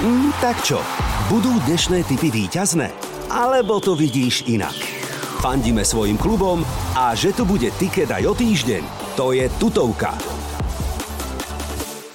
Mm, 0.00 0.30
tak 0.38 0.56
čo, 0.62 0.78
budú 1.26 1.52
dnešné 1.66 2.06
typy 2.06 2.30
výťazné? 2.30 3.21
Alebo 3.32 3.80
to 3.80 3.96
vidíš 3.96 4.44
inak. 4.52 4.76
Fandíme 5.40 5.80
svojim 5.82 6.20
klubom 6.20 6.60
a 6.92 7.16
že 7.16 7.32
tu 7.32 7.48
bude 7.48 7.72
tiket 7.80 8.12
aj 8.12 8.28
o 8.28 8.36
týždeň, 8.36 8.84
to 9.16 9.32
je 9.32 9.48
tutovka. 9.56 10.12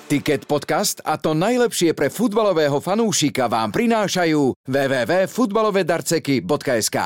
Ticket 0.08 0.48
podcast 0.48 1.04
a 1.04 1.20
to 1.20 1.36
najlepšie 1.36 1.92
pre 1.92 2.08
futbalového 2.08 2.80
fanúšika 2.80 3.52
vám 3.52 3.76
prinášajú 3.76 4.56
www.futbalovedarceky.sk 4.64 6.98